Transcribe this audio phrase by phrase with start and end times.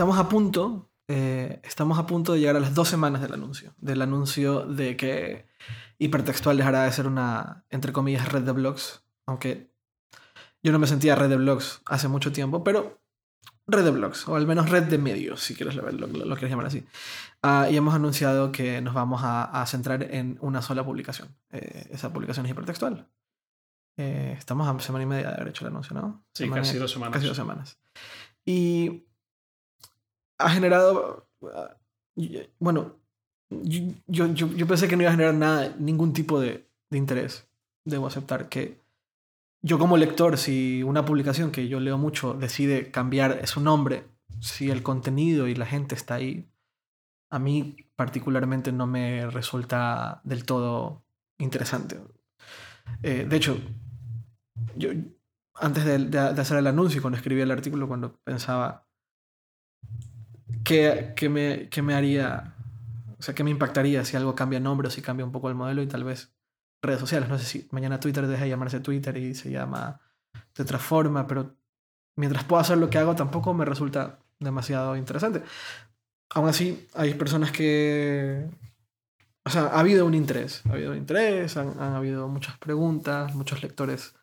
[0.00, 3.74] estamos a punto, eh, estamos a punto de llegar a las dos semanas del anuncio.
[3.76, 5.46] Del anuncio de que
[5.98, 9.04] Hipertextual dejará de ser una, entre comillas, red de blogs.
[9.26, 9.74] Aunque
[10.62, 12.98] yo no me sentía red de blogs hace mucho tiempo, pero
[13.66, 16.64] red de blogs, o al menos red de medios, si quieres lo, lo, quieres llamar
[16.64, 16.82] así.
[17.42, 21.36] Ah, y hemos anunciado que nos vamos a, centrar en una sola publicación.
[21.50, 23.06] Eh, esa publicación es hipertextual.
[23.98, 26.24] Eh, estamos a semana y media de haber hecho el anuncio, ¿no?
[26.32, 27.12] Sí, casi dos semanas.
[27.12, 27.78] Casi dos semanas.
[28.46, 29.04] Y
[30.40, 31.28] ha generado.
[31.54, 31.76] Ah,
[32.58, 32.96] bueno,
[33.50, 37.48] yo, yo, yo, pensé que no iba a generar nada, ningún tipo de, interés.
[37.84, 38.80] Debo aceptar que
[39.62, 44.04] yo como lector, si una publicación que yo leo mucho decide cambiar su nombre,
[44.40, 46.48] si el contenido y la gente está ahí,
[47.30, 51.04] a mí particularmente no me resulta del todo
[51.38, 52.00] interesante.
[53.02, 53.58] Eh, de hecho,
[54.76, 54.90] yo
[55.54, 58.86] antes de, hacer el anuncio, cuando escribí el artículo, cuando pensaba
[60.64, 62.54] qué, me, qué me haría,
[63.18, 65.54] o sea, qué me impactaría si algo cambia nombre o si cambia un poco el
[65.54, 66.32] modelo y tal vez
[66.82, 67.28] redes sociales.
[67.28, 70.00] No sé si mañana Twitter deja de llamarse Twitter y se llama
[70.54, 71.54] de otra forma, pero
[72.16, 75.42] mientras puedo hacer lo que hago tampoco me resulta demasiado interesante.
[76.30, 78.46] Aún así, hay personas que...
[79.44, 83.62] O sea, ha habido un interés, ha habido un interés, han, habido muchas preguntas, muchos
[83.62, 84.14] lectores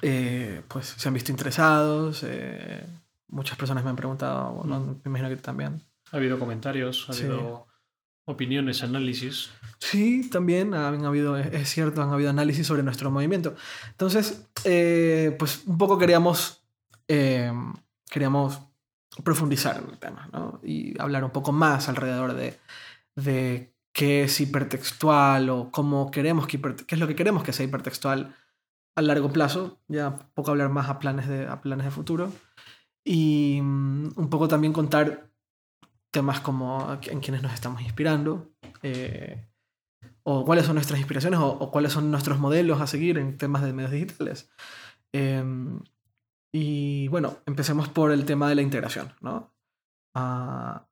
[0.00, 2.84] eh, pues se han visto interesados, eh,
[3.32, 5.82] muchas personas me han preguntado, me imagino que también.
[6.12, 7.66] Ha habido comentarios, ha habido
[8.26, 9.50] opiniones, análisis.
[9.78, 13.56] Sí, también han habido, es cierto, han habido análisis sobre nuestro movimiento.
[13.90, 16.62] Entonces, eh, pues un poco queríamos,
[17.08, 17.52] eh,
[18.08, 18.60] queríamos
[19.24, 20.60] profundizar en el tema ¿no?
[20.62, 22.58] y hablar un poco más alrededor de,
[23.16, 27.66] de qué es hipertextual o cómo queremos que qué es lo que queremos que sea
[27.66, 28.34] hipertextual
[28.94, 32.32] a largo plazo, ya poco hablar más a planes de, a planes de futuro
[33.04, 35.30] y mm, un poco también contar
[36.10, 38.52] temas como en quienes nos estamos inspirando,
[38.82, 39.48] eh,
[40.22, 43.72] o cuáles son nuestras inspiraciones, o, cuáles son nuestros modelos a seguir en temas de
[43.72, 44.50] medios digitales.
[45.12, 45.80] Em,
[46.52, 49.14] y bueno, empecemos por el tema de la integración.
[49.20, 49.54] ¿no?
[50.14, 50.86] Ah,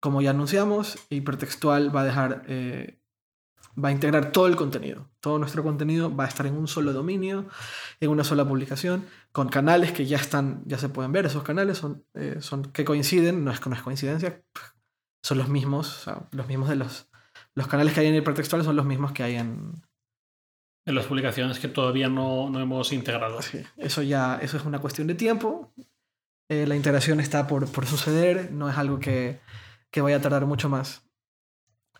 [0.00, 2.99] como ya anunciamos, Hipertextual va a dejar eh,
[3.82, 5.08] va a integrar todo el contenido.
[5.20, 7.46] Todo nuestro contenido va a estar en un solo dominio,
[8.00, 11.26] en una sola publicación, con canales que ya están, ya se pueden ver.
[11.26, 14.42] Esos canales son, eh, son que coinciden, no es, no es coincidencia,
[15.22, 17.08] son los mismos, los mismos de los,
[17.54, 19.82] los canales que hay en hipertextual son los mismos que hay en...
[20.86, 23.42] En las publicaciones que todavía no, no hemos integrado.
[23.42, 25.72] Sí, eso ya, eso es una cuestión de tiempo.
[26.48, 29.40] Eh, la integración está por, por suceder, no es algo que,
[29.92, 31.04] que vaya a tardar mucho más.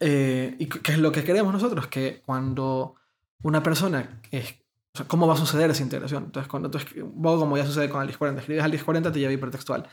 [0.01, 1.87] Eh, ¿Y qué es lo que queremos nosotros?
[1.89, 2.97] Que cuando
[3.43, 4.61] una persona es
[4.93, 6.25] o sea, ¿cómo va a suceder esa integración?
[6.25, 6.79] Entonces, cuando tú
[7.23, 9.89] como ya sucede con Alice 40, escribes Alice 40, te lleva hipertextual.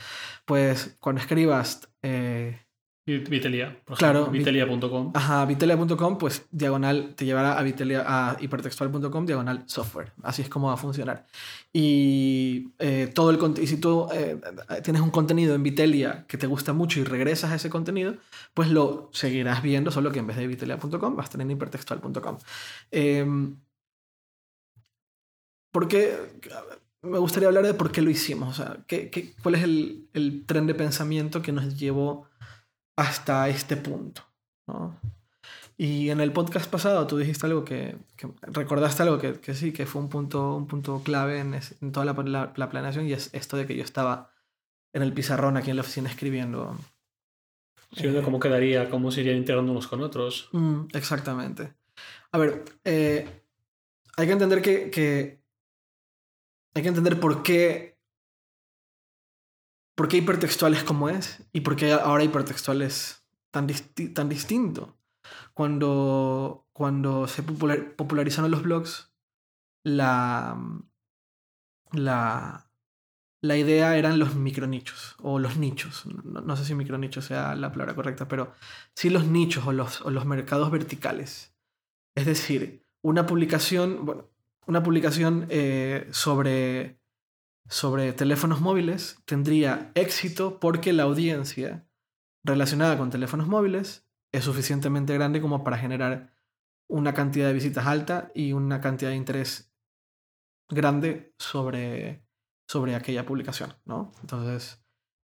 [0.46, 2.67] Pues cuando escribas eh,
[3.08, 5.12] Vitelia, por claro, Vitelia.com.
[5.14, 10.12] Ajá, Vitelia.com, pues diagonal te llevará a Vitelia, a hipertextual.com, diagonal software.
[10.24, 11.26] Así es como va a funcionar.
[11.72, 14.38] Y eh, todo el y si tú eh,
[14.84, 18.16] tienes un contenido en Vitelia que te gusta mucho y regresas a ese contenido,
[18.54, 22.38] pues lo seguirás viendo, solo que en vez de Vitelia.com vas a tener hipertextual.com.
[22.92, 23.56] Eh, em,
[25.72, 26.14] porque
[27.04, 28.50] me gustaría hablar de por qué lo hicimos.
[28.50, 32.28] O sea, ¿qué, qué, cuál es el, el tren de pensamiento que nos llevó
[32.98, 34.24] hasta este punto.
[34.68, 35.00] ¿no?
[35.78, 37.96] Y en el podcast pasado tú dijiste algo que,
[38.42, 42.06] recordaste algo que, que, sí, que fue un punto, un punto clave en, en toda
[42.06, 44.32] la, la, planeación y es esto de que yo estaba
[44.92, 46.76] en el pizarrón aquí en la oficina escribiendo.
[47.92, 50.50] Sí, eh, cómo quedaría, cómo se irían integrando unos con otros.
[50.52, 51.74] Mm, exactamente.
[52.32, 53.44] A ver, eh,
[54.18, 55.44] hay que entender que, que,
[56.74, 57.97] hay que entender por qué
[59.98, 61.44] ¿Por qué hipertextual como es?
[61.54, 63.66] ¿Y por qué ahora hipertextual es tan,
[64.14, 64.96] tan distinto?
[65.56, 69.12] Cuando, cuando se popularizaron los blogs,
[69.84, 70.56] la,
[71.94, 72.70] la,
[73.42, 76.06] la idea eran los micronichos o los nichos.
[76.06, 78.54] No, sé si micronicho sea la palabra correcta, pero
[78.94, 81.56] sí los nichos o los, o los mercados verticales.
[82.14, 84.30] Es decir, una publicación, bueno,
[84.68, 86.97] una publicación eh, sobre
[87.70, 91.88] sobre teléfonos móviles tendría éxito porque la audiencia
[92.44, 96.34] relacionada con teléfonos móviles es suficientemente grande como para generar
[96.90, 99.74] una cantidad de visitas alta y una cantidad de interés
[100.70, 102.26] grande sobre,
[102.68, 104.12] sobre aquella publicación, ¿no?
[104.22, 104.84] Entonces,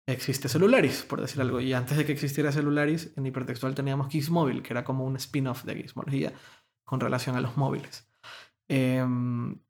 [0.06, 1.60] existe Celularis, por decir algo.
[1.60, 5.64] Y antes de que existiera Celularis, en hipertextual teníamos Gizmóvil, que era como un spin-off
[5.64, 6.32] de Gizmología
[6.84, 8.08] con relación a los móviles.
[8.68, 9.60] Em,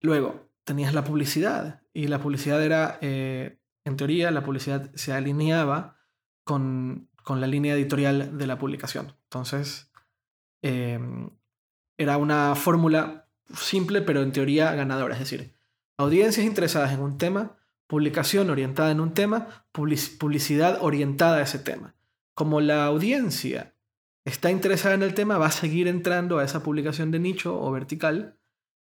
[0.00, 5.96] luego, tenías la publicidad y la publicidad era, eh, en teoría, la publicidad se alineaba
[6.44, 9.16] con, con la línea editorial de la publicación.
[9.24, 9.90] Entonces,
[10.62, 11.30] em,
[11.98, 15.14] era una fórmula simple, pero en teoría ganadora.
[15.14, 15.56] Es decir,
[15.98, 17.56] audiencias interesadas en un tema,
[17.88, 21.96] publicación orientada en un tema, publicidad orientada a ese tema.
[22.34, 23.74] Como la audiencia
[24.24, 27.72] está interesada en el tema, va a seguir entrando a esa publicación de nicho o
[27.72, 28.36] vertical.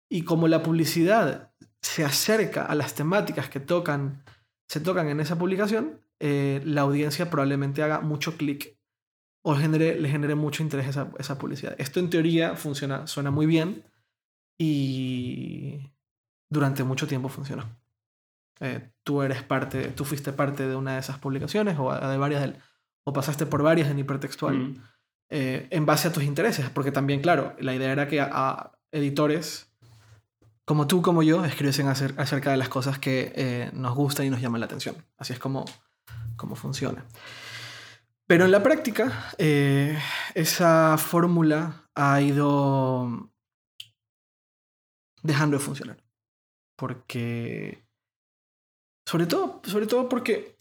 [0.08, 1.52] Y como la publicidad
[1.82, 4.22] se acerca a las temáticas que tocan,
[4.68, 8.76] se tocan en esa publicación, eh, la audiencia probablemente haga mucho clic
[9.42, 11.74] o genere, le genere mucho interés esa, esa publicidad.
[11.78, 13.84] Esto en teoría funciona, suena muy bien
[14.58, 15.92] y
[16.50, 17.64] durante mucho tiempo funcionó.
[18.60, 22.54] Eh, tú eres parte, tú fuiste parte de una de esas publicaciones o de varias,
[23.04, 24.56] o pasaste por varias en hipertextual.
[24.56, 24.82] Mm.
[25.28, 29.65] Eh, en base a tus intereses, porque también, claro, la idea era que a, editores
[30.66, 34.40] como tú, como yo, escribiesen acerca de las cosas que eh, nos gustan y nos
[34.40, 34.96] llaman la atención.
[35.16, 35.64] Así es como,
[36.36, 37.06] como funciona.
[38.26, 39.96] Pero en la práctica, eh,
[40.34, 43.30] esa fórmula ha ido
[45.22, 46.02] dejando de funcionar.
[46.76, 47.86] Porque.
[49.08, 50.56] Sobre todo, sobre todo porque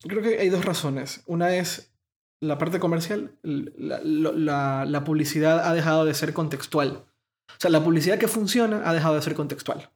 [0.00, 1.22] creo que hay dos razones.
[1.26, 1.94] Una es
[2.40, 7.04] la parte comercial, la, publicidad ha dejado de ser contextual.
[7.48, 9.90] O sea, la publicidad que funciona ha dejado de ser contextual.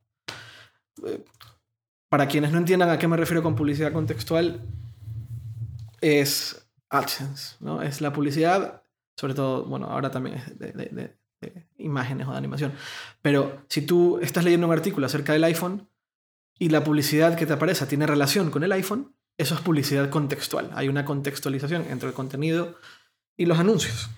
[1.06, 1.24] Eh,
[2.08, 4.60] para quienes no entiendan a qué me refiero con publicidad contextual,
[6.00, 7.82] es AdSense, ¿no?
[7.82, 8.82] Es la publicidad,
[9.16, 11.20] sobre todo, bueno, ahora también es de, de
[11.78, 12.72] imágenes o de animación.
[13.22, 15.88] Pero si tú estás leyendo un artículo acerca del iPhone
[16.58, 20.70] y la publicidad que te aparece tiene relación con el iPhone, eso es publicidad contextual.
[20.74, 22.76] Hay una contextualización entre el contenido
[23.36, 24.10] y los anuncios.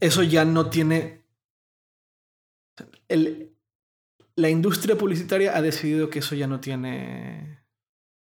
[0.00, 1.21] Eso ya no tiene...
[4.36, 7.64] la industria publicitaria ha decidido que eso ya no tiene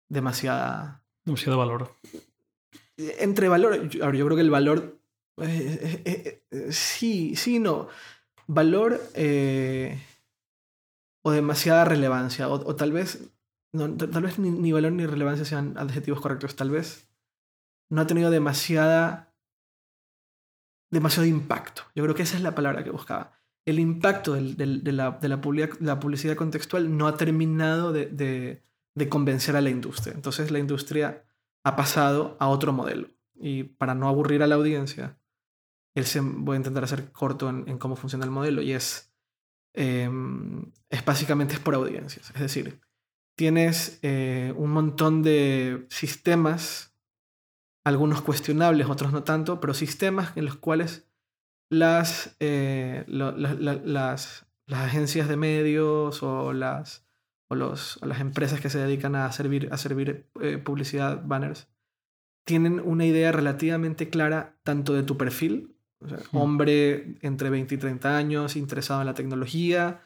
[0.09, 1.05] demasiada...
[1.25, 1.95] Demasiado valor.
[2.97, 3.89] Entre valor...
[4.03, 5.01] Ahora, yo creo que el valor...
[5.39, 7.89] Eh, eh, eh, sí, sí, no.
[8.47, 9.01] Valor
[11.23, 12.49] o demasiada relevancia.
[12.49, 13.31] o tal vez
[13.73, 17.09] no, tal vez ni, valor ni relevancia sean adjetivos correctos, tal vez
[17.89, 19.33] no ha tenido demasiada
[20.91, 21.83] demasiado impacto.
[21.95, 23.40] Yo creo que esa es la palabra que buscaba.
[23.67, 28.63] El impacto de, la, publicidad, contextual no ha terminado de,
[29.09, 30.15] convencer a la industria.
[30.15, 31.25] Entonces la industria
[31.63, 33.09] ha pasado a otro modelo.
[33.35, 35.19] Y para no aburrir a la audiencia,
[35.95, 38.63] él se, voy a intentar hacer corto en, cómo funciona el modelo.
[38.63, 39.13] Y es,
[39.75, 42.31] em, es básicamente es por audiencias.
[42.31, 42.81] Es decir,
[43.37, 46.95] tienes eh, un montón de sistemas,
[47.85, 51.10] algunos cuestionables, otros no tanto, pero sistemas en los cuales
[51.71, 57.07] las, eh, las, agencias de medios o las,
[57.49, 61.69] o los, las empresas que se dedican a servir, a servir eh, publicidad, banners,
[62.45, 65.77] tienen una idea relativamente clara tanto de tu perfil,
[66.33, 70.03] hombre entre 20 y 30 años, interesado en la tecnología,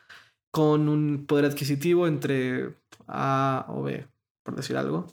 [0.50, 2.76] con un poder adquisitivo entre
[3.06, 4.06] A o B,
[4.42, 5.06] por decir algo.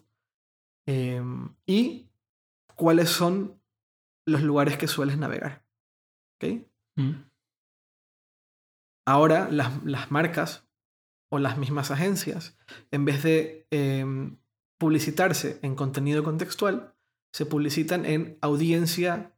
[0.85, 2.07] Em, y
[2.75, 3.59] cuáles son
[4.25, 5.63] los lugares que sueles navegar.
[6.95, 7.11] Mm.
[9.05, 10.67] Ahora las, marcas
[11.29, 12.57] o las mismas agencias,
[12.91, 14.37] en vez de em,
[14.77, 16.93] publicitarse en contenido contextual,
[17.31, 19.33] se publicitan en audiencia,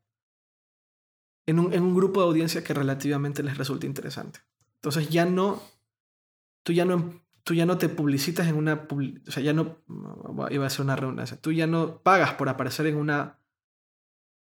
[1.45, 4.39] en un, en un grupo de audiencia que relativamente les resulta interesante.
[4.75, 5.61] Entonces ya no
[6.63, 8.87] tú ya no, tú ya no te publicitas en una...
[8.89, 9.77] O sea, ya no...
[10.49, 11.39] Iba a ser una redundancia.
[11.39, 13.37] Tú ya no pagas por aparecer en una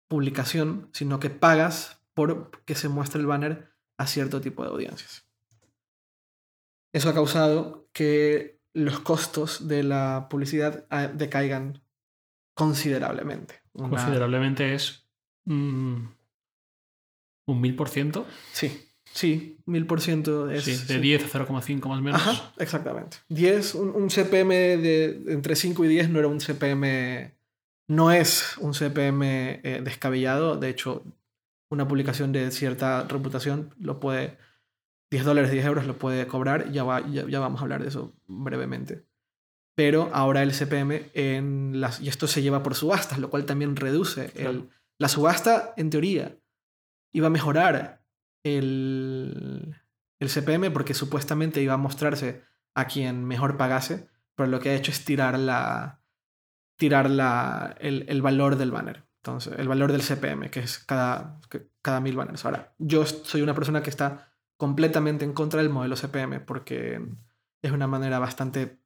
[0.09, 5.25] publicación, sino que pagas por que se muestre el banner a cierto tipo de audiencias.
[6.93, 11.83] Eso ha causado que los costos de la publicidad ah, decaigan
[12.53, 13.63] considerablemente.
[13.73, 15.07] Considerablemente es
[15.47, 16.09] mm,
[17.47, 18.27] un mil por ciento.
[18.53, 18.87] Sí.
[19.15, 20.65] Sí, 1000% es.
[20.65, 22.21] Sí, de 10 a 0,5 más o menos.
[22.21, 23.17] Ajá, exactamente.
[23.31, 27.33] 10, un, CPM de entre 5 y 10 no era un CPM.
[27.89, 30.57] No es un CPM eh, descabellado.
[30.57, 31.03] De hecho,
[31.71, 34.39] una publicación de cierta reputación lo puede.
[35.11, 36.71] 10 dólares, 10 euros lo puede cobrar.
[36.73, 39.07] Ya, va, ya, vamos a hablar de eso brevemente.
[39.77, 42.01] Pero ahora el CPM en las.
[42.01, 44.33] Y esto se lleva por subastas, lo cual también reduce.
[44.35, 46.37] El, la subasta, en teoría,
[47.13, 48.05] iba a mejorar
[48.45, 49.77] el,
[50.19, 52.43] el CPM porque supuestamente iba a mostrarse
[52.75, 56.03] a quien mejor pagase, pero lo que ha hecho es tirar, la,
[56.77, 59.10] tirar la, el, el valor del banner.
[59.23, 61.39] Entonces, el valor del CPM, que es cada,
[61.83, 62.45] cada mil banners.
[62.47, 67.01] Ahora, yo soy una persona que está completamente en contra del modelo CPM porque
[67.63, 68.79] es una manera bastante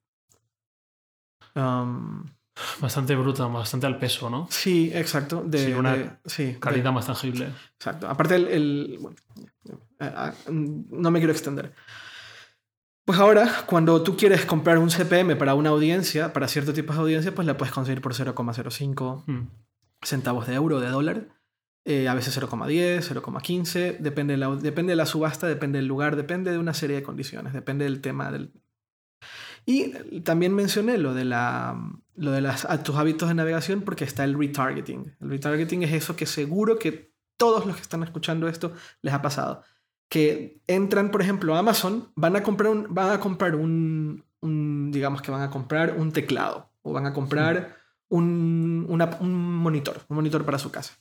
[1.57, 2.25] Um,
[2.81, 4.47] Bastante bruta, bastante al peso, ¿no?
[4.51, 5.43] sí, exacto.
[5.45, 7.53] De, Sí, una de- sí, de- Calidad más tangible.
[7.77, 8.09] Exacto.
[8.09, 9.17] Aparte, el, el- bueno,
[10.49, 11.73] no me quiero extender.
[13.05, 16.99] Pues ahora, cuando tú quieres comprar un CPM para una audiencia, para cierto tipo de
[17.01, 19.47] audiencia, pues la puedes conseguir por 0,05 Mm.
[20.05, 21.29] Centavos de euro de dólar.
[21.87, 23.99] eh, a veces 0,10, 0,15.
[23.99, 27.03] Depende, de la, depende de la subasta, depende del lugar, depende de una serie de
[27.03, 28.53] condiciones, depende del tema del...
[29.67, 31.79] Y también mencioné lo de, la,
[32.17, 35.15] lo de las, a tus hábitos de navegación porque está el retargeting.
[35.21, 39.23] El retargeting es eso que seguro que todos los que están escuchando esto les ha
[39.23, 39.63] pasado.
[40.11, 44.23] Que entran, por ejemplo, a Amazon, van a comprar un, van a comprar un-
[44.93, 47.79] digamos que van a comprar un teclado o van a comprar
[48.17, 50.95] un, una- un monitor, un monitor para su casa.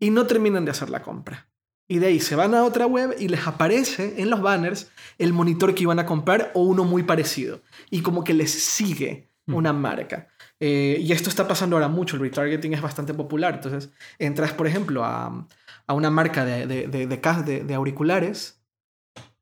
[0.00, 1.48] Y no terminan de hacer la compra.
[1.90, 5.32] Y de ahí se van a otra web y les aparece en los banners el
[5.32, 7.62] monitor que iban a comprar o uno muy parecido.
[7.90, 10.28] Y como que les sigue una marca.
[10.60, 13.54] Eh, y esto está pasando ahora mucho, el retargeting es bastante popular.
[13.54, 15.46] Entonces, entras, por ejemplo, a,
[15.86, 18.57] a una marca de, de, de, de cas- de- de auriculares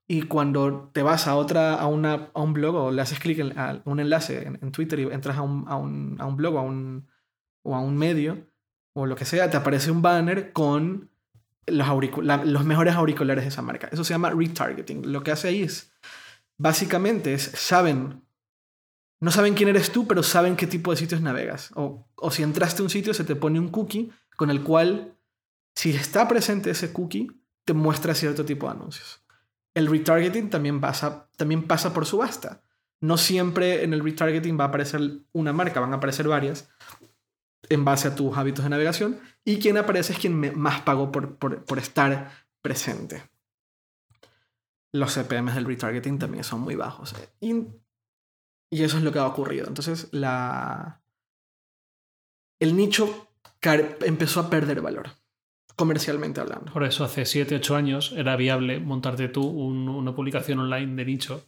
[0.08, 3.40] y cuando te vas a otra, a, una, a un blog o le haces clic
[3.56, 6.58] a un enlace en, Twitter y entras a un, a un, a un blog o
[6.58, 7.08] a un,
[7.62, 8.46] o a un medio
[8.94, 11.10] o lo que sea, te aparece un banner con
[11.66, 11.88] los,
[12.25, 13.88] la- los mejores auriculares de esa marca.
[13.92, 15.12] Eso se llama retargeting.
[15.12, 15.92] Lo que hace ahí es,
[16.56, 18.22] básicamente, es, saben,
[19.20, 21.72] no saben quién eres tú, pero saben qué tipo de sitios navegas.
[21.75, 25.14] O, o si entraste a un sitio, se te pone un cookie con el cual,
[25.75, 27.28] si está presente ese cookie,
[27.64, 29.20] te muestra cierto tipo de anuncios.
[29.76, 32.62] El retargeting también pasa, también pasa por subasta.
[33.02, 35.02] No siempre en el retargeting va a aparecer
[35.33, 36.71] una marca, van a aparecer varias
[37.68, 41.78] en base a tus hábitos de navegación y quien aparece es quien más pagó por,
[41.78, 42.30] estar
[42.62, 43.28] presente.
[44.92, 47.12] Los CPMs del retargeting también son muy bajos.
[47.12, 47.66] eh, Y,
[48.71, 49.66] y eso es lo que ha ocurrido.
[49.68, 51.02] Entonces, la,
[52.61, 53.28] el nicho
[54.06, 55.11] empezó a perder valor,
[55.76, 56.73] comercialmente hablando.
[56.73, 61.04] Por eso hace 7, 8 años era viable montarte tú un- una publicación online de
[61.04, 61.45] nicho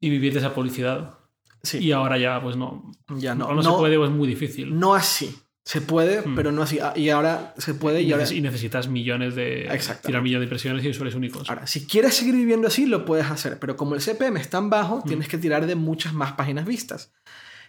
[0.00, 1.18] y vivir de esa publicidad.
[1.62, 2.90] Sí, Y ahora ya, pues no.
[3.08, 3.48] ya no.
[3.48, 4.78] No, no se puede o es muy difícil.
[4.78, 5.36] No así.
[5.64, 6.34] Se puede, Mm.
[6.34, 6.78] pero no así.
[6.80, 8.32] Ah, Y ahora se puede y y, ahora...
[8.32, 9.68] y necesitas millones de.
[10.02, 11.50] Tirar millones de impresiones y usuarios únicos.
[11.50, 14.70] Ahora, si quieres seguir viviendo así, lo puedes hacer, pero como el CPM es tan
[14.70, 15.08] bajo, Mm.
[15.08, 17.12] tienes que tirar de muchas más páginas vistas.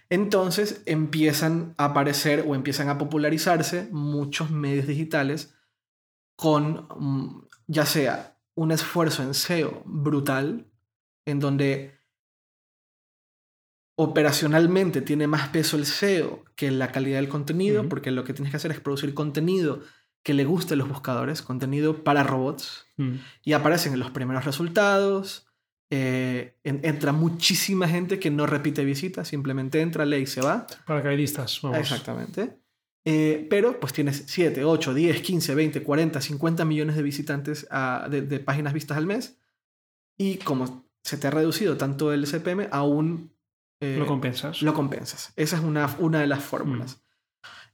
[0.08, 5.54] Entonces empiezan a aparecer o empiezan a popularizarse muchos medios digitales
[6.40, 10.66] con mm, ya sea un esfuerzo en SEO brutal,
[11.26, 11.98] en donde
[13.96, 18.50] operacionalmente tiene más peso el SEO que la calidad del contenido, porque lo que tienes
[18.50, 19.80] que hacer es producir contenido
[20.22, 23.16] que le guste a los buscadores, contenido para robots, Mm.
[23.44, 25.46] y aparecen en los primeros resultados.
[25.92, 30.64] eh, en- entra muchísima gente que no repite visitas, simplemente entra, lee y se va.
[30.86, 31.78] Paracaidistas, vamos.
[31.80, 32.59] Exactamente.
[33.06, 38.06] Eh, pero pues tienes 7, 8, 10, 15, 20, 40, 50 millones de visitantes a-
[38.10, 39.38] de, de páginas vistas al mes.
[40.18, 43.32] Y como se te ha reducido tanto el CPM, aún
[43.80, 44.60] eh, Lo compensas.
[44.60, 45.32] lo compensas.
[45.36, 47.02] Esa es una, una de las fórmulas.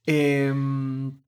[0.06, 1.20] Em,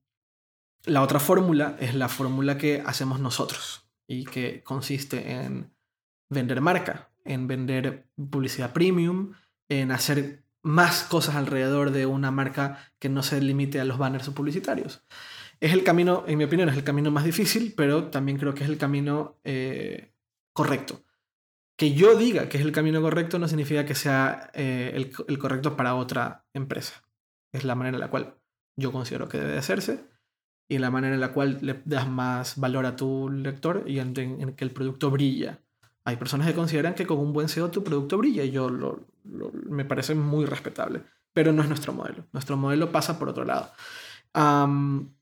[0.85, 5.73] la otra fórmula es la fórmula que hacemos nosotros y que consiste en
[6.29, 9.33] vender marca, en vender publicidad premium,
[9.67, 14.29] en hacer más cosas alrededor de una marca que no se limite a los banners
[14.29, 15.03] publicitarios.
[15.59, 18.63] Es el camino, en mi opinión, es el camino más difícil, pero también creo que
[18.63, 20.13] es el camino eh,
[20.53, 21.03] correcto.
[21.77, 25.75] Que yo diga que es el camino correcto no significa que sea eh, el, correcto
[25.75, 27.03] para otra empresa.
[27.53, 28.35] Es la manera en la cual
[28.77, 30.05] yo considero que debe de hacerse
[30.69, 34.13] y la manera en la cual le das más valor a tu lector y en
[34.13, 35.61] que el producto brilla.
[36.09, 39.05] Hay personas que consideran que con un buen SEO tu producto brilla y yo lo,
[39.25, 42.25] lo- me parece muy respetable, pero no es nuestro modelo.
[42.33, 43.71] Nuestro modelo pasa por otro lado.
[44.33, 45.13] Am,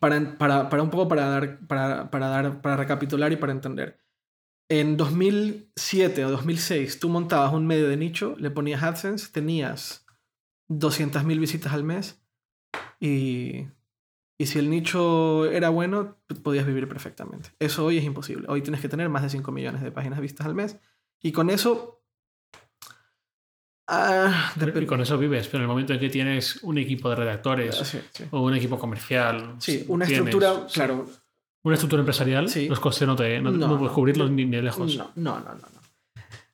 [0.00, 3.98] para, para, para un poco para dar, para, para dar, para recapitular y para entender.
[4.68, 10.06] En 2007 o 2006 tú montabas un medio de nicho, le ponías AdSense, tenías
[10.68, 12.22] 200.000 visitas al mes
[13.00, 13.66] y,
[14.38, 17.50] y si el nicho era bueno, podías vivir perfectamente.
[17.58, 18.46] Eso hoy es imposible.
[18.48, 20.76] Hoy tienes que tener más de 5 millones de páginas vistas al mes
[21.22, 22.02] y con eso...
[23.88, 27.16] ah, Y con eso vives, pero en el momento en que tienes un equipo de
[27.16, 28.24] redactores sí, sí.
[28.30, 29.56] o un equipo comercial.
[29.58, 31.06] Sí, una tienes- estructura, claro,
[31.62, 32.68] Una estructura empresarial, Sí.
[32.68, 34.96] los costes no te no, No, no puedes cubrirlos ni, ni lejos.
[34.96, 35.68] No, no, no, no.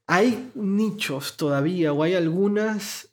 [0.06, 3.06] Hay nichos todavía o hay algunas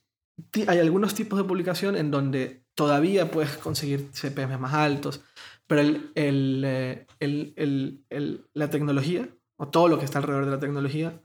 [0.68, 5.22] hay algunos tipos de publicación en donde todavía puedes conseguir CPM más altos,
[5.66, 10.46] pero el, el, eh, el- el- el- la tecnología o todo lo que está alrededor
[10.46, 11.20] de la tecnología,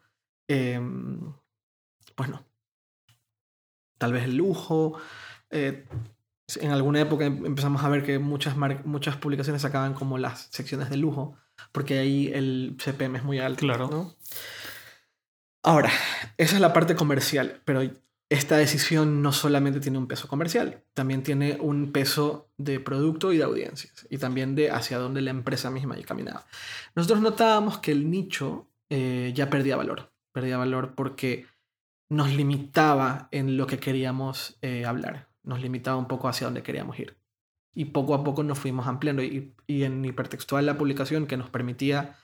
[0.49, 1.35] em,
[2.17, 2.43] pues no.
[3.99, 4.99] tal vez el lujo.
[5.51, 5.87] Eh,
[6.57, 10.89] en alguna época em- empezamos a ver que muchas, muchas publicaciones sacaban como las secciones
[10.91, 11.37] de lujo,
[11.71, 13.61] porque ahí el CPM es muy alto.
[13.61, 13.89] Claro.
[13.89, 14.17] ¿no?
[15.63, 15.91] Ahora,
[16.39, 17.83] esa es la parte comercial, pero
[18.33, 23.37] esta decisión no solamente tiene un peso comercial, también tiene un peso de producto y
[23.37, 26.47] de audiencias, y también de hacia dónde la empresa misma ya caminaba.
[26.95, 31.47] Nosotros notábamos que el nicho eh, ya perdía valor, perdía valor porque
[32.09, 36.99] nos limitaba en lo que queríamos eh, hablar, nos limitaba un poco hacia dónde queríamos
[36.99, 37.19] ir.
[37.75, 39.23] Y poco a poco nos fuimos ampliando.
[39.23, 42.17] Y, y en hipertextual la publicación que nos permitía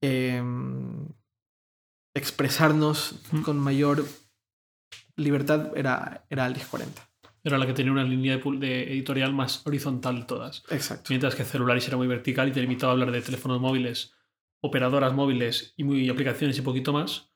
[0.00, 1.08] em,
[2.14, 4.04] expresarnos con mayor
[5.16, 7.02] libertad era, era Aldis 40.
[7.42, 10.64] Era la que tenía una línea de, editorial más horizontal de todas.
[10.70, 11.06] Exacto.
[11.10, 14.14] Mientras que Celularis era muy vertical y te limitaba a hablar de teléfonos móviles,
[14.60, 17.30] operadoras móviles y muy aplicaciones y poquito más.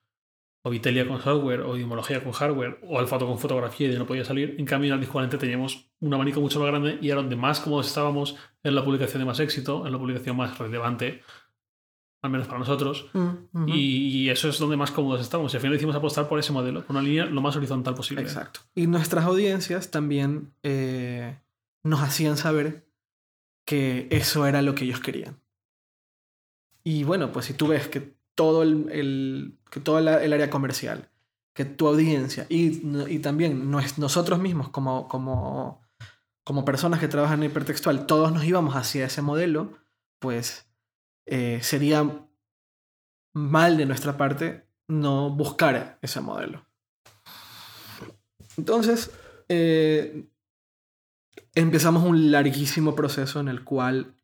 [0.62, 4.06] O Vitelia con software, o Dimología con hardware, o Alfato con fotografía y de no
[4.06, 4.56] podía salir.
[4.58, 7.60] En cambio, en Aldis 40 teníamos un abanico mucho más grande y era donde más
[7.60, 11.22] cómodos estábamos en la publicación de más éxito, en la publicación más relevante,
[12.22, 13.06] al menos para nosotros.
[13.12, 13.68] Mm.
[13.68, 13.74] Y,
[14.24, 15.52] y eso es donde más cómodos estamos.
[15.52, 18.22] Y al final decidimos apostar por ese modelo, por una línea lo más horizontal posible.
[18.22, 18.60] Exacto.
[18.74, 21.38] Y nuestras audiencias también eh,
[21.82, 22.86] nos hacían saber
[23.64, 25.38] que eso era lo que ellos querían.
[26.84, 30.50] Y bueno, pues si tú ves que todo el, el- que toda la- el área
[30.50, 31.08] comercial,
[31.54, 35.82] que tu audiencia y, y también nues- nosotros mismos como, como,
[36.44, 39.72] como personas que trabajan en hipertextual, todos nos íbamos hacia ese modelo,
[40.20, 40.66] pues
[41.32, 42.26] eh, sería
[43.32, 46.66] mal de nuestra parte no buscar ese modelo.
[48.56, 49.12] Entonces,
[49.48, 50.26] eh,
[51.54, 54.16] empezamos un larguísimo proceso en el cual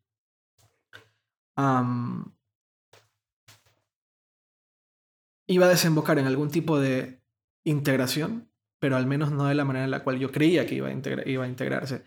[5.47, 7.21] iba a desembocar en algún tipo de
[7.63, 10.89] integración, pero al menos no de la manera en la cual yo creía que iba
[10.89, 12.03] a integrarse.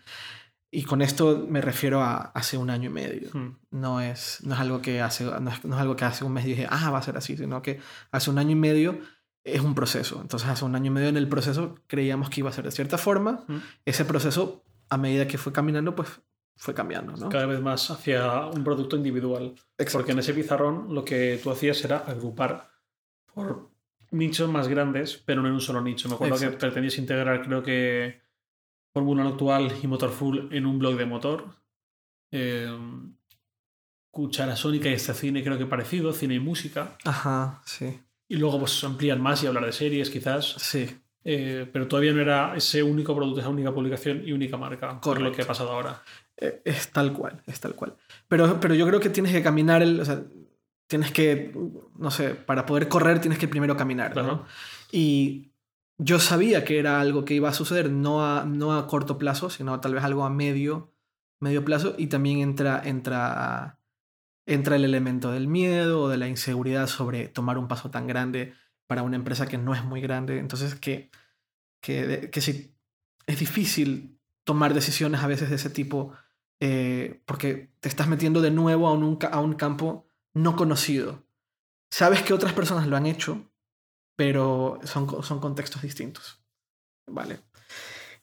[0.73, 3.29] Y con esto me refiero a hace un año y medio.
[3.33, 3.57] Hmm.
[3.71, 6.31] No es, no es algo que hace, no es, no es algo que hace un
[6.31, 7.81] mes dije, ah, va a ser así, sino que
[8.11, 8.99] hace un año y medio
[9.43, 10.19] es un proceso.
[10.21, 12.71] Entonces, hace un año y medio en el proceso creíamos que iba a ser de
[12.71, 13.43] cierta forma.
[13.47, 13.57] Mm.
[13.85, 16.21] Ese proceso, a medida que fue caminando, pues
[16.55, 17.29] fue cambiando, ¿no?
[17.29, 19.55] Cada vez más hacia un producto individual.
[19.91, 22.69] Porque en ese pizarrón lo que tú hacías era agrupar
[23.33, 23.71] por
[24.11, 26.07] nichos más grandes, pero no en un solo nicho.
[26.07, 26.57] Me acuerdo Exacto.
[26.57, 28.21] que pretendías integrar, creo que
[28.93, 31.45] Fórmula actual y Motor Full en un blog de motor.
[32.31, 32.69] Eh,
[34.11, 36.97] Cuchara Sónica y este cine creo que parecido, cine y música.
[37.05, 37.99] Ajá, sí.
[38.27, 40.45] Y luego pues amplían más y hablar de series quizás.
[40.57, 44.87] Sí, Eh, pero todavía no era ese único producto, esa única publicación y única marca.
[44.87, 45.31] es lo Correcto.
[45.33, 46.01] que ha pasado ahora.
[46.35, 47.95] Eh, es tal cual, es tal cual.
[48.27, 50.23] Pero, pero yo creo que tienes que caminar, el, o sea,
[50.87, 51.53] tienes que,
[51.97, 54.23] no sé, para poder correr tienes que primero caminar, ¿no?
[54.23, 54.45] Claro.
[54.91, 55.50] Y
[56.03, 59.51] yo sabía que era algo que iba a suceder, no a, no a corto plazo,
[59.51, 60.91] sino tal vez algo a medio,
[61.39, 61.93] medio plazo.
[61.97, 63.79] Y también entra, entra,
[64.47, 68.55] entra el elemento del miedo o de la inseguridad sobre tomar un paso tan grande
[68.87, 70.39] para una empresa que no es muy grande.
[70.39, 71.11] Entonces, que,
[71.81, 72.73] que, que si
[73.27, 76.13] es difícil tomar decisiones a veces de ese tipo
[76.63, 81.25] eh, porque te estás metiendo de nuevo a un, a un campo no conocido.
[81.89, 83.50] Sabes que otras personas lo han hecho,
[84.21, 86.39] pero son, son contextos distintos.
[87.07, 87.39] Vale.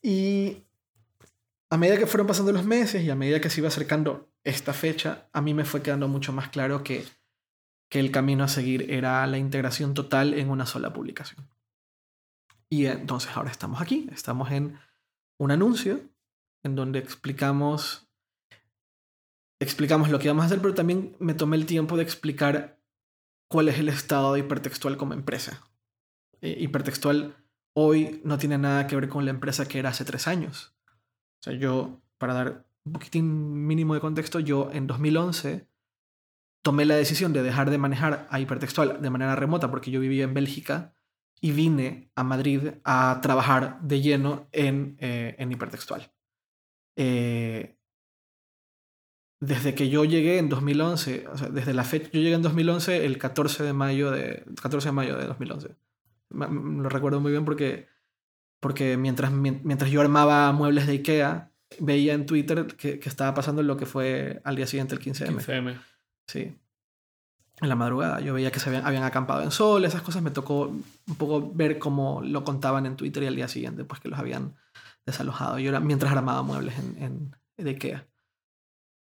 [0.01, 0.59] Y
[1.71, 4.73] a medida que fueron pasando los meses y a medida que se iba acercando esta
[4.73, 7.05] fecha, a mí me fue quedando mucho más claro que,
[7.91, 11.51] que el camino a seguir era la integración total en una sola publicación.
[12.71, 14.79] Y entonces ahora estamos aquí, estamos en
[15.37, 16.01] un anuncio
[16.63, 18.09] en donde explicamos
[19.61, 22.81] explicamos lo que íbamos a hacer, pero también me tomé el tiempo de explicar
[23.49, 25.69] cuál es el estado hipertextual como empresa.
[26.41, 27.37] Eh, hipertextual
[27.75, 30.75] hoy no tiene nada que ver con la empresa que era hace tres años.
[31.41, 35.69] O sea, yo, para dar un poquitín mínimo de contexto, yo en 2011
[36.63, 40.25] tomé la decisión de dejar de manejar a hipertextual de manera remota porque yo vivía
[40.25, 40.95] en Bélgica
[41.41, 46.11] y vine a Madrid a trabajar de lleno en, eh, en hipertextual.
[46.97, 47.79] Eh,
[49.41, 53.07] desde que yo llegué en 2011, o sea, desde la fecha, yo llegué en 2011
[53.07, 55.77] el 14 de mayo de, 14 de, mayo de 2011.
[56.31, 57.89] Ma- m- Lo recuerdo muy bien porque,
[58.61, 63.35] porque mientras, mien- mientras yo armaba muebles de Ikea, veía en Twitter que, que estaba
[63.35, 65.37] pasando lo que fue al día siguiente el 15M.
[65.39, 65.79] 15M.
[66.27, 66.57] Sí.
[67.61, 68.21] En la madrugada.
[68.21, 70.23] Yo veía que se habían, habían acampado en sol, esas cosas.
[70.23, 74.01] Me tocó un poco ver cómo lo contaban en Twitter y al día siguiente, pues
[74.01, 74.55] que los habían
[75.05, 75.59] desalojado.
[75.59, 78.07] Yo era mientras armaba muebles en, en de Ikea.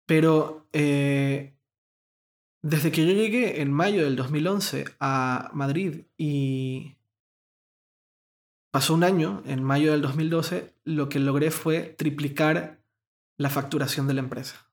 [0.06, 1.56] Pero eh,
[2.62, 6.97] desde que yo llegué en mayo del 2011 a Madrid y,
[8.73, 12.81] pasó un año, en mayo del 2012, lo que logré fue triplicar
[13.38, 14.67] la facturación de la empresa.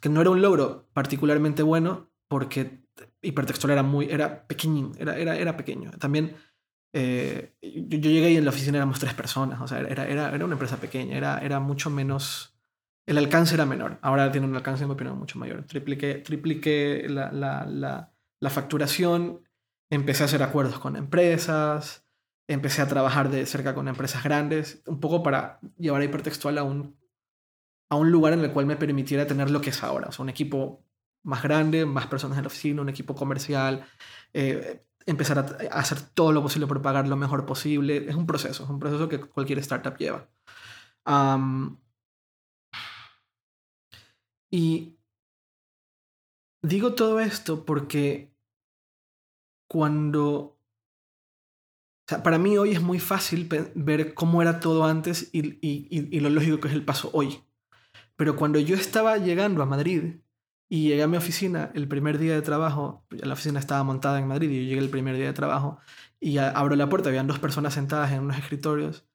[0.00, 2.84] Que no era un logro particularmente bueno porque
[3.20, 5.90] hipertextual era muy, era pequeñín, era, era, era pequeño.
[5.98, 6.36] También
[6.92, 10.44] eh, yo, llegué y en la oficina éramos tres personas, o sea, era, era, era
[10.44, 12.56] una empresa pequeña, era, era mucho menos,
[13.06, 15.64] el alcance era menor, ahora tiene un alcance, en mi opinión, mucho mayor.
[15.64, 19.40] Tripliqué, tripliqué la, la, la, la facturación,
[19.90, 22.03] empecé a hacer acuerdos con empresas,
[22.46, 26.62] empecé a trabajar de cerca con empresas grandes, un poco para llevar a hipertextual a
[26.62, 26.96] un,
[27.90, 30.22] a un lugar en el cual me permitiera tener lo que es ahora, o sea,
[30.22, 30.84] un equipo
[31.24, 33.84] más grande, más personas en la oficina, un equipo comercial,
[34.32, 38.08] eh, empezar a, hacer todo lo posible por pagar lo mejor posible.
[38.08, 40.28] Es un proceso, es un proceso que cualquier startup lleva.
[44.50, 44.98] y
[46.62, 48.34] digo todo esto porque
[49.68, 50.53] cuando...
[52.06, 56.20] O sea, para mí hoy es muy fácil ver cómo era todo antes y, y
[56.20, 57.40] lo lógico que es el paso hoy.
[58.16, 60.16] Pero cuando yo estaba llegando a Madrid,
[60.68, 64.26] y llegué a mi oficina el primer día de trabajo, la oficina estaba montada en
[64.26, 65.78] Madrid y yo llegué el primer día de trabajo
[66.20, 69.06] y abro la puerta, habían dos personas sentadas en unos escritorios.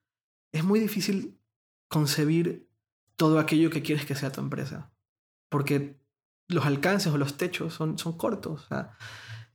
[0.54, 1.40] Es muy difícil
[1.88, 2.70] concebir
[3.16, 4.92] todo aquello que quieres que sea tu empresa,
[5.50, 6.00] porque
[6.48, 8.66] los alcances o los techos son, son cortos.
[8.66, 8.98] O sea,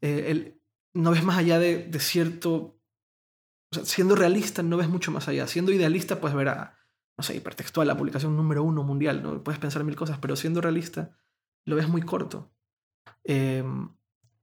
[0.01, 0.61] eh, el,
[0.93, 2.74] no ves más allá de, de cierto...
[3.85, 5.47] siendo realista, no ves mucho más allá.
[5.47, 6.79] Siendo idealista, puedes ver a,
[7.17, 9.43] no sé, hipertextual, la publicación número uno mundial, ¿no?
[9.43, 11.17] puedes pensar mil cosas, pero siendo realista,
[11.65, 12.53] lo ves muy corto.
[13.25, 13.89] Em,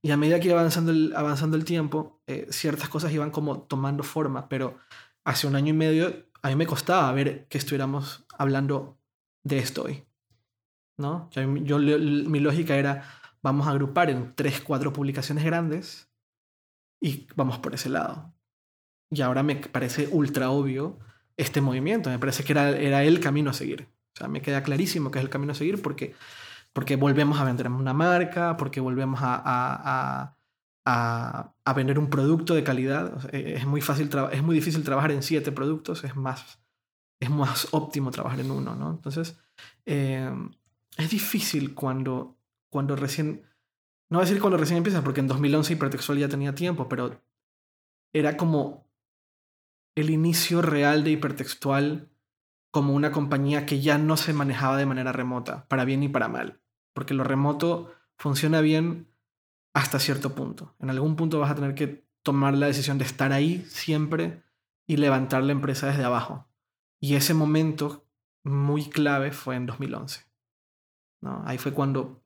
[0.01, 3.61] y a medida que iba avanzando el, avanzando el tiempo, eh, ciertas cosas iban como
[3.63, 4.77] tomando forma, pero
[5.23, 8.97] hace un año y medio a mí me costaba ver que estuviéramos hablando
[9.43, 10.05] de esto hoy.
[10.97, 11.29] ¿no?
[11.31, 13.03] Yo, mi lógica era,
[13.41, 16.11] vamos a agrupar en tres, cuatro publicaciones grandes
[16.99, 18.33] y vamos por ese lado.
[19.11, 20.97] Y ahora me parece ultra obvio
[21.37, 23.87] este movimiento, me parece que era, era el camino a seguir.
[24.13, 26.15] O sea, me queda clarísimo que es el camino a seguir porque
[26.73, 30.35] porque volvemos a vender una marca, porque volvemos a,
[30.85, 33.33] a, vender un producto de calidad.
[33.33, 36.61] Es, muy fácil es muy difícil trabajar en siete productos, es más,
[37.19, 38.91] es más óptimo trabajar en uno, ¿no?
[38.91, 39.37] Entonces,
[39.85, 40.51] em,
[40.97, 42.37] es difícil cuando,
[42.69, 43.43] cuando recién,
[44.09, 47.21] no voy a decir cuando recién empiezas, porque en 2011 Hipertextual ya tenía tiempo, pero
[48.13, 48.90] era como
[50.01, 52.09] el inicio real de Hipertextual
[52.71, 56.27] como una compañía que ya no se manejaba de manera remota, para bien y para
[56.27, 56.61] mal
[56.93, 59.13] porque lo remoto funciona bien
[59.73, 60.75] hasta cierto punto.
[60.79, 64.43] En algún punto vas a tener que tomar la decisión de estar ahí siempre
[64.85, 66.47] y levantar la empresa desde abajo.
[66.99, 68.05] Y ese momento
[68.43, 70.25] muy clave fue en 2011.
[71.21, 71.41] ¿no?
[71.45, 72.23] Ahí fue cuando,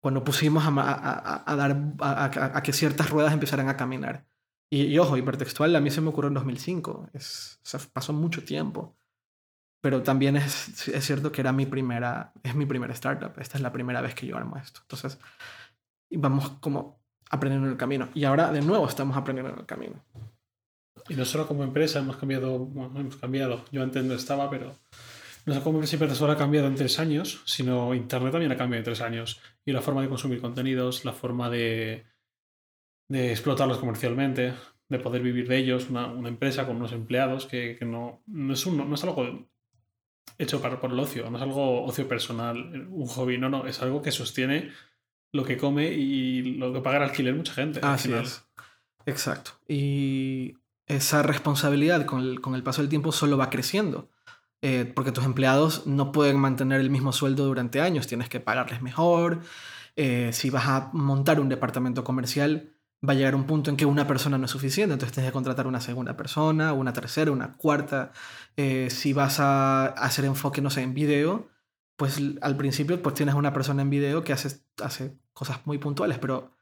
[0.00, 4.26] cuando pusimos a, a, dar a, que ciertas ruedas empezaran a caminar.
[4.72, 7.10] Y, ojo, hipertextual a mí se me ocurrió en 2005.
[7.12, 7.60] Es,
[7.92, 8.96] pasó mucho tiempo.
[9.82, 13.32] Pero también es, es, cierto que era mi primera, es mi primera startup.
[13.38, 14.80] Esta es la primera vez que yo armo esto.
[14.82, 15.18] Entonces,
[16.10, 18.10] vamos como aprendiendo en el camino.
[18.14, 20.04] Y ahora de nuevo estamos aprendiendo en el camino.
[21.08, 23.64] Y no solo como empresa hemos cambiado, bueno, hemos cambiado.
[23.72, 24.76] Yo antes no estaba, pero
[25.46, 28.80] no solo como empresa solo ha cambiado en tres años, sino Internet también ha cambiado
[28.80, 29.40] en tres años.
[29.64, 32.04] Y la forma de consumir contenidos, la forma de,
[33.10, 34.54] de explotarlos comercialmente,
[34.88, 38.54] de poder vivir de ellos, una, una empresa con unos empleados que, que no, no,
[38.54, 39.48] es un, no es algo
[40.38, 43.82] hecho para, por el ocio, no es algo ocio personal, un hobby, no, no, es
[43.82, 44.70] algo que sostiene
[45.32, 47.80] lo que come y lo que paga el alquiler mucha gente.
[47.82, 48.44] Así es.
[49.06, 49.52] Exacto.
[49.66, 50.54] Y
[50.86, 54.08] esa responsabilidad con el, paso del tiempo solo va creciendo.
[54.62, 58.82] Eh, porque tus empleados no pueden mantener el mismo sueldo durante años, tienes que pagarles
[58.82, 59.40] mejor.
[59.96, 62.74] Eh, si vas a montar un departamento comercial,
[63.06, 65.32] va a llegar un punto en que una persona no es suficiente, entonces tienes que
[65.32, 68.12] contratar una segunda persona, una tercera, una cuarta.
[68.56, 71.48] Eh, si vas a hacer enfoque, no sé, en video,
[71.96, 76.18] pues al principio pues tienes una persona en video que hace, hace cosas muy puntuales,
[76.18, 76.52] pero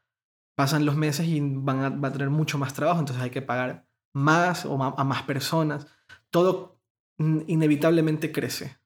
[0.55, 3.41] pasan los meses y van a, va a tener mucho más trabajo, entonces hay que
[3.41, 5.87] pagar más o a más personas.
[6.29, 6.81] Todo
[7.17, 8.77] inevitablemente crece.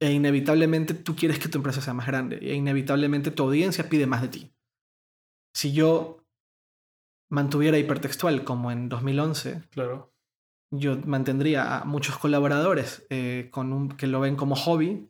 [0.00, 2.38] E inevitablemente tú quieres que tu empresa sea más grande.
[2.42, 4.54] E inevitablemente tu audiencia pide más de ti.
[5.54, 6.21] Si yo
[7.32, 10.12] mantuviera hipertextual como en 2011, claro.
[10.70, 15.08] yo mantendría a muchos colaboradores eh, con un, que lo ven como hobby,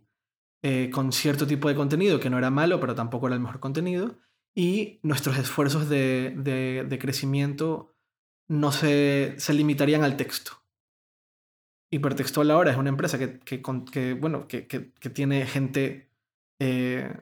[0.63, 3.59] eh, con cierto tipo de contenido que no era malo, pero tampoco era el mejor
[3.59, 4.21] contenido,
[4.55, 7.97] y nuestros esfuerzos de, de, crecimiento
[8.47, 10.63] no se, se, limitarían al texto.
[11.91, 16.09] Hipertextual ahora es una empresa que, que, bueno, que, que, tiene gente
[16.61, 17.13] eh,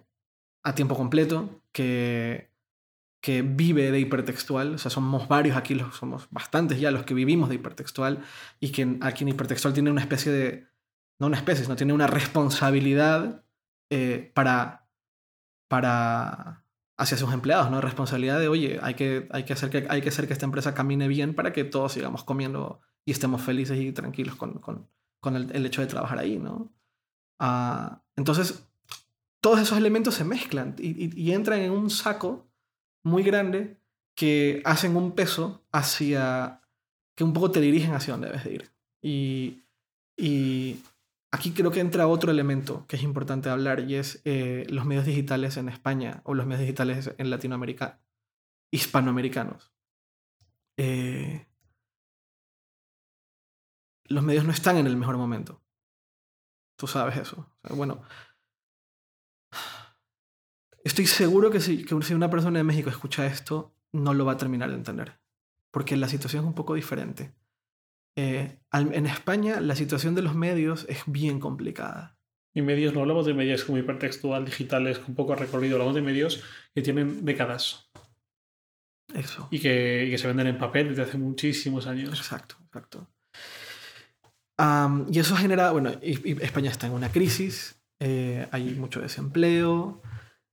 [0.63, 2.50] a tiempo completo, que
[3.21, 7.15] que vive de hipertextual, o sea, somos varios aquí, los, somos bastantes ya los que
[7.15, 8.25] vivimos de hipertextual
[8.61, 10.69] y que aquí en hipertextual tiene una especie de,
[11.19, 13.45] no una especie, sino tiene una responsabilidad
[13.91, 14.89] eh, para,
[15.69, 16.65] para,
[16.97, 17.83] hacia sus empleados, ¿no?
[17.83, 20.73] Responsabilidad de, oye, hay que, hay, que hacer que, hay que hacer que esta empresa
[20.73, 24.89] camine bien para que todos sigamos comiendo y estemos felices y tranquilos con, con,
[25.21, 26.73] con el, hecho de trabajar ahí, ¿no?
[27.39, 28.67] Uh, entonces,
[29.41, 32.50] todos esos elementos se mezclan y entran en un saco
[33.03, 33.81] muy grande
[34.15, 36.61] que hacen un peso hacia,
[37.15, 38.71] que un poco te dirigen hacia donde debes de ir.
[39.03, 39.65] Y,
[40.17, 40.83] y
[41.31, 45.07] aquí creo que entra otro elemento que es importante hablar y es eh, los medios
[45.07, 48.01] digitales en España o los medios digitales en Latinoamérica,
[48.71, 49.73] hispanoamericanos.
[50.77, 51.47] Eh,
[54.05, 55.63] los medios no están en el mejor momento.
[56.77, 57.47] Tú sabes eso.
[57.71, 58.03] Bueno,
[60.85, 64.33] Estoy seguro que si, que si una persona de México escucha esto, no lo va
[64.33, 65.19] a terminar de entender.
[65.71, 67.33] Porque la situación es un poco diferente.
[68.17, 72.17] Eh, en España, la situación de los medios es bien complicada.
[72.53, 76.43] Y medios, no hablamos de medios como hipertextual, digitales, con poco recorrido, hablamos de medios
[76.75, 77.91] que tienen décadas.
[79.15, 79.49] Eso.
[79.51, 82.19] Y que, y que se venden en papel desde hace muchísimos años.
[82.19, 83.09] Exacto, exacto.
[84.59, 89.01] Um, y eso genera, bueno, y, y España está en una crisis, eh, hay mucho
[89.01, 90.03] desempleo,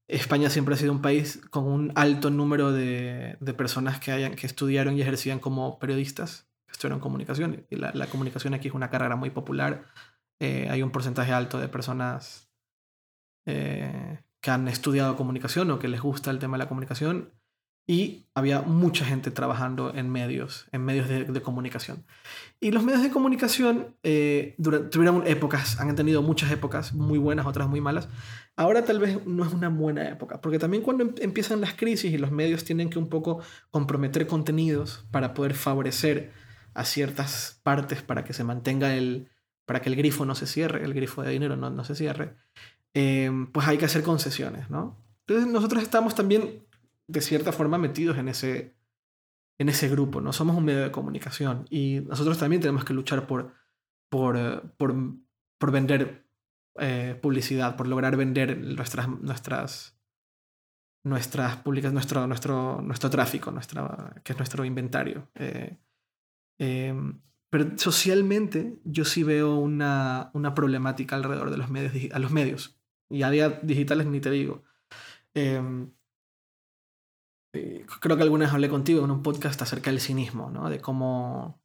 [0.07, 4.35] España siempre ha sido un país con un alto número de, de personas que, hayan,
[4.35, 7.65] que estudiaron y ejercían como periodistas, estudiaron comunicación.
[7.69, 9.85] Y la, la comunicación aquí es una carrera muy popular.
[10.39, 12.49] Eh, hay un porcentaje alto de personas
[13.45, 17.33] eh, que han estudiado comunicación o que les gusta el tema de la comunicación.
[17.89, 22.05] Y había mucha gente trabajando en medios, en medios de, comunicación.
[22.59, 24.57] Y los medios de comunicación eh,
[24.91, 28.09] tuvieron épocas, han tenido muchas épocas muy buenas, otras muy malas.
[28.57, 32.11] Ahora tal vez no es una buena época, porque también cuando em, empiezan las crisis
[32.11, 33.39] y los medios tienen que un poco
[33.71, 36.33] comprometer contenidos para poder favorecer
[36.73, 39.29] a ciertas partes para que se mantenga el,
[39.65, 42.35] para que el grifo no se cierre, el grifo de dinero no, no se cierre,
[42.93, 44.97] eh, pues hay que hacer concesiones, ¿no?
[45.25, 46.66] Entonces nosotros estamos también
[47.07, 48.75] de cierta forma metidos en ese,
[49.57, 50.33] en ese grupo, ¿no?
[50.33, 53.53] Somos un medio de comunicación y nosotros también tenemos que luchar por,
[54.09, 54.95] por, por,
[55.57, 56.27] por vender
[56.79, 59.97] eh, publicidad, por lograr vender nuestras, nuestras,
[61.03, 65.29] nuestras publicaciones, nuestro, nuestro, nuestro tráfico, nuestra, que es nuestro inventario.
[65.35, 65.77] Eh,
[66.59, 66.93] eh,
[67.49, 72.77] pero socialmente yo sí veo una, una problemática alrededor de los medios, a los medios,
[73.09, 74.63] y a día digitales ni te digo.
[75.33, 75.61] Eh,
[77.99, 80.69] creo que alguna vez hablé contigo en un podcast acerca del cinismo, ¿no?
[80.69, 81.61] De cómo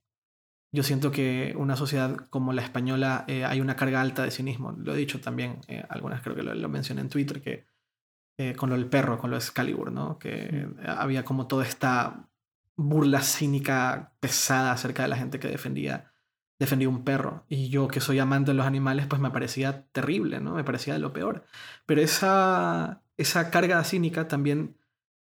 [0.73, 4.73] yo siento que una sociedad como la española eh, hay una carga alta de cinismo.
[4.73, 7.67] Lo he dicho también, eh, algunas creo que lo, lo, mencioné en Twitter, que
[8.39, 10.19] eh, con lo del perro, con lo de Excalibur, ¿no?
[10.19, 12.29] Que había como toda esta
[12.77, 16.13] burla cínica pesada acerca de la gente que defendía
[16.63, 17.45] defendía un perro.
[17.49, 20.55] Y yo que soy amante de los animales, pues me parecía terrible, ¿no?
[20.55, 21.45] Me parecía de lo peor.
[21.87, 24.77] Pero esa, esa carga cínica también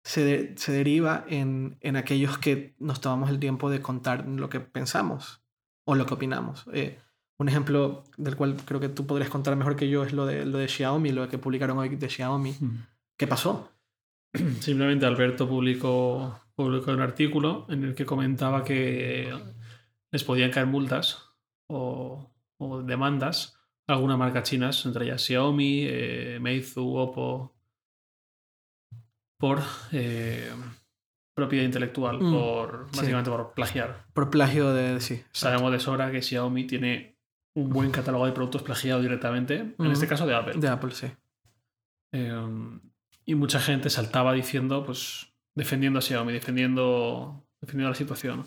[0.08, 4.48] se, de, se deriva en, en, aquellos que nos tomamos el tiempo de contar lo
[4.48, 5.42] que pensamos
[5.86, 6.66] o lo que opinamos.
[6.72, 6.98] Eh,
[7.38, 10.46] un ejemplo del cual creo que tú podrías contar mejor que yo es lo de,
[10.46, 12.56] lo de Xiaomi, lo que publicaron hoy de Xiaomi.
[12.58, 12.86] Mm.
[13.18, 13.70] ¿Qué pasó?
[14.62, 19.30] Simplemente Alberto publicó, publicó un artículo en el que comentaba que
[20.10, 21.34] les podían caer multas
[21.70, 27.57] o, o demandas a algunas marcas chinas, entre ellas Xiaomi, eh, Meizu, Oppo,
[29.38, 30.52] por eh,
[31.36, 33.38] propiedad intelectual, mm, por básicamente sí.
[33.38, 34.06] por plagiar.
[34.14, 35.24] Por plagio de sí.
[35.32, 37.18] Sabemos de sobra que Xiaomi tiene
[37.56, 39.86] un buen catálogo de productos plagiados directamente, mm.
[39.86, 40.54] en este caso de Apple.
[40.58, 41.08] De Apple, sí.
[42.12, 42.80] Eh,
[43.26, 48.46] y mucha gente saltaba diciendo, pues, defendiendo a Xiaomi, defendiendo, defendiendo la situación.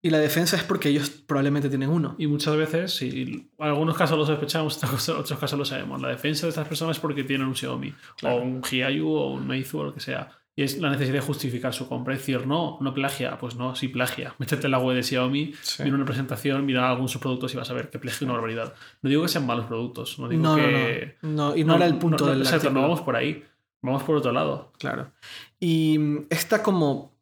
[0.00, 2.14] Y la defensa es porque ellos probablemente tienen uno.
[2.18, 6.00] Y muchas veces, y en algunos casos lo sospechamos, en otros casos lo sabemos.
[6.00, 8.36] La defensa de estas personas es porque tienen un Xiaomi, claro.
[8.36, 10.30] o un Hiayu, o un Meizu, o lo que sea.
[10.54, 12.14] Y es la necesidad de justificar su compra.
[12.14, 13.38] Es decir, no, no plagia.
[13.38, 14.34] Pues no, sí plagia.
[14.38, 15.82] Métete en la web de Xiaomi, sí.
[15.82, 18.34] mira una presentación, mira algunos de sus productos y vas a ver que plagia una
[18.34, 18.74] barbaridad.
[19.02, 20.18] No digo que sean malos productos.
[20.20, 21.16] No digo no, que.
[21.22, 21.56] No, no.
[21.56, 22.42] y no, no era el punto del.
[22.42, 23.44] Exacto, no vamos por ahí.
[23.82, 24.72] Vamos por otro lado.
[24.78, 25.12] Claro.
[25.58, 25.98] Y
[26.30, 27.16] esta como.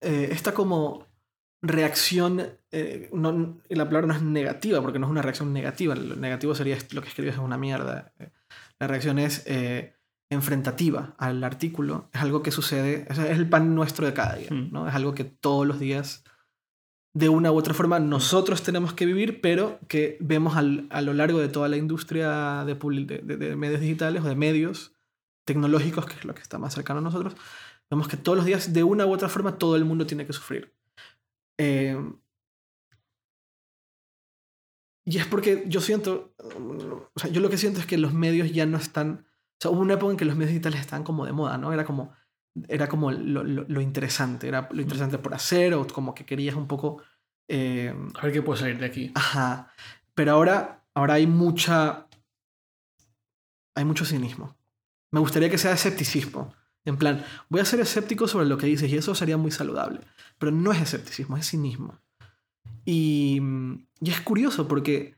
[0.00, 1.07] Eh, esta como
[1.62, 6.16] reacción, eh, no, la palabra no es negativa, porque no es una reacción negativa, lo
[6.16, 8.12] negativo sería lo que escribes es una mierda.
[8.78, 9.94] La reacción es eh,
[10.30, 14.72] enfrentativa al artículo, es algo que sucede, es el pan nuestro de cada día, mm.
[14.72, 14.88] ¿no?
[14.88, 16.24] es algo que todos los días,
[17.14, 21.14] de una u otra forma, nosotros tenemos que vivir, pero que vemos al, a lo
[21.14, 24.94] largo de toda la industria de, de, de, de medios digitales o de medios
[25.44, 27.34] tecnológicos, que es lo que está más cercano a nosotros,
[27.90, 30.32] Vemos que todos los días, de una u otra forma, todo el mundo tiene que
[30.32, 30.74] sufrir.
[31.58, 31.96] Eh,
[35.04, 38.52] y es porque yo siento, o sea, yo lo que siento es que los medios
[38.52, 41.26] ya no están, o sea, hubo una época en que los medios digitales estaban como
[41.26, 41.72] de moda, ¿no?
[41.72, 42.14] Era como,
[42.68, 46.54] era como lo, lo, lo interesante, era lo interesante por hacer o como que querías
[46.56, 47.02] un poco...
[47.48, 49.10] Eh, A ver qué puede salir de aquí.
[49.14, 49.72] Ajá.
[50.14, 52.06] Pero ahora, ahora hay mucha...
[53.74, 54.56] Hay mucho cinismo.
[55.10, 56.52] Me gustaría que sea escepticismo.
[56.88, 60.00] En plan, voy a ser escéptico sobre lo que dices y eso sería muy saludable.
[60.38, 62.00] Pero no es escepticismo, es cinismo.
[62.86, 63.42] Y,
[64.00, 65.14] y, es curioso porque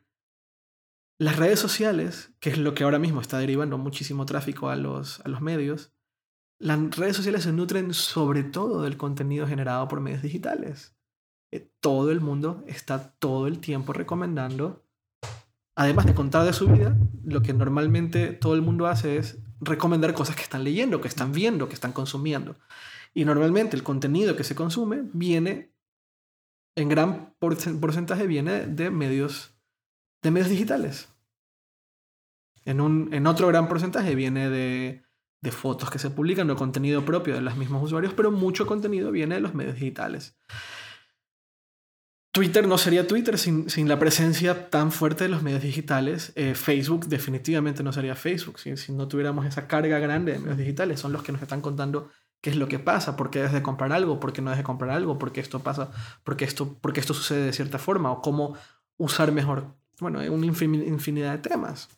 [1.16, 5.20] las redes sociales, que es lo que ahora mismo está derivando muchísimo tráfico a los,
[5.20, 5.92] a los medios,
[6.58, 10.96] las redes sociales se nutren sobre todo del contenido generado por medios digitales.
[11.52, 14.84] Eh, todo el mundo está todo el tiempo recomendando,
[15.76, 20.14] además de contar de su vida, lo que normalmente todo el mundo hace es recomendar
[20.14, 22.56] cosas que están leyendo, que están viendo, que están consumiendo.
[23.14, 25.72] Y normalmente el contenido que se consume viene
[26.76, 29.54] en gran porcentaje viene de medios,
[30.22, 31.08] de medios digitales.
[32.64, 35.02] En, un, en otro gran porcentaje viene de,
[35.42, 39.10] de fotos que se publican, de contenido propio de los mismos usuarios, pero mucho contenido
[39.10, 40.38] viene de los medios digitales.
[42.32, 46.32] Twitter no sería Twitter sin, sin, la presencia tan fuerte de los medios digitales.
[46.36, 50.58] Eh, Facebook definitivamente no sería Facebook si, si, no tuviéramos esa carga grande de medios
[50.58, 51.00] digitales.
[51.00, 52.08] Son los que nos están contando
[52.40, 54.60] qué es lo que pasa, por qué debes de comprar algo, por qué no debes
[54.60, 55.90] de comprar algo, por qué esto pasa,
[56.22, 58.56] por qué esto, por qué esto sucede de cierta forma o cómo
[58.96, 59.74] usar mejor.
[59.98, 61.88] Bueno, hay una infinidad de temas.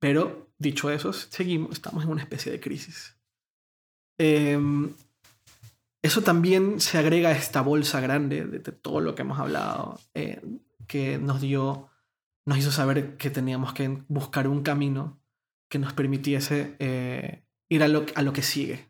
[0.00, 3.16] Pero dicho eso, seguimos, estamos en una especie de crisis.
[4.18, 4.58] Eh,
[6.06, 10.40] eso también se agrega a esta bolsa grande de, todo lo que hemos hablado, eh,
[10.86, 11.88] que nos dio,
[12.44, 15.20] nos hizo saber que teníamos que buscar un camino
[15.68, 18.88] que nos permitiese eh, ir a lo, a lo, que sigue.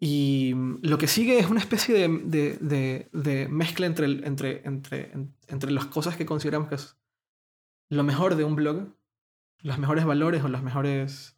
[0.00, 5.12] Y lo que sigue es una especie de, de, de, mezcla entre, entre, entre,
[5.46, 6.96] entre las cosas que consideramos que es
[7.90, 8.88] lo mejor de un blog,
[9.60, 11.37] los mejores valores o los mejores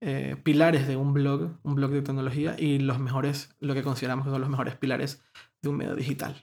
[0.00, 4.26] eh, pilares de un blog, un blog de tecnología, y los mejores, lo que consideramos
[4.26, 5.22] que son los mejores pilares
[5.62, 6.42] de un medio digital.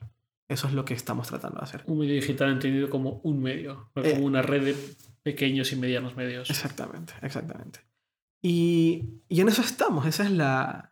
[0.50, 1.84] Eso es lo que estamos tratando de hacer.
[1.86, 4.76] Un medio digital entendido como un medio, no como eh, una red de
[5.22, 6.50] pequeños y medianos medios.
[6.50, 7.80] Exactamente, exactamente.
[8.42, 10.90] Y, y en eso estamos, esa es la...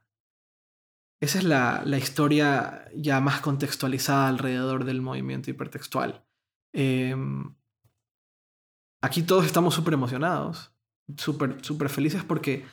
[1.20, 6.26] Esa es la, la, historia ya más contextualizada alrededor del movimiento hipertextual.
[6.74, 7.16] Eh,
[9.02, 10.72] aquí todos estamos súper emocionados
[11.18, 12.66] súper, súper felices porque,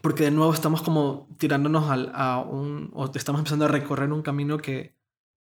[0.00, 4.22] porque de nuevo estamos como tirándonos al, a un, o estamos empezando a recorrer un
[4.22, 4.96] camino que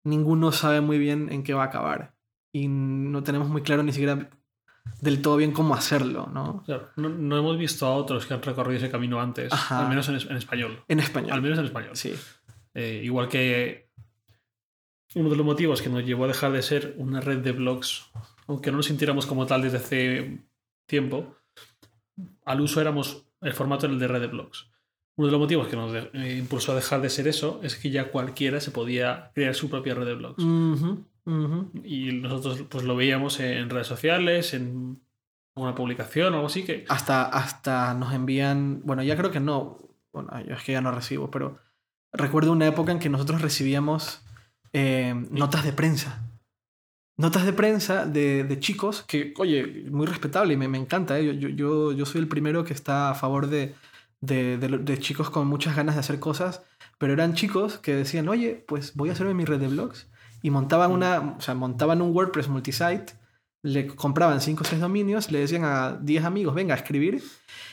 [0.03, 2.15] ninguno sabe muy bien en qué va a acabar.
[2.53, 4.29] Y no tenemos muy claro ni siquiera
[5.01, 6.63] del todo bien cómo hacerlo, ¿no?
[6.95, 9.81] No, no hemos visto a otros que han recorrido ese camino antes, Ajá.
[9.81, 10.83] al menos en, en, español.
[10.88, 11.31] En español.
[11.31, 11.95] Al menos en español.
[11.95, 12.13] Sí.
[12.73, 13.89] Eh, igual que
[15.15, 18.05] uno de los motivos que nos llevó a dejar de ser una red de blogs,
[18.47, 20.45] aunque no nos sintiéramos como tal desde hace
[20.86, 21.36] tiempo,
[22.45, 24.69] al uso éramos el formato en el de red de blogs.
[25.17, 27.76] Uno de los motivos que nos de, eh, impulsó a dejar de ser eso es
[27.76, 30.43] que ya cualquiera se podía crear su propia red de blogs.
[30.43, 31.86] Uh -huh, uh -huh.
[31.86, 35.02] Y nosotros pues lo veíamos en redes sociales, en
[35.56, 36.86] una publicación o algo así que...
[36.89, 39.78] Hasta, hasta nos envían, bueno, ya creo que no,
[40.12, 41.60] bueno, yo es que ya no recibo, pero
[42.12, 44.21] recuerdo una época en que nosotros recibíamos
[44.74, 46.30] eh, notas de prensa
[47.17, 51.19] notas de prensa de, de, chicos que, oye, muy respetable y me, me encanta.
[51.19, 51.38] ¿eh?
[51.38, 53.75] Yo, yo, yo soy el primero que está a favor de,
[54.21, 56.63] de, de, chicos con muchas ganas de hacer cosas,
[56.97, 60.08] pero eran chicos que decían, oye, pues voy a hacerme mi red de blogs.
[60.41, 63.13] Y montaban, una, o sea, montaban un WordPress multisite,
[63.63, 67.23] le compraban 5 o 6 dominios, le decían a 10 amigos, venga a escribir,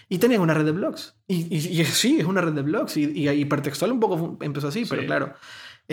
[0.09, 1.14] y tenían una red de blogs.
[1.26, 2.96] Y, y, y sí, es una red de blogs.
[2.96, 4.90] Y, y hipertextual un poco empezó así, sí.
[4.90, 5.35] pero claro.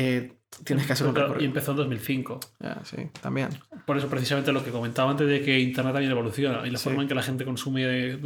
[0.02, 0.32] Eh,
[0.64, 1.42] tienes que hacer un recorrido.
[1.42, 2.40] Y empezó en 2005.
[2.62, 3.50] Yeah, sí, también.
[3.86, 6.86] Por eso, precisamente, lo que comentaba antes de que Internet también evoluciona y la sí.
[6.86, 8.18] forma en que la gente consume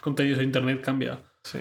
[0.00, 1.22] contenidos de Internet cambia.
[1.44, 1.60] Sí.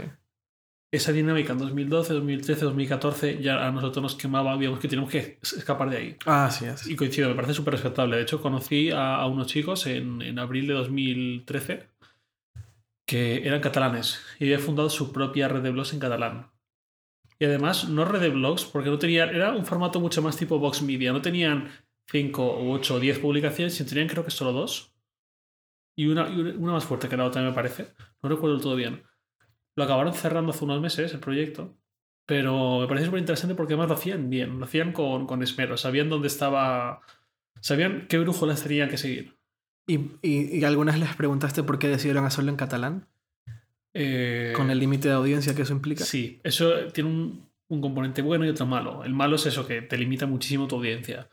[0.91, 5.37] Esa dinámica en 2012, 2013, 2014 ya a nosotros nos quemaba, digamos que teníamos que
[5.43, 6.17] escapar de ahí.
[6.25, 6.87] Ah, así es.
[6.87, 8.15] Y coincido, me parece súper respetable.
[8.15, 11.89] De hecho, conocí a, a unos chicos en, en, abril de 2013
[13.05, 16.47] que eran catalanes y habían fundado su propia red de blogs en catalán.
[17.39, 19.29] Y además, no red de blogs, porque no tenían.
[19.29, 21.13] Era un formato mucho más tipo Vox Media.
[21.13, 21.69] No tenían
[22.11, 24.93] 5 u 8 o 10 publicaciones, sino tenían creo que solo dos.
[25.95, 27.87] Y una, una más fuerte que la otra, me parece.
[28.21, 29.03] No recuerdo todo bien.
[29.75, 31.77] Lo acabaron cerrando hace unos meses, el proyecto.
[32.25, 34.59] Pero me parece súper interesante porque además lo hacían bien.
[34.59, 35.77] Lo hacían con, con esmero.
[35.77, 37.01] Sabían dónde estaba.
[37.61, 39.37] Sabían qué brújulas tenían que seguir.
[39.87, 43.07] ¿Y, y, y algunas les preguntaste por qué decidieron hacerlo en catalán?
[43.93, 46.03] Eh, Con el límite de audiencia que eso implica.
[46.03, 49.03] Sí, eso tiene un, un componente bueno y otro malo.
[49.03, 51.29] El malo es eso, que te limita muchísimo tu audiencia.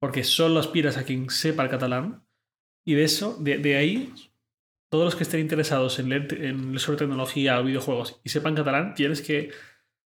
[0.00, 2.24] Porque solo aspiras a quien sepa el catalán.
[2.86, 4.12] Y de eso, de, de ahí,
[4.90, 8.54] todos los que estén interesados en leer, en leer sobre tecnología o videojuegos y sepan
[8.54, 9.50] catalán, tienes que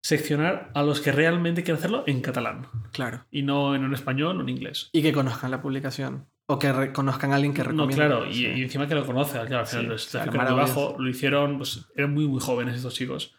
[0.02, 2.68] seccionar a los que realmente quieren hacerlo en catalán.
[2.92, 3.26] Claro.
[3.32, 4.90] Y no en un español o en inglés.
[4.92, 6.28] Y que conozcan la publicación.
[6.48, 7.96] O que re- conozcan a alguien que No, recomiende.
[7.96, 8.46] claro, y, Sí.
[8.48, 10.88] y encima que lo conoce, claro, al final Sí, los claro, tráficos muy maravilloso.
[10.92, 13.36] bajo lo hicieron, pues eran muy, muy jóvenes estos chicos.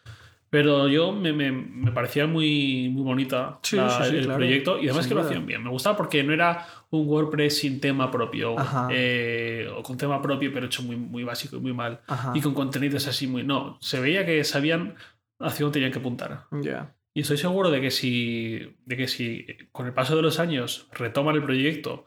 [0.51, 4.37] Pero yo me, me- me parecía muy, muy bonita Sí, la- el claro.
[4.37, 5.31] proyecto y además Sin que lo duda.
[5.31, 5.65] hacían bien.
[5.65, 8.55] Me gustaba porque no era un WordPress sin tema propio
[8.91, 12.01] eh, o con tema propio, pero hecho muy, muy básico y muy mal.
[12.07, 12.33] Ajá.
[12.35, 13.43] Y con contenidos así muy.
[13.43, 14.95] No, se veía que sabían
[15.41, 16.45] hacia dónde tenían que apuntar.
[16.63, 16.95] Ya.
[17.13, 20.89] Y estoy seguro de que si, de que si con el paso de los años
[20.93, 22.07] retoman el proyecto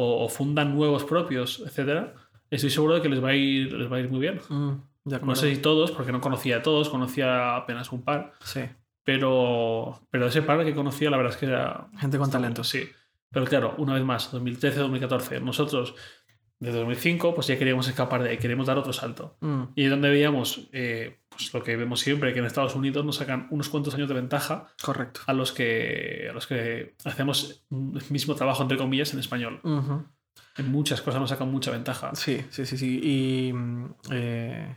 [0.00, 2.14] o, o fundan nuevos propios, etcétera,
[2.50, 4.40] estoy seguro de que les va a ir, les va a ir muy bien.
[4.48, 4.72] Mm,
[5.24, 8.60] No sé si todos, porque no conocía a todos, conocía apenas un par, Sí.
[9.04, 11.88] pero, pero ese par que conocía, la verdad es que era.
[11.98, 12.62] Gente con talento.
[12.62, 12.88] Sí.
[13.30, 15.94] Pero claro, una vez más, 2013-2014, nosotros
[16.60, 19.36] desde 2005 pues ya queríamos escapar de ahí, queríamos dar otro salto.
[19.40, 23.04] Mm, Y es donde veíamos eh, pues lo que vemos siempre, que en Estados Unidos
[23.04, 25.20] nos sacan unos cuantos años de ventaja correcto.
[25.26, 29.60] a los que, a los que hacemos el mismo trabajo, entre comillas, en español.
[30.56, 32.10] En muchas cosas nos sacan mucha ventaja.
[32.14, 33.00] Sí, sí, sí, sí.
[33.02, 34.76] Y mm, eh,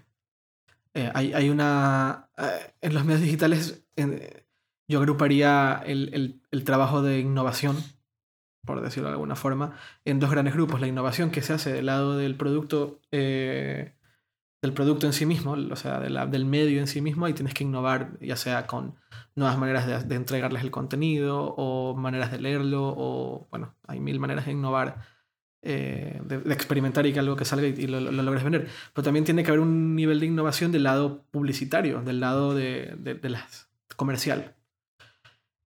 [0.94, 2.30] eh, hay, hay una...
[2.38, 3.84] eh, en los medios digitales
[4.88, 7.78] yo agruparía el, el- el trabajo de innovación,
[8.66, 10.82] por decirlo de alguna forma, en dos grandes grupos.
[10.82, 13.94] La innovación que se hace del lado del producto, eh,
[14.62, 17.54] del producto en sí mismo, o sea, de del medio en sí mismo, y tienes
[17.54, 18.96] que innovar, ya sea con
[19.36, 24.20] nuevas maneras de, de entregarles el contenido o maneras de leerlo, o bueno, hay mil
[24.20, 25.12] maneras de innovar
[25.64, 28.68] eh, de, experimentar y que algo que salga y, lo, lo logres vender.
[28.94, 32.96] Pero también tiene que haber un nivel de innovación del lado publicitario, del lado de,
[32.98, 34.56] de, las comercial.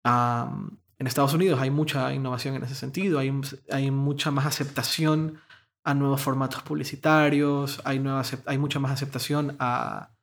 [0.04, 3.32] En Estados Unidos hay mucha innovación en ese sentido, hay,
[3.70, 5.38] hay mucha más aceptación
[5.84, 10.14] a nuevos formatos publicitarios, hay, nueva, hay mucha más aceptación a,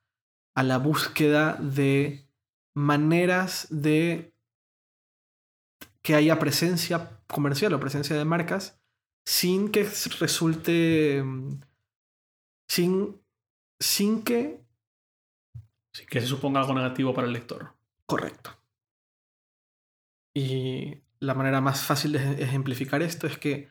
[0.56, 2.28] a la búsqueda de
[2.76, 4.34] maneras de
[6.02, 8.82] que haya presencia comercial o presencia de marcas
[9.26, 9.84] sin que
[10.20, 11.60] resulte mm,
[12.68, 13.22] sin
[13.80, 14.60] sin que
[15.94, 17.74] Así que se suponga algo negativo para el lector.
[18.08, 18.52] correcto
[20.34, 23.70] y la manera más fácil de ej- ejemplificar esto es que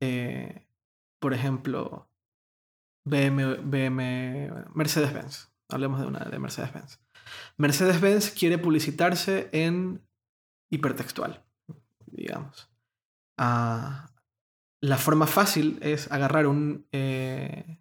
[0.00, 0.66] eh,
[1.22, 2.08] por ejemplo
[3.04, 7.00] BM, BM Mercedes-Benz hablemos de una de Mercedes-Benz
[7.56, 10.02] Mercedes-Benz quiere publicitarse en
[10.70, 11.42] hipertextual
[12.06, 12.68] digamos
[13.38, 14.10] Ah,
[14.82, 17.78] la forma fácil es agarrar un eh,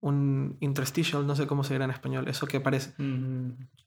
[0.00, 2.90] un interstitial, no sé cómo se dirá en español, eso que parece.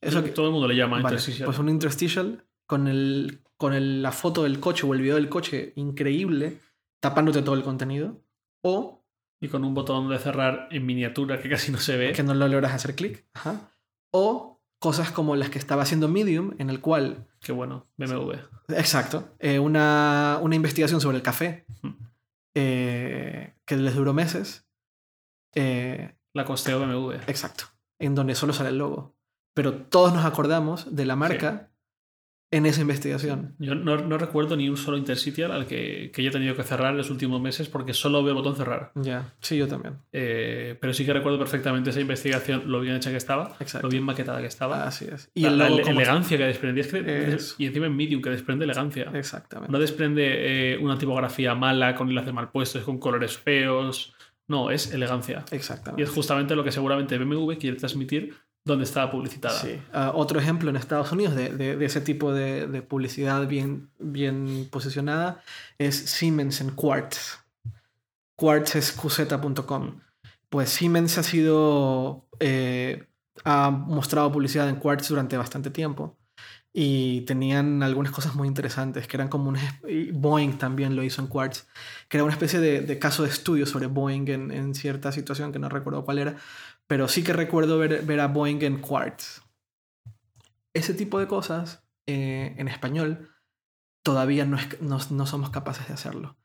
[0.02, 1.46] Eso que, Todo el mundo le llama vale, interstitial.
[1.46, 5.30] pues un interstitial con, el, con el- la foto del coche o el video del
[5.30, 6.58] coche increíble,
[7.00, 8.21] tapándote todo el contenido,
[8.62, 9.04] o
[9.40, 12.12] Y con un botón de cerrar en miniatura que casi no se ve.
[12.12, 13.70] que no lo logras hacer clic, ajá,
[14.12, 18.32] o cosas como las que estaba haciendo Medium, en el cual, Qué bueno, BMW.
[18.68, 21.66] exacto, eh, una, una investigación sobre el café
[22.54, 24.66] eh, que les duró meses.
[25.54, 27.12] eh, La costeo BMW.
[27.26, 27.64] Exacto.
[27.98, 29.16] En donde solo sale el logo.
[29.54, 31.71] Pero todos nos acordamos de la marca
[32.52, 33.56] en esa investigación.
[33.58, 36.90] Yo no, no recuerdo ni un solo interstitial al que, que haya tenido que cerrar
[36.92, 38.92] en los últimos meses porque solo veo el botón cerrar.
[38.94, 39.94] Ya, sí, yo también.
[40.12, 43.86] Eh, pero sí que recuerdo perfectamente esa investigación, lo bien hecha que estaba, Exacto.
[43.86, 44.86] lo bien maquetada que estaba.
[44.86, 45.30] Así es.
[45.34, 46.82] Y la, el la elegancia que desprendía.
[46.84, 47.54] Es que- Eso.
[47.58, 49.10] y encima en Medium, que desprende elegancia.
[49.14, 49.72] Exactamente.
[49.72, 54.14] No desprende eh, una tipografía mala con enlaces mal puestos, con colores feos.
[54.46, 55.44] No, es elegancia.
[55.50, 56.02] Y Exactamente.
[56.02, 58.34] es justamente lo que seguramente BMW quiere transmitir
[58.64, 59.58] donde está publicitada.
[59.60, 59.80] Sí.
[59.92, 64.68] Ah, otro ejemplo en Estados Unidos de, de- ese tipo de, de publicidad bien, bien
[64.70, 65.42] posicionada
[65.78, 67.38] es Siemens en Quartz.
[68.36, 70.00] Quartz es qz.com.
[70.48, 72.26] Pues Siemens ha sido.
[72.40, 73.06] eh,
[73.44, 76.16] ha mostrado publicidad en Quartz durante bastante tiempo.
[76.74, 79.58] Y tenían algunas cosas muy interesantes, que eran como un...
[80.14, 81.66] Boeing también lo hizo en Quartz,
[82.08, 85.52] que era una especie de, de caso de estudio sobre Boeing en, en cierta situación
[85.52, 86.36] que no recuerdo cuál era,
[86.92, 89.40] pero sí que recuerdo ver, ver a Boeing en Quartz.
[90.74, 93.30] Ese tipo de cosas eh, en español
[94.04, 96.36] todavía no, es- no, no somos capaces de hacerlo.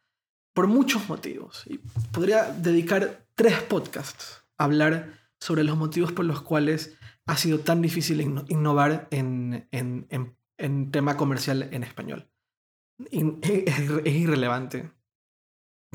[0.55, 1.65] Por muchos motivos.
[1.67, 1.79] Y
[2.13, 7.81] podría dedicar tres podcasts a hablar sobre los motivos por los cuales ha sido tan
[7.81, 12.31] difícil inno- innovar en, en, en- en tema comercial en español.
[13.11, 14.91] In- es, irrelevante,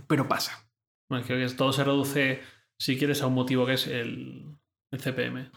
[0.07, 0.69] pero pasa.
[1.09, 2.43] Bueno, que todo se reduce,
[2.79, 4.42] si quieres, a un motivo que es el,
[4.93, 5.51] el CPM.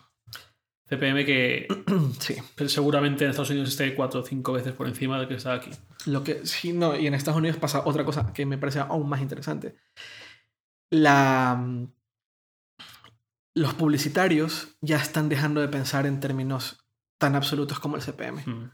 [0.88, 1.68] CPM que
[2.20, 2.36] Sí.
[2.68, 5.72] seguramente en Estados Unidos esté cuatro o cinco veces por encima del que está aquí.
[6.06, 9.10] Lo que sí, no, y en Estados Unidos pasa otra cosa que me parece aún
[9.10, 9.76] más interesante.
[10.92, 11.88] La, mm,
[13.56, 16.86] los publicitarios ya están dejando de pensar en términos
[17.18, 18.44] tan absolutos como el CPM.
[18.46, 18.72] Mm.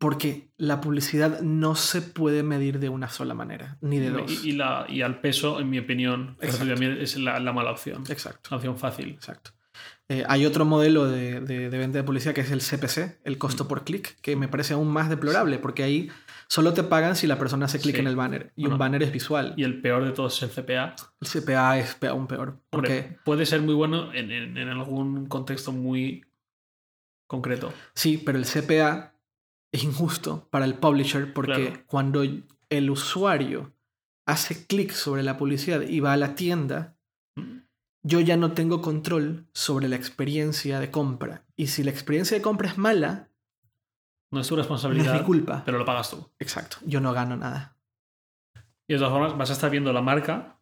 [0.00, 4.44] Porque la publicidad no se puede medir de una sola manera, ni de dos.
[4.44, 8.04] Y, y la, y al peso, en mi opinión, también es la, la mala opción.
[8.08, 9.08] Exacto, La opción fácil.
[9.08, 9.50] exacto.
[10.10, 13.36] Eh, hay otro modelo de, de- de venta de publicidad que es el CPC, el
[13.36, 16.10] costo por clic, que me parece aún más deplorable, porque ahí
[16.48, 18.00] solo te pagan si la persona hace clic Sí.
[18.00, 18.52] en el banner.
[18.56, 18.76] Y Bueno.
[18.76, 19.52] un banner es visual.
[19.58, 20.96] Y el peor de todos es el CPA.
[21.20, 22.58] El CPA es aún peor.
[22.70, 26.24] Porque Hombre, puede ser muy bueno en, en- en algún contexto muy
[27.26, 27.72] concreto.
[27.94, 29.14] sí, pero el CPA
[29.72, 31.82] es injusto para el publisher porque Claro.
[31.86, 32.22] cuando
[32.70, 33.74] el usuario
[34.26, 36.94] hace clic sobre la publicidad y va a la tienda.
[38.02, 41.44] Yo ya no tengo control sobre la experiencia de compra.
[41.56, 43.28] Y si la experiencia de compra es mala,
[44.30, 45.62] No es tu no es responsabilidad, mi culpa.
[45.64, 46.30] pero lo pagas tú.
[46.38, 47.76] Exacto, yo no gano nada.
[48.86, 50.58] Y de todas formas, vas a estar viendo la marca.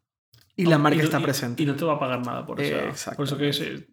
[0.57, 1.63] Y la marca está y- presente.
[1.63, 2.77] Y no te va a pagar nada por eso.
[3.11, 3.89] Eh, por eso que es, eh,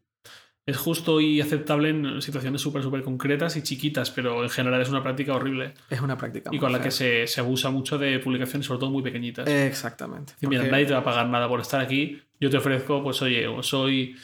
[0.65, 4.87] es justo y aceptable en situaciones súper, súper concretas y chiquitas, pero en general es
[4.89, 5.73] una práctica horrible.
[5.89, 6.49] es una práctica.
[6.53, 6.85] Y con la fea.
[6.85, 9.47] que se, se abusa mucho de publicaciones, sobre todo muy pequeñitas.
[9.47, 10.33] Exactamente.
[10.33, 12.21] Decir, mira, nadie te va a pagar nada por estar aquí.
[12.43, 14.17] Yo te ofrezco, pues oye, o soy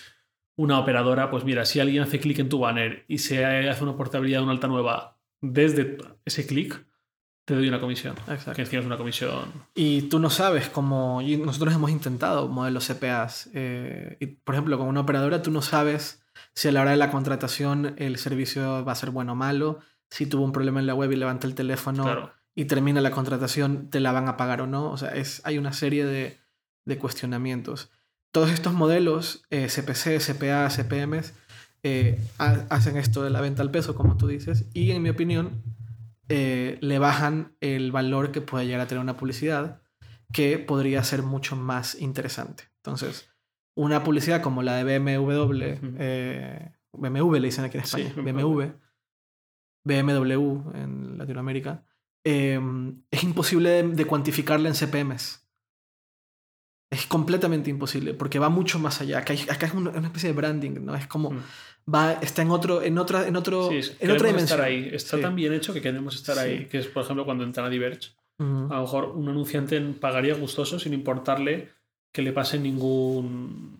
[0.57, 3.95] una operadora, pues mira, si alguien hace clic en tu banner y se hace una
[3.95, 6.86] portabilidad de una alta nueva desde ese clic,
[7.45, 8.15] te doy una comisión.
[8.28, 8.51] Exacto.
[8.53, 9.53] Que encima es una comisión.
[9.74, 11.22] Y tú no sabes cómo.
[11.22, 13.49] nosotros hemos intentado modelos CPAs.
[13.53, 16.22] eh, y, por ejemplo, con una operadora, tú no sabes
[16.53, 19.80] si a la hora de la contratación el servicio va a ser bueno o malo.
[20.09, 22.34] Si tuvo un problema en la web y levanta el teléfono Claro.
[22.53, 24.91] y termina la contratación, te la van a pagar o no.
[24.91, 26.38] O sea, es, hay una serie de,
[26.86, 27.91] de cuestionamientos.
[28.32, 31.34] Todos estos modelos, eh, CPC, CPA, CPMs,
[31.84, 35.10] eh, ha- hacen esto de la venta al peso, como tú dices, y en mi
[35.10, 35.64] opinión,
[36.28, 39.82] eh, le bajan el valor que puede llegar a tener una publicidad
[40.32, 42.66] que podría ser mucho más interesante.
[42.78, 43.30] Entonces,
[43.76, 45.80] una publicidad como la de BMW,
[46.94, 48.74] BMW le dicen aquí en España, BMW.
[49.86, 51.84] BMW, BMW en Latinoamérica,
[52.24, 55.39] es imposible de, de cuantificarla en CPMs.
[56.92, 59.20] Es completamente imposible porque va mucho más allá.
[59.20, 60.96] Acá, es una, especie de branding, ¿no?
[60.96, 61.44] Es como Mm.
[61.94, 64.60] va, está en otro, en otra, en otro, Sí, en otra dimensión.
[64.60, 64.90] estar ahí.
[64.92, 65.22] Está Sí.
[65.22, 66.42] tan bien hecho que queremos estar Sí.
[66.42, 66.66] ahí.
[66.66, 68.10] Que es, por ejemplo, cuando entran a Diverge.
[68.40, 71.70] A lo mejor un anunciante pagaría gustoso sin importarle
[72.14, 73.78] que le pase ningún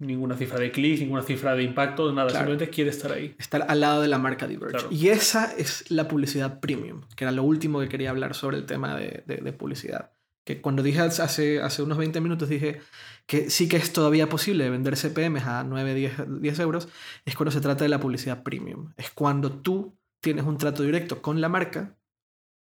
[0.00, 2.28] ninguna cifra de clic, ninguna cifra de impacto, nada.
[2.28, 2.46] Claro.
[2.46, 3.34] Simplemente quiere estar ahí.
[3.36, 4.74] Estar al lado de la marca Diverge.
[4.78, 4.88] Claro.
[4.92, 8.64] Y esa es la publicidad premium, que era lo último que quería hablar sobre el
[8.64, 10.12] tema de, de- de publicidad.
[10.48, 12.80] Que cuando dije hace, hace unos 20 minutos, dije
[13.26, 16.88] que sí que es todavía posible vender CPMs a 9, 10, 10 euros,
[17.26, 18.94] es cuando se trata de la publicidad premium.
[18.96, 21.98] Es cuando tú tienes un trato directo con la marca,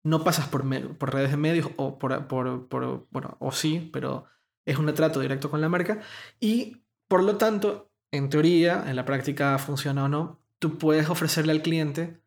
[0.04, 0.64] no pasas por,
[1.00, 4.26] por redes de medios o por, por- bueno, o sí, pero
[4.64, 6.02] es un trato directo con la marca
[6.40, 11.52] y por lo tanto, en teoría, en la práctica funciona o no, tú puedes ofrecerle
[11.52, 12.22] al cliente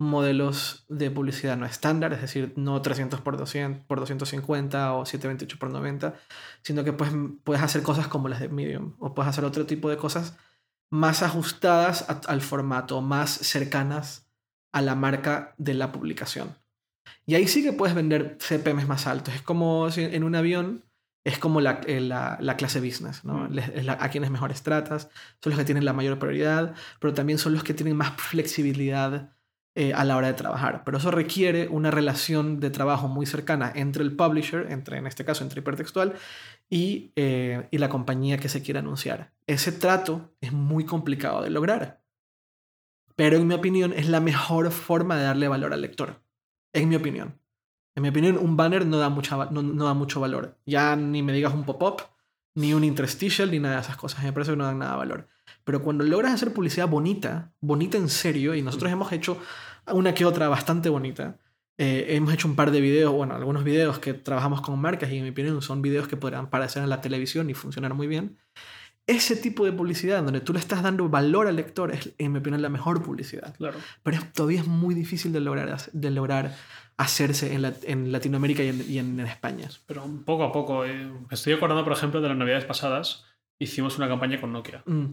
[0.00, 5.58] modelos de publicidad no estándar, es decir, no 300 por 200 por 250 o 728
[5.58, 6.14] por 90,
[6.62, 7.10] sino que pues,
[7.44, 10.36] puedes hacer cosas como las de Medium o puedes hacer otro tipo de cosas
[10.90, 14.26] más ajustadas a- al formato, más cercanas
[14.72, 16.56] a la marca de la publicación.
[17.26, 19.34] Y ahí sí que puedes vender CPMs más altos.
[19.34, 20.84] Es como si en un avión
[21.26, 23.48] es como la, eh, la- la clase business, ¿no?
[23.48, 23.52] Mm.
[23.52, 25.10] Les- es la- a quienes mejores tratas,
[25.42, 29.36] son los que tienen la mayor prioridad, pero también son los que tienen más flexibilidad
[29.76, 30.82] eh, a la hora de trabajar.
[30.84, 35.24] Pero eso requiere una relación de trabajo muy cercana entre el publisher, entre, en este
[35.24, 36.14] caso entre hipertextual,
[36.68, 39.32] y, eh, y la compañía que se quiere anunciar.
[39.46, 42.02] Ese trato es muy complicado de lograr.
[43.14, 46.22] Pero en mi opinión es la mejor forma de darle valor al lector.
[46.72, 47.38] En mi opinión.
[47.94, 50.58] En mi opinión, un banner no da, mucha, no, no da mucho valor.
[50.66, 52.02] Ya ni me digas un pop-up,
[52.54, 54.24] ni un interstitial, ni nada de esas cosas.
[54.24, 55.28] Me parece que no dan nada de valor.
[55.70, 59.38] Pero cuando logras hacer publicidad bonita, bonita en serio, y nosotros hemos hecho
[59.86, 61.38] una que otra bastante bonita,
[61.78, 65.18] eh, hemos hecho un par de videos, bueno, algunos videos que trabajamos con marcas y
[65.18, 68.36] en mi opinión son videos que podrán aparecer en la televisión y funcionar muy bien.
[69.06, 72.40] Ese tipo de publicidad donde tú le estás dando valor al lector es, en mi
[72.40, 73.78] opinión, la mejor publicidad Claro.
[74.02, 76.52] pero es- todavía es muy difícil de lograr, de lograr
[76.96, 79.68] hacerse en, la- en Latinoamérica y en, y en- en España.
[79.86, 80.84] Pero poco a poco.
[80.84, 83.24] eh, estoy acordando, por ejemplo, de las navidades pasadas.
[83.60, 84.82] Hicimos una campaña con Nokia.
[84.86, 85.04] Mm,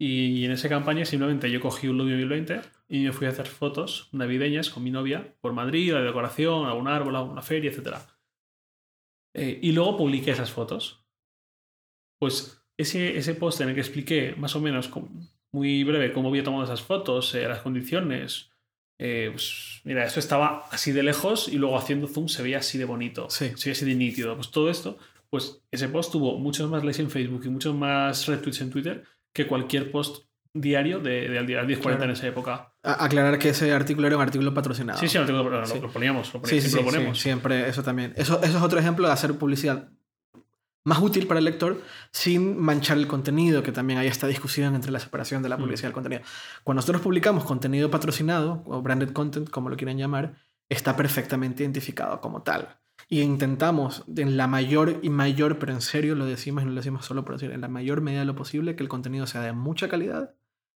[0.00, 3.46] Y en esa campaña simplemente yo cogí un Lumia 1020 y me fui a hacer
[3.46, 7.96] fotos navideñas con mi novia por Madrid, la decoración, algún árbol, alguna feria, etc.
[9.34, 11.04] Eh, y luego publiqué esas fotos.
[12.20, 15.08] Pues ese, ese post en el que expliqué más o menos cómo,
[15.52, 18.50] muy breve cómo había tomado esas fotos, eh, las condiciones.
[19.00, 22.78] Eh, pues, mira, eso estaba así de lejos y luego haciendo zoom se veía así
[22.78, 23.50] de bonito, Sí.
[23.56, 24.34] se veía así de nítido.
[24.36, 24.96] Pues todo esto,
[25.30, 29.04] pues ese post tuvo muchos más likes en Facebook y muchos más retweets en Twitter
[29.38, 32.04] que cualquier post diario de, de al día 10.40 Claro.
[32.04, 32.72] en esa época.
[32.82, 34.98] A- aclarar que ese artículo era un artículo patrocinado.
[34.98, 35.78] Sí, sí, no tengo- lo, Sí.
[35.80, 37.20] lo poníamos, lo, Sí, sí, siempre sí, lo ponemos.
[37.20, 38.12] siempre, eso también.
[38.16, 39.88] Eso, eso es otro ejemplo de hacer publicidad
[40.84, 41.80] más útil para el lector
[42.12, 45.60] sin manchar el contenido, que también hay esta discusión entre la separación de la Mm.
[45.60, 46.22] publicidad y el contenido.
[46.64, 50.34] Cuando nosotros publicamos contenido patrocinado, o branded content, como lo quieran llamar,
[50.68, 52.78] está perfectamente identificado como tal.
[53.10, 56.76] Y intentamos, en la mayor y mayor, pero en serio lo decimos y no lo
[56.76, 59.40] decimos solo por decir, en la mayor medida de lo posible, que el contenido sea
[59.40, 60.34] de mucha calidad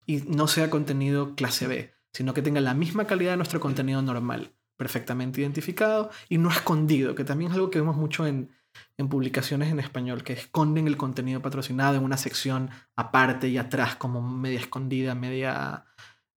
[0.04, 4.02] y no sea contenido clase B, sino que tenga la misma calidad de nuestro contenido
[4.02, 8.50] normal, perfectamente identificado y no escondido, que también es algo que vemos mucho en,
[8.96, 13.96] en publicaciones en español, que esconden el contenido patrocinado en una sección aparte y atrás,
[13.96, 15.86] como media escondida, media,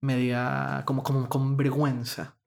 [0.01, 2.37] media, como, como con vergüenza.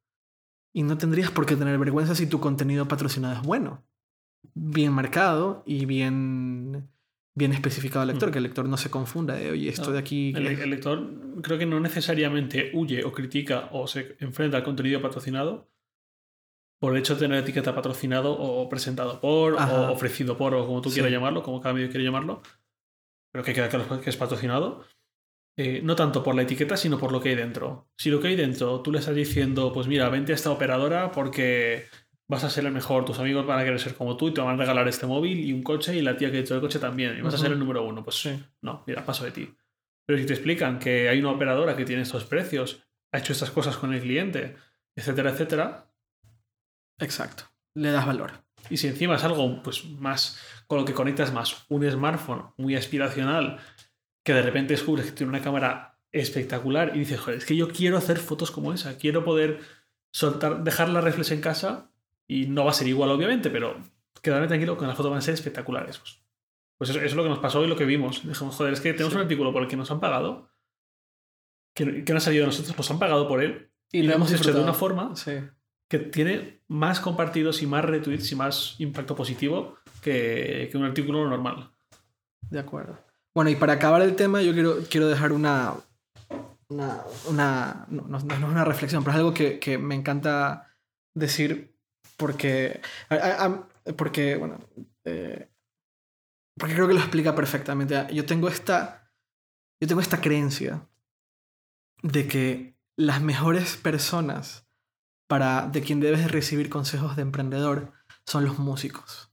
[0.76, 3.84] Y no tendrías por qué tener vergüenza si tu contenido patrocinado es bueno,
[4.54, 6.90] bien marcado y bien,
[7.34, 8.32] bien especificado al lector, Mm.
[8.32, 10.32] que el lector no se confunda de, oye, esto No, de aquí...
[10.34, 11.10] El, lector
[11.42, 15.70] creo que no necesariamente huye o critica o se enfrenta al contenido patrocinado
[16.80, 19.90] por el hecho de tener etiqueta patrocinado o presentado por Ajá.
[19.90, 20.94] o ofrecido por o como tú Sí.
[20.96, 22.42] quieras llamarlo, como cada medio quiere llamarlo.
[23.32, 24.84] Pero que queda claro que es patrocinado.
[25.56, 27.88] Eh, no tanto por la etiqueta, sino por lo que hay dentro.
[27.96, 31.12] Si lo que hay dentro tú le estás diciendo, pues mira, vente a esta operadora
[31.12, 31.86] porque
[32.28, 34.40] vas a ser el mejor, tus amigos van a querer ser como tú y te
[34.40, 36.78] van a regalar este móvil y un coche y la tía que dentro del coche
[36.80, 38.42] también, y vas a ser el número uno, pues Sí.
[38.62, 39.54] no, mira, paso de ti.
[40.06, 42.82] Pero si te explican que hay una operadora que tiene estos precios,
[43.12, 44.56] ha hecho estas cosas con el cliente,
[44.96, 45.90] etcétera, etcétera,
[46.98, 47.44] Exacto.
[47.74, 48.32] Le das valor.
[48.70, 52.74] y si encima es algo pues más con lo que conectas más un smartphone muy
[52.76, 53.58] aspiracional,
[54.24, 57.68] que de repente descubres que tiene una cámara espectacular y dices, joder, es que yo
[57.68, 59.60] quiero hacer fotos como esa, quiero poder
[60.12, 61.90] soltar, dejar la reflex en casa
[62.26, 63.76] y no va a ser igual obviamente, pero
[64.22, 65.98] quedarme tranquilo que las fotos van a ser espectaculares.
[65.98, 66.20] Pues,
[66.78, 68.26] pues eso, eso es lo que nos pasó y lo que vimos.
[68.26, 69.16] Dijimos, joder, es que tenemos Sí.
[69.18, 70.48] un artículo por el que nos han pagado,
[71.74, 74.14] que, que no ha salido de nosotros, nos han pagado por él y, lo lo
[74.14, 74.64] hemos hecho de disfrutado.
[74.64, 75.32] una forma Sí.
[75.88, 81.28] que tiene más compartidos y más retweets y más impacto positivo que, que un artículo
[81.28, 81.70] normal.
[82.48, 82.98] De acuerdo.
[83.34, 85.74] Bueno, y para acabar el tema, yo quiero, quiero dejar una.
[86.68, 87.02] Una.
[87.28, 90.70] una- no, no- no es una reflexión, pero es algo que, que me encanta
[91.14, 91.76] decir
[92.16, 92.80] porque.
[93.96, 94.58] porque, bueno.
[95.04, 95.50] eh,
[96.58, 98.06] porque creo que lo explica perfectamente.
[98.14, 99.10] Yo tengo esta.
[99.80, 100.88] Yo tengo esta creencia
[102.02, 104.66] de que las mejores personas
[105.28, 107.92] para de quien debes recibir consejos de emprendedor
[108.26, 109.32] son los músicos,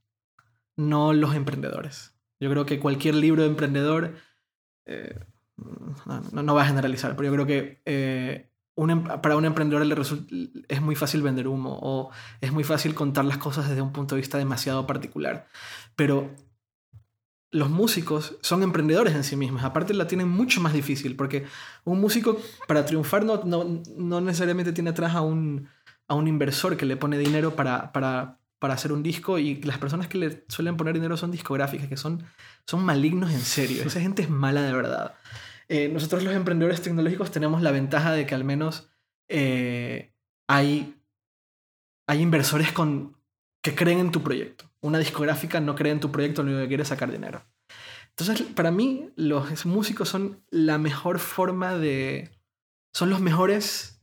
[0.77, 2.10] no los emprendedores.
[2.41, 4.15] Yo creo que cualquier libro de emprendedor,
[4.87, 5.17] eh,
[6.33, 9.85] no, va a generalizar, pero yo creo que eh, em- para un emprendedor
[10.67, 12.09] es muy fácil vender humo o
[12.41, 15.47] es muy fácil contar las cosas desde un punto de vista demasiado particular.
[15.95, 16.31] Pero
[17.51, 19.63] los músicos son emprendedores en sí mismos.
[19.63, 21.45] Aparte la tienen mucho más difícil porque
[21.83, 25.67] un músico para triunfar no, no, no necesariamente tiene atrás a un,
[26.07, 29.79] a un inversor que le pone dinero para, para, para hacer un disco y las
[29.79, 32.23] personas que le suelen poner dinero son discográficas, que son,
[32.67, 33.81] son malignos en serio.
[33.87, 35.15] Esa gente es mala de verdad.
[35.67, 38.87] Eh, nosotros los emprendedores tecnológicos tenemos la ventaja de que al menos
[39.29, 40.13] eh,
[40.47, 40.95] hay,
[42.05, 43.17] hay inversores con,
[43.63, 44.69] que creen en tu proyecto.
[44.79, 47.43] Una discográfica no cree en tu proyecto, lo único que quiere es sacar dinero.
[48.09, 52.29] Entonces, para mí, los músicos son la mejor forma de...
[52.93, 53.99] Son los mejores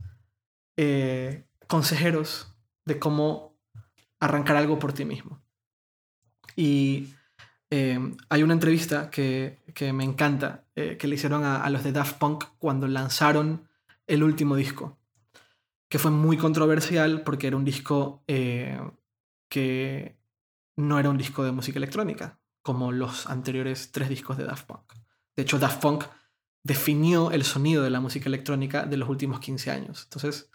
[0.77, 2.57] eh, consejeros
[2.87, 3.48] de cómo
[4.21, 5.43] arrancar algo por ti mismo.
[6.57, 7.15] Y
[7.71, 7.99] eh,
[8.29, 11.93] hay una entrevista que, que me encanta, eh, que le hicieron a, a los de
[11.93, 13.69] Daft Punk cuando lanzaron
[14.07, 14.99] el último disco,
[15.89, 18.81] que fue muy controversial porque era un disco eh,
[19.49, 20.19] que
[20.77, 24.93] no era un disco de música electrónica, como los anteriores tres discos de Daft Punk.
[25.37, 26.05] De hecho, Daft Punk
[26.65, 30.05] definió el sonido de la música electrónica de los últimos 15 años.
[30.05, 30.51] Entonces,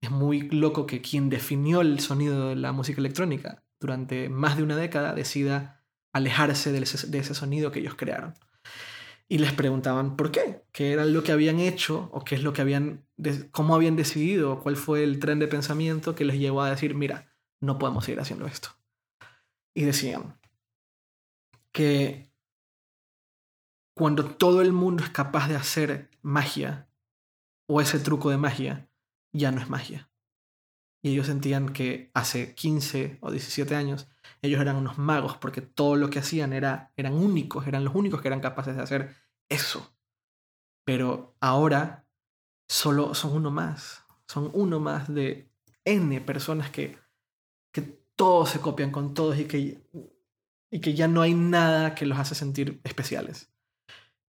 [0.00, 4.62] es muy loco que quien definió el sonido de la música electrónica durante más de
[4.62, 8.34] una década decida alejarse de ese, sonido que ellos crearon.
[9.28, 12.52] Y les preguntaban por qué, qué era lo que habían hecho o qué es lo
[12.52, 13.04] que habían,
[13.50, 17.34] cómo habían decidido, cuál fue el tren de pensamiento que les llevó a decir, mira,
[17.60, 18.70] no podemos seguir haciendo esto.
[19.74, 20.38] Y decían
[21.72, 22.30] que
[23.94, 26.88] cuando todo el mundo es capaz de hacer magia
[27.66, 28.85] o ese truco de magia,
[29.36, 30.10] ya no es magia.
[31.02, 34.08] Y ellos sentían que hace 15 o 17 años
[34.42, 38.20] ellos eran unos magos porque todo lo que hacían era, eran únicos, eran los únicos
[38.20, 39.14] que eran capaces de hacer
[39.48, 39.92] eso.
[40.84, 42.06] pero ahora
[42.68, 44.04] solo son uno más.
[44.28, 45.50] Son uno más de
[45.84, 46.98] N personas que,
[47.72, 47.82] que
[48.16, 49.80] todos se copian con todos y que,
[50.70, 53.52] y que ya no hay nada que los hace sentir especiales.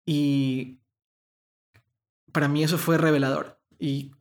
[0.05, 0.79] Y
[2.31, 3.56] para mí eso fue revelador.
[3.79, 4.11] Y,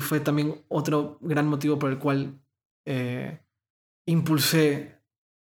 [0.00, 2.40] fue también otro gran motivo por el cual
[2.86, 3.40] eh,
[4.06, 5.00] impulsé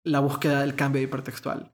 [0.03, 1.73] la búsqueda del cambio hipertextual.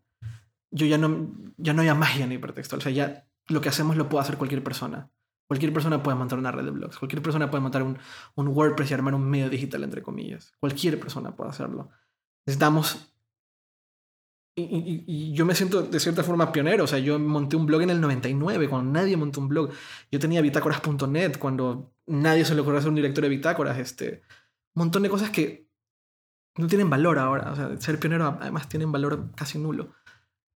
[0.71, 2.79] Yo ya no, ya no había magia en hipertextual.
[2.79, 5.11] O sea, ya lo que hacemos lo puede hacer cualquier persona.
[5.47, 6.99] Cualquier persona puede montar una red de blogs.
[6.99, 7.97] Cualquier persona puede montar un,
[8.35, 10.53] un WordPress y armar un medio digital, entre comillas.
[10.59, 11.89] Cualquier persona puede hacerlo.
[12.45, 13.08] Necesitamos...
[14.59, 16.83] Y, yo me siento de cierta forma pionero.
[16.83, 19.71] O sea, yo monté un blog en el 99, cuando nadie montó un blog.
[20.11, 23.77] Yo tenía bitácoras.net, cuando nadie se le ocurrió hacer un directorio de bitácoras.
[23.77, 24.23] Este,
[24.75, 25.67] un montón de cosas que
[26.57, 27.51] no tienen valor ahora.
[27.51, 29.93] O sea, ser pionero además tiene un valor casi nulo.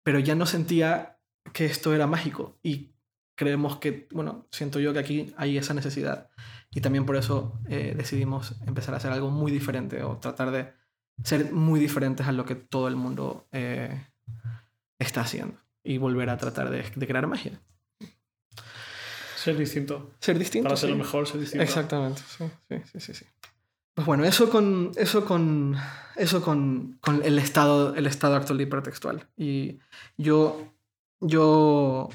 [0.03, 1.19] Pero ya no sentía
[1.53, 2.57] que esto era mágico.
[2.63, 2.93] Y
[3.35, 6.29] creemos que, bueno, siento yo que aquí hay esa necesidad.
[6.71, 10.78] Y también por eso eh, decidimos empezar a hacer algo muy diferente o tratar de
[11.23, 14.05] ser muy diferentes a lo que todo el mundo eh,
[14.97, 15.57] está haciendo.
[15.83, 17.59] Y volver a tratar de, de, crear magia.
[19.35, 20.11] Ser distinto.
[20.19, 20.67] Ser distinto.
[20.67, 20.95] Para ser sí.
[20.95, 21.63] lo mejor, ser distinto.
[21.63, 23.13] Exactamente, sí, sí, sí, sí.
[23.13, 23.25] sí.
[23.93, 25.75] Pues bueno, eso con, eso con,
[26.15, 29.27] eso con, con el, estado, el estado actual de hipertextual.
[29.35, 29.79] Y
[30.17, 30.73] yo,
[31.19, 32.09] yo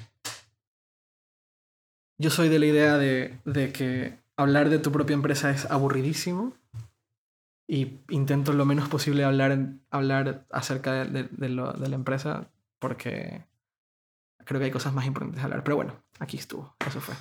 [2.19, 6.55] yo soy de la idea de, de, que hablar de tu propia empresa es aburridísimo
[7.67, 9.59] y intento lo menos posible hablar,
[9.91, 13.45] hablar acerca de, de, la empresa porque
[14.45, 15.65] creo que hay cosas más importantes de hablar.
[15.65, 17.15] Pero bueno, aquí estuvo, eso fue.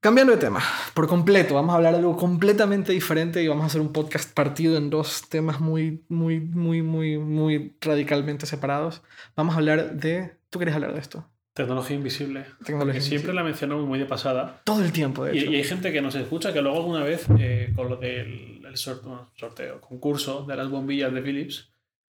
[0.00, 0.60] Cambiando de tema,
[0.92, 4.34] por completo, vamos a hablar de algo completamente diferente y vamos a hacer un podcast
[4.34, 9.02] partido en dos temas muy, muy, muy, muy, muy radicalmente separados.
[9.34, 10.36] Vamos a hablar de...
[10.50, 11.26] ¿Tú quieres hablar de esto?
[11.54, 12.46] Tecnología invisible.
[12.64, 13.34] Tecnología siempre invisible.
[13.34, 14.60] la mencionamos muy de pasada.
[14.64, 15.50] Todo el tiempo, de Y, hecho.
[15.52, 18.76] y hay gente que nos escucha que luego alguna vez, eh, con lo del el
[18.76, 21.70] sorteo, sorteo, concurso de las bombillas de Philips,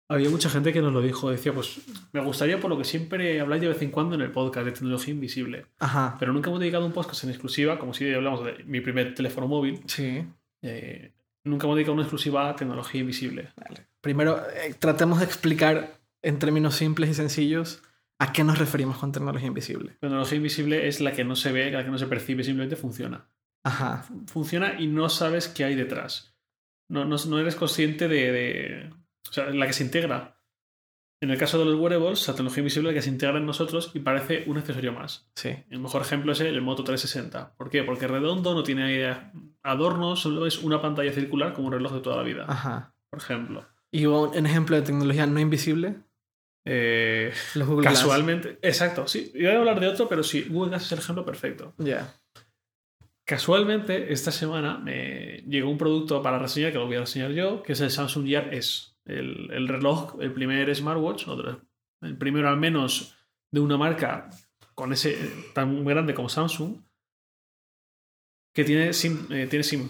[0.09, 1.31] había mucha gente que nos lo dijo.
[1.31, 1.79] Decía, pues
[2.11, 4.71] me gustaría por lo que siempre habláis de vez en cuando en el podcast de
[4.73, 5.67] tecnología invisible.
[5.79, 6.17] Ajá.
[6.19, 9.47] Pero nunca hemos dedicado un podcast en exclusiva, como si hablamos de mi primer teléfono
[9.47, 9.79] móvil.
[9.85, 10.25] Sí.
[10.63, 11.13] Eh,
[11.45, 13.49] nunca hemos dedicado una exclusiva a tecnología invisible.
[13.55, 13.85] Vale.
[14.01, 17.81] Primero, eh, tratemos de explicar en términos simples y sencillos
[18.19, 19.97] a qué nos referimos con tecnología invisible.
[20.01, 23.29] Tecnología invisible es la que no se ve, la que no se percibe, simplemente funciona.
[23.63, 24.05] Ajá.
[24.27, 26.35] Funciona y no sabes qué hay detrás.
[26.89, 28.89] No, no, no eres consciente de, de,
[29.27, 30.35] O sea, la que se integra.
[31.21, 33.45] En el caso de los wearables, la tecnología invisible es la que se integra en
[33.45, 35.29] nosotros y parece un accesorio más.
[35.35, 35.49] Sí.
[35.69, 37.55] El mejor ejemplo es el Moto 360.
[37.55, 37.83] ¿Por qué?
[37.83, 39.31] Porque es redondo, no tiene
[39.63, 42.45] adornos, solo es una pantalla circular como un reloj de toda la vida.
[42.47, 42.93] Ajá.
[43.09, 43.65] Por ejemplo.
[43.91, 46.03] ¿Y un ejemplo de tecnología no invisible?
[46.71, 48.49] Eh, Los Google casualmente.
[48.49, 48.59] Glass.
[48.61, 49.31] Exacto, sí.
[49.33, 51.73] Iba a hablar de otro, pero sí, Google Glass es el ejemplo perfecto.
[51.79, 51.85] Ya.
[51.85, 52.15] Yeah.
[53.25, 57.63] Casualmente, esta semana me llegó un producto para reseñar, que lo voy a reseñar yo,
[57.63, 58.89] que es el Samsung Gear S.
[59.05, 61.25] El, el reloj, el primer smartwatch,
[62.01, 63.15] el primero al menos
[63.51, 64.29] de una marca
[64.75, 65.17] con ese
[65.53, 66.81] tan grande como Samsung,
[68.53, 69.27] que tiene SIM.
[69.31, 69.89] Eh, tiene SIM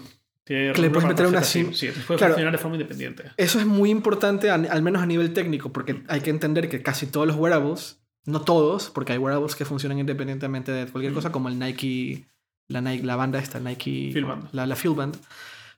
[0.50, 1.72] que le puedes meter una SIM.
[1.72, 3.24] Sí, puede claro, funcionar de forma independiente.
[3.36, 7.06] Eso es muy importante, al menos a nivel técnico, porque hay que entender que casi
[7.06, 11.14] todos los wearables, no todos, porque hay wearables que funcionan independientemente de cualquier mm.
[11.14, 12.26] cosa, como el Nike,
[12.66, 14.48] la, Nike, la banda esta, Nike, Fieldband.
[14.50, 15.16] La, la Fieldband.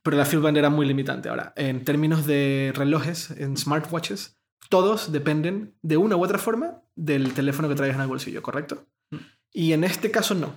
[0.02, 1.28] Pero la Fieldband era muy limitante.
[1.28, 4.38] Ahora, en términos de relojes, en smartwatches,
[4.70, 8.86] todos dependen de una u otra forma del teléfono que traigas en el bolsillo, ¿correcto?
[9.10, 9.16] Mm.
[9.52, 10.54] Y en este caso no.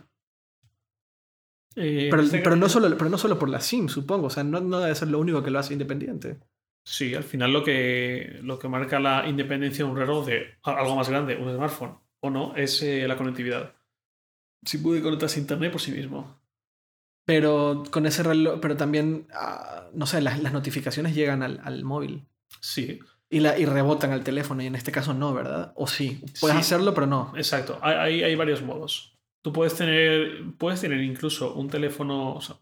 [1.76, 4.28] Eh, pero, pero, no solo, pero no solo por la SIM, supongo.
[4.28, 6.40] O sea, no, no debe ser lo único que lo hace independiente.
[6.86, 10.96] Sí, al final lo que, lo que marca la independencia de un reloj de algo
[10.96, 13.74] más grande, un smartphone, o no, es eh, la conectividad.
[14.64, 16.40] Si puede conectarse a internet por sí mismo.
[17.26, 21.84] Pero con ese reloj, pero también, uh, no sé, las, las, notificaciones llegan al, al
[21.84, 22.28] móvil.
[22.62, 23.00] Sí.
[23.32, 25.74] Y, la, y rebotan al teléfono, y en este caso no, ¿verdad?
[25.76, 26.62] O sí, puedes sí.
[26.62, 27.34] hacerlo, pero no.
[27.36, 29.15] Exacto, hay, hay, hay varios modos.
[29.46, 32.56] Tú puedes tener, puedes tener incluso un teléfono, o sea,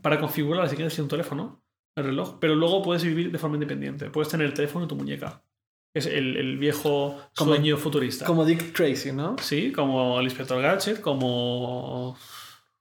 [0.00, 1.62] para configurar si quieres un teléfono,
[1.94, 4.08] el reloj, pero luego puedes vivir de forma independiente.
[4.08, 5.44] Puedes tener el teléfono en tu muñeca.
[5.92, 8.24] Es el, el viejo como, sueño futurista.
[8.24, 9.36] Como Dick Tracy, ¿no?
[9.36, 12.16] Sí, como el inspector Gadget, como,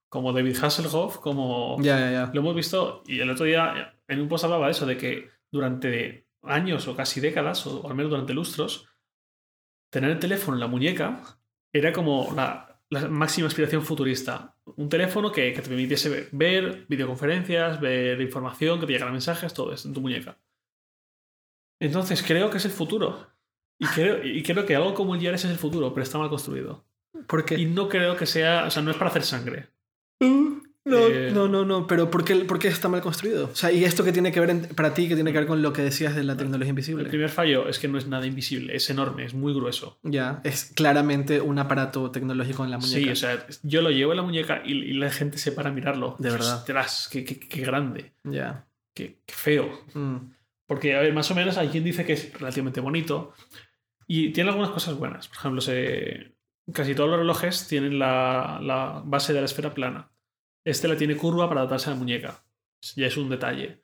[0.08, 1.76] como David Hasselhoff, como...
[1.82, 2.32] Ya, ya, ya.
[2.34, 5.32] Lo hemos visto y el otro día en un post hablaba de eso, de que
[5.52, 8.88] durante años o casi décadas, o al menos durante lustros,
[9.90, 11.22] tener el teléfono en la muñeca
[11.74, 14.58] era como la, la máxima aspiración futurista.
[14.76, 19.54] Un teléfono que, que, te permitiese ver, ver, videoconferencias, ver información, que te llegaran mensajes,
[19.54, 20.38] todo eso en tu muñeca.
[21.80, 23.28] Entonces creo que es el futuro.
[23.80, 26.30] Y creo, y creo que algo como el Yaris es el futuro, pero está mal
[26.30, 26.86] construido.
[27.28, 27.56] ¿Por qué?
[27.56, 29.70] Y no creo que sea, o sea, no es para hacer sangre.
[30.84, 33.50] No, Eh, no, no, no, pero ¿por qué, por qué está mal construido?
[33.52, 35.48] O sea, ¿y esto qué tiene que ver en- para ti, qué tiene que ver
[35.48, 37.08] con lo que decías de la tecnología El invisible?
[37.08, 40.00] primer fallo es que no es nada invisible, es enorme, es muy grueso.
[40.02, 43.00] Ya, es claramente un aparato tecnológico en la muñeca.
[43.00, 45.70] Sí, o sea, yo lo llevo en la muñeca y, y la gente se para
[45.70, 46.16] a mirarlo.
[46.18, 46.56] De verdad.
[46.58, 48.66] Ostras, qué, qué- qué grande, Ya.
[48.96, 49.70] qué, qué feo.
[49.94, 50.18] Mm.
[50.66, 53.34] Porque, a ver, más o menos hay quien dice que es relativamente bonito
[54.08, 55.28] y tiene algunas cosas buenas.
[55.28, 56.32] Por ejemplo, se-
[56.74, 60.08] casi todos los relojes tienen la, la base de la esfera plana.
[60.64, 62.44] Este la tiene curva para adaptarse a la muñeca.
[62.96, 63.82] Ya es un detalle.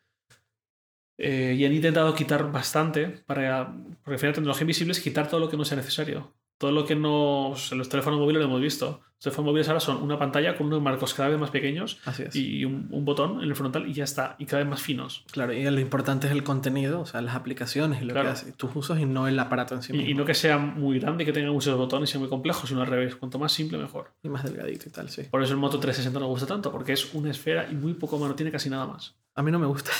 [1.17, 3.73] Eh, y han intentado quitar bastante para.
[4.03, 6.36] Porque al final, tecnología invisible es quitar todo lo que no sea necesario.
[6.57, 7.53] Todo lo que no.
[7.71, 9.01] En los teléfonos móviles lo hemos visto.
[9.17, 12.21] Los teléfonos móviles ahora son una pantalla con unos marcos cada vez más pequeños Así
[12.23, 12.35] es.
[12.35, 14.35] y un, un botón en el frontal y ya está.
[14.37, 15.25] Y cada vez más finos.
[15.31, 18.27] Claro, y lo importante es el contenido, o sea, las aplicaciones y lo Claro.
[18.29, 20.11] que hace, tus usos y no el aparato en sí Y, mismo.
[20.11, 22.67] y no que sea muy grande y que tenga muchos botones y sea muy complejo,
[22.67, 23.15] sino al revés.
[23.15, 24.11] Cuanto más simple, mejor.
[24.21, 25.23] Y más delgadito y tal, sí.
[25.23, 27.95] Por eso el Moto 360 no me gusta tanto, porque es una esfera y muy
[27.95, 29.15] poco más, no tiene casi nada más.
[29.33, 29.91] A mí no me gusta.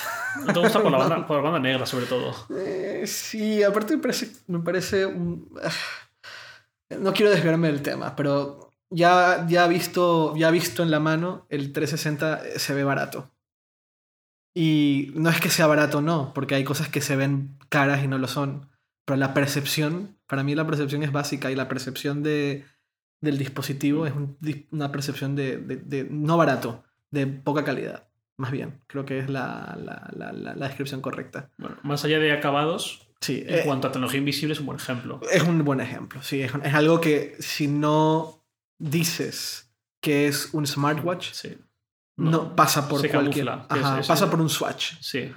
[0.46, 2.34] No te gusta por la banda, por la banda negra, sobre todo.
[2.56, 5.50] Eh, sí, aparte me parece, me parece un...
[6.90, 11.74] No quiero desviarme del tema, pero ya, ya, visto, ya visto en la mano, el
[11.74, 13.32] 360 se ve barato.
[14.56, 18.08] Y no es que sea barato, no, porque hay cosas que se ven caras y
[18.08, 18.70] no lo son.
[19.06, 22.66] Pero la percepción, para mí la percepción es básica y la percepción de,
[23.22, 24.14] del dispositivo es
[24.72, 28.08] una percepción de, de- no barato, de poca calidad.
[28.38, 31.52] Más bien, creo que es la, la, la- la descripción correcta.
[31.58, 34.78] Bueno, más allá de acabados, Sí, en eh, cuanto a tecnología invisible, es un buen
[34.80, 35.20] ejemplo.
[35.32, 36.22] es un buen ejemplo.
[36.22, 38.44] Sí, es, es algo que si no
[38.80, 41.58] dices que es un smartwatch, Sí.
[42.18, 43.46] no, pasa por cualquier.
[43.46, 44.94] camufla, es pasa por un swatch.
[45.02, 45.32] Sí.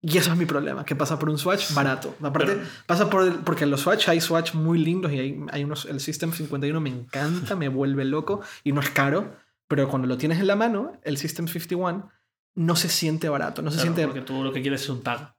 [0.00, 2.14] Y eso es mi problema, que pasa por un swatch barato.
[2.22, 5.40] Aparte, Pero- pasa por el- porque en los swatch hay swatch muy lindos y hay,
[5.50, 5.86] hay unos.
[5.86, 10.16] El System 51 me encanta, me vuelve loco y no es caro, pero cuando lo
[10.16, 12.08] tienes en la mano, el System 51
[12.54, 14.06] no se siente barato, no se Claro, siente.
[14.06, 15.34] Porque tú lo que quieres es un tag.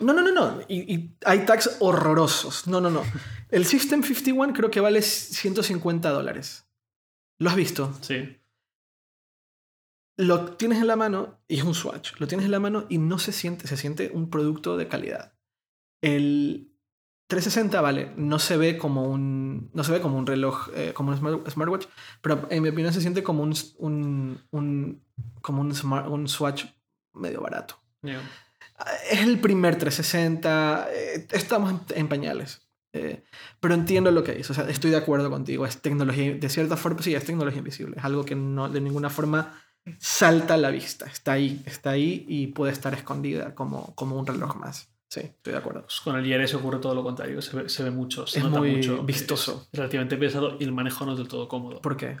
[0.00, 0.60] No, no, no, no.
[0.68, 2.66] Y, y hay tags horrorosos.
[2.66, 3.02] No, no, no.
[3.50, 6.66] El System 51 creo que vale 150 dólares.
[7.38, 7.92] ¿Lo has visto?
[8.00, 8.36] Sí.
[10.16, 12.12] Lo tienes en la mano y es un swatch.
[12.18, 15.32] Lo tienes en la mano y no se siente, se siente un producto de calidad.
[16.02, 16.74] El
[17.28, 21.12] 360, vale, no se ve como un, no se ve como un reloj, eh, como
[21.12, 21.86] un smart- smartwatch,
[22.20, 25.04] pero en mi opinión se siente como un, un, un-
[25.40, 26.64] como un, smart- un swatch
[27.14, 27.80] medio barato.
[28.02, 28.20] Ya.
[29.10, 32.62] Es el primer 360, eh, estamos en, pañales.
[32.92, 33.22] Eh,
[33.60, 35.66] pero entiendo lo que dices, o sea, estoy de acuerdo contigo.
[35.66, 37.96] Es tecnología, de cierta forma, sí, es tecnología invisible.
[37.98, 39.62] Es algo que no de ninguna forma
[39.98, 41.06] salta a la vista.
[41.06, 44.88] Está ahí, está ahí y puede estar escondida como, como un reloj más.
[45.08, 45.82] Sí, estoy de acuerdo.
[45.82, 47.42] Pues con el IRS ocurre todo lo contrario.
[47.42, 49.02] Se ve, se ve mucho, se Es nota muy mucho.
[49.02, 49.66] vistoso.
[49.72, 51.80] Es relativamente pesado y el manejo no es del todo cómodo.
[51.80, 52.18] ¿Por qué?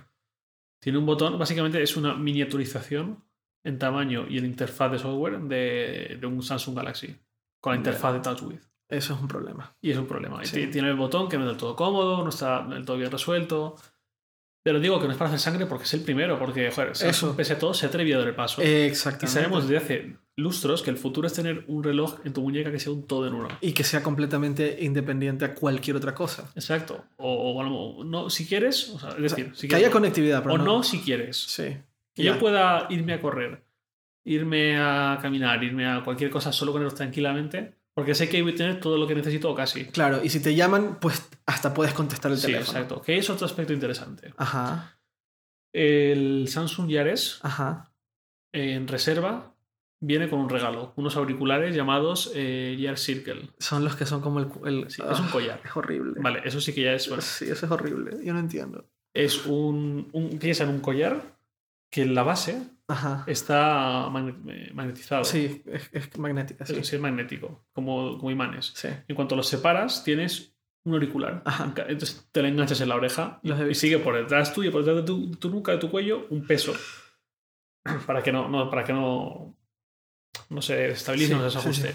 [0.80, 3.22] Tiene un botón, básicamente es una miniaturización
[3.64, 7.16] en tamaño y en interfaz de software de, de un Samsung Galaxy
[7.60, 8.60] con la interfaz de TouchWiz.
[8.88, 9.76] Eso es un problema.
[9.80, 10.42] Y es un problema.
[10.42, 10.66] Y Sí.
[10.66, 13.76] Tiene el botón que no es del todo cómodo, no está del todo bien resuelto.
[14.62, 17.34] Pero digo que no es para hacer sangre porque es el primero, porque, joder, Eso.
[17.34, 18.60] pese a todo, se ha atrevido a dar el paso.
[18.62, 19.28] y Exactamente.
[19.40, 22.78] sabemos desde hace lustros que el futuro es tener un reloj en tu muñeca que
[22.78, 23.48] sea un todo en uno.
[23.62, 26.50] Y que sea completamente independiente a cualquier otra cosa.
[26.56, 27.02] Exacto.
[27.16, 30.56] O, o no, si quieres, o sea, es decir, si que quieres, haya conectividad, pero
[30.56, 30.64] o no.
[30.64, 31.38] no si quieres.
[31.38, 31.78] Sí.
[32.20, 33.64] Que yo pueda irme a correr,
[34.24, 38.52] irme a caminar, irme a cualquier cosa solo con ellos tranquilamente, porque sé que voy
[38.52, 39.86] a tener todo lo que necesito o casi.
[39.86, 42.78] Claro, y si te llaman, pues hasta puedes contestar el Sí, teléfono.
[42.78, 43.02] exacto.
[43.02, 44.32] Que es otro aspecto interesante.
[44.36, 44.98] Ajá,
[45.72, 47.92] El Samsung Yares ajá.
[48.52, 49.54] en reserva
[50.02, 53.50] viene con un regalo, unos auriculares llamados eh, Yar Circle.
[53.58, 54.48] Son los que son como el...
[54.64, 55.60] el- Sí, es un Ah, collar.
[55.64, 56.14] Es horrible.
[56.20, 57.06] Vale, eso sí que ya es.
[57.08, 58.16] bueno, Sí, eso es horrible.
[58.24, 58.86] Yo no entiendo.
[59.14, 60.38] es un, un.
[60.38, 61.36] Piensa en un collar
[61.90, 63.24] que en la base Ajá.
[63.26, 64.06] está
[64.48, 65.24] eh, magnetizado.
[65.24, 66.76] Sí, es, es magnética, sí.
[66.76, 68.72] Es, magnético, como, como imanes.
[68.74, 68.88] Sí.
[69.08, 71.42] En cuanto los separas, tienes un auricular.
[71.44, 71.74] Ajá.
[71.88, 75.06] Entonces te lo enganchas en la oreja y, sigue por detrás tuyo, por detrás de
[75.06, 76.72] tu, tu nuca, de tu cuello, un peso.
[78.06, 79.56] Para que no, no, para que no,
[80.50, 81.94] no se estabilice, Sí, no se sí, ajuste.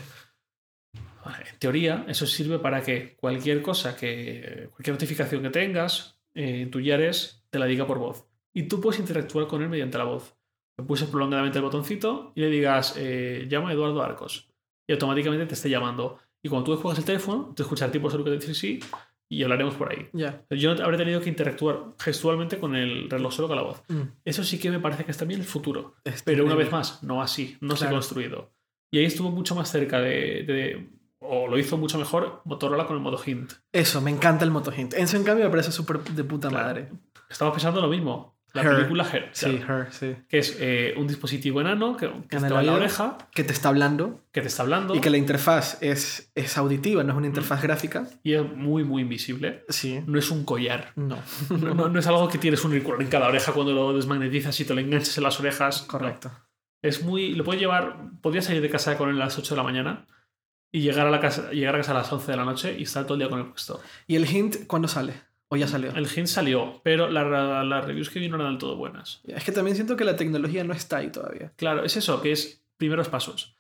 [1.24, 6.62] Vale, En teoría, eso sirve para que cualquier cosa, que cualquier notificación que tengas eh,
[6.62, 8.28] en tu Yares te la diga por voz.
[8.56, 10.36] Y tú puedes interactuar con él mediante la voz.
[10.78, 14.48] Le pulses prolongadamente el botoncito y le digas, eh, llama a Eduardo Arcos.
[14.88, 16.18] Y automáticamente te esté llamando.
[16.44, 18.80] Y cuando tú descuelgas el teléfono, te escucha el tipo solo que te dice sí
[19.28, 20.08] y hablaremos por ahí.
[20.14, 20.44] Ya.
[20.52, 23.82] Yo no habré tenido que interactuar gestualmente con el reloj solo con la voz.
[23.88, 24.02] Mm.
[24.24, 25.96] Eso sí que me parece que está bien el futuro.
[26.04, 28.52] Es Pero una vez más, no así, no se ha construido.
[28.92, 30.90] Y ahí estuvo mucho más cerca de, de-
[31.20, 33.54] o lo hizo mucho mejor Motorola con el modo Hint.
[33.74, 34.94] Eso, me encanta el Moto Hint.
[34.94, 36.66] Eso, en cambio, me parece súper de puta Claro.
[36.68, 36.90] madre.
[37.28, 38.35] Estamos pensando lo mismo.
[38.56, 38.76] La Her.
[38.78, 39.30] película Her.
[39.34, 40.16] Sí, Her, sí.
[40.28, 43.70] Que es eh, un dispositivo enano que, que va en la oreja, Que te está
[43.70, 47.28] hablando que te está hablando y que la interfaz es, es auditiva, no es una
[47.28, 48.08] interfaz gráfica.
[48.24, 49.64] y es muy, muy invisible.
[49.70, 50.02] Sí.
[50.08, 50.92] No es un collar.
[50.96, 51.18] No.
[51.50, 54.60] No, no- no es algo que tienes un auricular en cada oreja cuando lo desmagnetizas
[54.60, 55.84] y te lo enganchas en las orejas.
[55.84, 56.32] Correcto.
[56.82, 57.34] Es muy.
[57.36, 57.98] Lo puedes llevar.
[58.22, 60.06] Podría salir de casa con él a las 8 de la mañana
[60.72, 62.84] y llegar a, la casa, llegar a casa a las 11 de la noche y
[62.84, 63.82] estar todo el día con el puesto.
[64.08, 65.14] ¿Y el hint cuándo sale?
[65.56, 65.92] ¿O ya salió?
[65.96, 69.22] El hint salió, pero la- las reviews que vino no eran del todo buenas.
[69.24, 71.54] Es que también siento que la tecnología no está ahí todavía.
[71.56, 73.56] Claro, es eso, que es primeros pasos.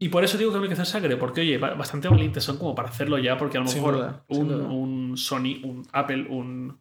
[0.00, 2.42] Y por eso digo que no hay que hacer sangre, porque oye, ba- bastante valientes
[2.42, 6.80] son como para hacerlo ya, porque a lo mejor duda, un, Sony, un Apple, un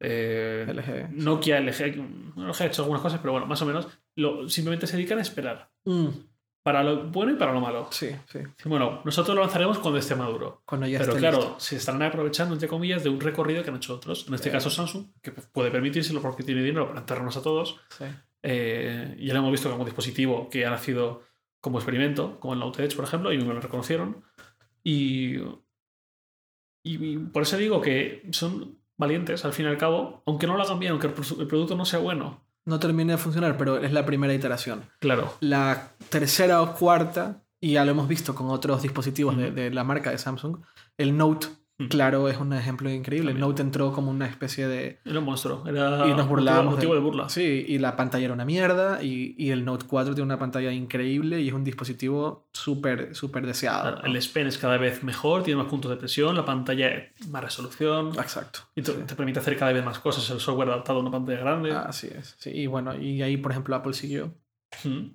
[0.00, 1.12] eh, LG.
[1.24, 1.96] Nokia, LG,
[2.36, 5.18] no LG ha hecho algunas cosas, pero bueno, más o menos, lo, simplemente se dedican
[5.18, 5.70] a esperar.
[5.86, 6.08] Mm,
[6.64, 7.88] Para lo bueno y para lo malo.
[7.92, 8.38] sí, sí.
[8.64, 10.62] Bueno, nosotros lo lanzaremos cuando esté maduro.
[10.64, 11.60] Cuando ya Pero esté claro, listo.
[11.60, 14.26] se estarán aprovechando, entre comillas, de un recorrido que han hecho otros.
[14.28, 14.52] En este Eh.
[14.52, 17.78] caso Samsung, que puede permitírselo porque tiene dinero para enterrarnos a todos.
[17.90, 18.04] Sí.
[18.42, 21.22] Eh, ya lo hemos visto como dispositivo que ha nacido
[21.60, 24.24] como experimento, como el Note Edge, por ejemplo, y me lo reconocieron.
[24.82, 25.36] Y,
[26.82, 30.62] y, por eso digo que son valientes, al fin y al cabo, aunque no lo
[30.62, 32.42] hagan bien, aunque el producto no sea bueno.
[32.66, 34.84] No termina de funcionar, pero es la primera iteración.
[35.00, 39.70] Claro, La tercera o cuarta, y ya lo hemos visto con otros dispositivos de, de
[39.70, 40.58] la marca de Samsung,
[40.96, 41.48] el Note.
[41.88, 43.30] Claro, es un ejemplo increíble.
[43.32, 43.48] El También.
[43.50, 45.00] Note entró como una especie de...
[45.04, 45.64] era un monstruo.
[45.66, 47.28] Era Y nos burlábamos motivo, de- de burla.
[47.28, 50.72] Sí, y la pantalla era una mierda, y, y el Note 4 tiene una pantalla
[50.72, 54.02] increíble y es un dispositivo súper, súper deseado.
[54.04, 56.90] El S Pen es cada vez mejor, tiene más puntos de presión, la pantalla
[57.28, 58.60] más resolución Exacto.
[58.76, 58.98] y te, sí.
[59.06, 60.28] te permite hacer cada vez más cosas.
[60.30, 61.72] El software adaptado a una pantalla grande.
[61.72, 62.36] Así es.
[62.38, 64.32] Sí, y bueno, y ahí, por ejemplo, Apple siguió.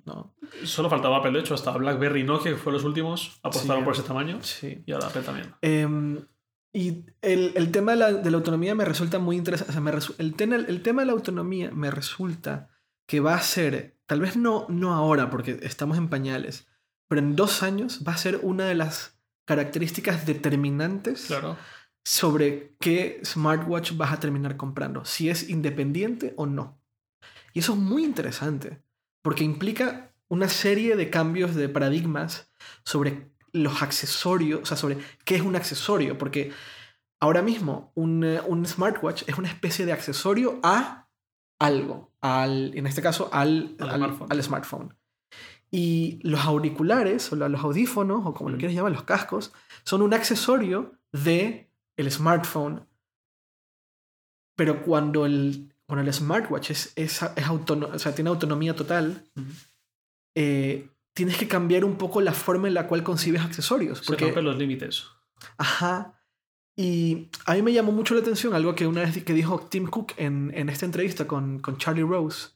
[0.06, 0.34] ¿no?
[0.64, 3.84] Solo faltaba Apple, de hecho, hasta BlackBerry y Nokia, que fueron los últimos, apostaron Sí.
[3.84, 4.38] por ese tamaño.
[4.42, 4.82] Sí.
[4.86, 5.54] Y ahora Apple también.
[5.60, 6.18] Em,
[6.72, 9.70] y el, el tema de la, de la autonomía me resulta muy interesante.
[9.70, 12.68] O sea, me resu- el, tema, el tema de la autonomía me resulta
[13.08, 16.68] que va a ser, tal vez no, no ahora, porque estamos en pañales,
[17.08, 21.56] pero en dos años va a ser una de las características determinantes Claro.
[22.04, 26.80] sobre qué smartwatch vas a terminar comprando, si es independiente o no.
[27.52, 28.80] Y eso es muy interesante,
[29.22, 32.52] porque implica una serie de cambios de paradigmas
[32.84, 36.52] sobre los accesorios, o sea, sobre qué es un accesorio, porque
[37.20, 41.08] ahora mismo un, eh, un smartwatch es una especie de accesorio a
[41.60, 44.28] algo, al, en este caso al, Al al- smartphone.
[44.32, 44.96] al smartphone.
[45.70, 48.58] Y los auriculares, o los audífonos, o como lo Mm.
[48.58, 49.52] quieras llamar, los cascos,
[49.84, 52.86] son un accesorio de el smartphone.
[54.56, 59.24] Pero cuando el, cuando el smartwatch es, es, es autono- o sea, tiene autonomía total,
[59.36, 59.46] Ujú.
[60.36, 60.90] eh,
[61.20, 63.98] tienes que cambiar un poco la forma en la cual concibes accesorios.
[63.98, 65.04] Se Porque, rompen los límites.
[65.58, 66.16] ajá.
[66.76, 69.86] Y a mí me llamó mucho la atención algo que una vez que dijo Tim
[69.86, 72.50] Cook en, en esta entrevista con, con Charlie Rose,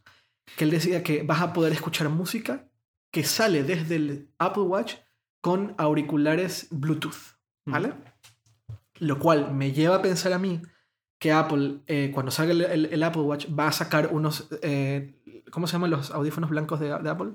[0.57, 2.67] que él decía que vas a poder escuchar música
[3.12, 4.95] que sale desde el Apple Watch
[5.43, 7.37] con auriculares Bluetooth,
[7.67, 7.93] ¿vale?
[8.99, 10.62] Lo cual me lleva a pensar a mí
[11.19, 15.21] que Apple, eh, cuando salga el, el- el Apple Watch, va a sacar unos, eh,
[15.51, 17.33] ¿cómo se llaman los audífonos blancos de, de Apple?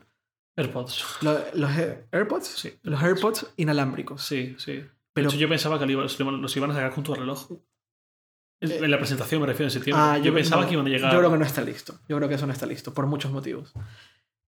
[0.59, 1.03] AirPods.
[1.21, 2.47] Lo- los Air- AirPods.
[2.47, 2.73] Sí.
[2.83, 4.21] Los AirPods inalámbricos.
[4.23, 4.83] Sí, sí.
[5.13, 7.51] Pero de hecho, yo pensaba que los iban- los a sacar junto al reloj.
[8.61, 10.03] Eh, En la presentación me refiero en septiembre.
[10.05, 11.11] Ah, yo, pensaba no, que iban a llegar.
[11.13, 11.99] Yo creo que no está listo.
[12.09, 13.73] Yo creo que eso no está listo, por muchos motivos.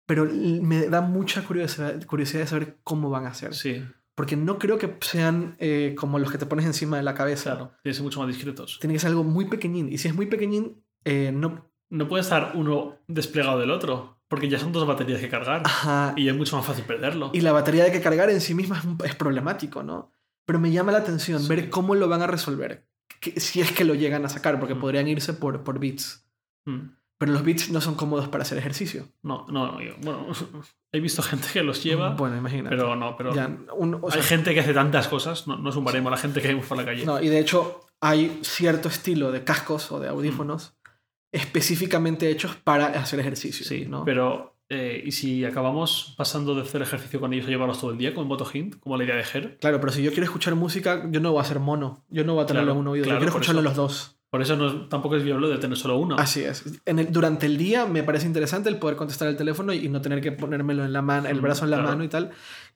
[0.06, 3.54] Pero me da mucha curiosidad, curiosidad de saber cómo van a ser.
[3.54, 3.82] Sí,
[4.14, 7.52] Porque no creo que sean eh, como los que te pones encima de la cabeza.
[7.56, 7.68] claro.
[7.82, 8.78] Tienen que ser mucho más discretos.
[8.80, 9.90] Tiene que ser algo muy pequeñín.
[9.90, 11.70] Y si es muy pequeñín, eh, no.
[11.90, 14.13] No puede estar uno desplegado del otro.
[14.34, 15.62] Porque ya son dos baterías que cargar.
[15.64, 16.12] Ajá.
[16.16, 17.30] Y es mucho más fácil perderlo.
[17.32, 20.10] Y la batería de que cargar en sí misma es, es problemático, ¿no?
[20.46, 21.48] Pero me llama la atención Sí.
[21.48, 22.86] ver cómo lo van a resolver.
[23.20, 24.80] Que- si es que lo llegan a sacar, porque Mm.
[24.80, 26.26] podrían irse por, por bits.
[26.66, 26.88] Mm.
[27.16, 29.06] Pero los bits no son cómodos para hacer ejercicio.
[29.22, 30.26] No, no, yo- bueno,
[30.92, 32.74] he visto gente que los lleva, Bueno, imagínate.
[32.76, 35.70] pero no, pero Ya, un- o sea, hay gente que hace tantas cosas, no, no
[35.70, 37.06] es un baremo la gente que vemos por la calle.
[37.06, 40.74] No, y de hecho hay cierto estilo de cascos o de audífonos
[41.34, 43.64] específicamente hechos para hacer ejercicio.
[43.66, 44.04] Sí, ¿no?
[44.04, 47.98] pero eh, ¿y si acabamos pasando de hacer ejercicio con ellos a llevarlos todo el
[47.98, 49.58] día con Moto Hint, como la idea de Her?
[49.60, 52.04] Claro, pero si yo quiero escuchar música, yo no voy a ser mono.
[52.08, 53.04] Yo no voy a tenerlo Claro, en un oído.
[53.04, 53.68] claro, yo quiero escucharlo eso.
[53.68, 54.18] los dos.
[54.30, 56.16] Por eso no- tampoco es viable de tener solo uno.
[56.18, 56.64] Así es.
[56.86, 59.88] En el- durante el día me parece interesante el poder contestar el teléfono y, y
[59.88, 61.90] no tener que ponérmelo en la mano, el Mm, brazo en la claro.
[61.90, 62.30] mano y tal.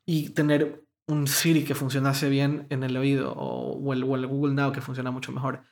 [0.07, 4.27] Y tener un Siri que funcionase bien en el oído o, o el, o el
[4.27, 5.63] Google Now que funciona mucho mejor.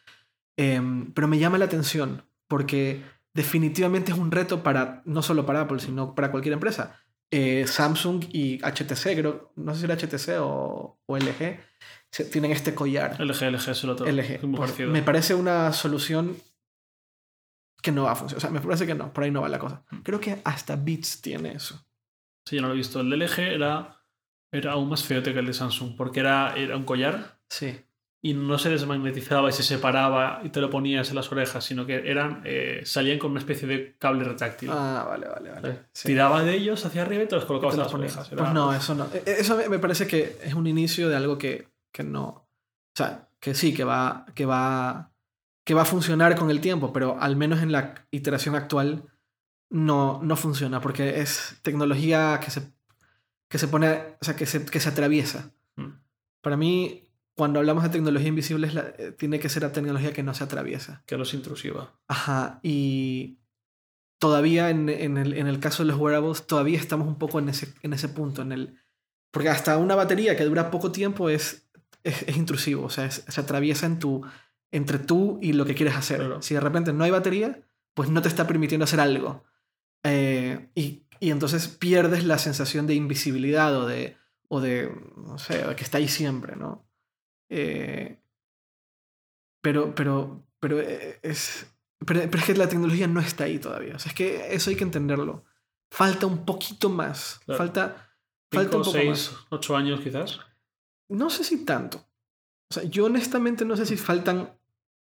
[0.57, 3.03] Em, pero me llama la atención porque
[3.35, 7.01] definitivamente es un reto para, no solo para Apple, sino para cualquier empresa.
[7.31, 11.59] Eh, Samsung y HTC, creo, no sé si era HTC o, o LG,
[12.11, 13.21] se- tienen este collar.
[13.21, 14.07] LG, LG es el otro.
[14.07, 14.41] LG.
[14.57, 16.37] Pues me parece una solución
[17.83, 18.39] que no va a funcionar.
[18.39, 19.85] O sea, me parece que no, por ahí no va la cosa.
[20.03, 21.85] Creo que hasta Beats tiene eso.
[22.47, 23.01] Sí, yo no lo he visto.
[23.01, 24.01] El del LG era,
[24.53, 27.81] era aún más feote que el de Samsung, porque era, era un collar Sí.
[28.29, 31.87] Y no se desmagnetizaba y se separaba y te lo ponías en las orejas, sino
[31.87, 34.71] que eran eh, salían con una especie de cable retráctil.
[34.73, 35.79] Ah, vale, vale, vale.
[35.93, 36.09] Sí.
[36.09, 38.29] Tiraba de ellos hacia arriba y te los colocabas Te en las orejas.
[38.29, 39.07] Pues no, eso no.
[39.13, 42.27] E- Eso me- me parece que es un inicio de algo que, que no.
[42.29, 45.13] O sea, que sí, que va, que va.
[45.65, 49.05] que va a funcionar con el tiempo, pero al menos en la iteración actual
[49.71, 52.73] no, no funciona, porque es tecnología que se,
[53.49, 54.17] que se pone.
[54.21, 55.53] O sea, que se, que se atraviesa.
[55.77, 55.91] Mm.
[56.41, 57.06] Para mí,
[57.37, 60.43] cuando hablamos de tecnología invisible, la- eh, tiene que ser la tecnología que no se
[60.45, 61.03] atraviesa.
[61.07, 61.95] que no es intrusiva.
[62.09, 63.39] Ajá, y
[64.19, 67.49] todavía en, en el, en el caso de los wearables, todavía estamos un poco en
[67.51, 68.43] ese, en ese punto.
[68.43, 68.79] En el,
[69.31, 71.69] porque hasta una batería que dura poco tiempo es,
[72.03, 74.25] es, es intrusivo, o sea, es- se atraviesa en tu,
[74.71, 76.19] entre tú y lo que quieres hacer.
[76.19, 76.41] Claro.
[76.43, 77.61] Si de repente no hay batería,
[77.95, 79.45] pues no te está permitiendo hacer algo.
[80.05, 84.17] Eh, y, y entonces pierdes la sensación de invisibilidad o de,
[84.49, 86.86] o de, no sé, que está ahí siempre, ¿no?
[87.49, 88.19] Eh,
[89.63, 91.67] pero, pero, pero eh, es,
[92.05, 93.97] pero, pero es que la tecnología no está ahí todavía.
[93.97, 95.45] O sea, es que eso hay que entenderlo.
[95.91, 97.41] Falta un poquito más.
[97.45, 97.59] Claro.
[97.59, 98.11] Falta,
[98.53, 99.47] falta un 5, poco 6, más.
[99.51, 100.41] 8 años quizás.
[101.09, 101.99] No sé si tanto.
[102.71, 104.51] O sea, yo honestamente no sé si faltan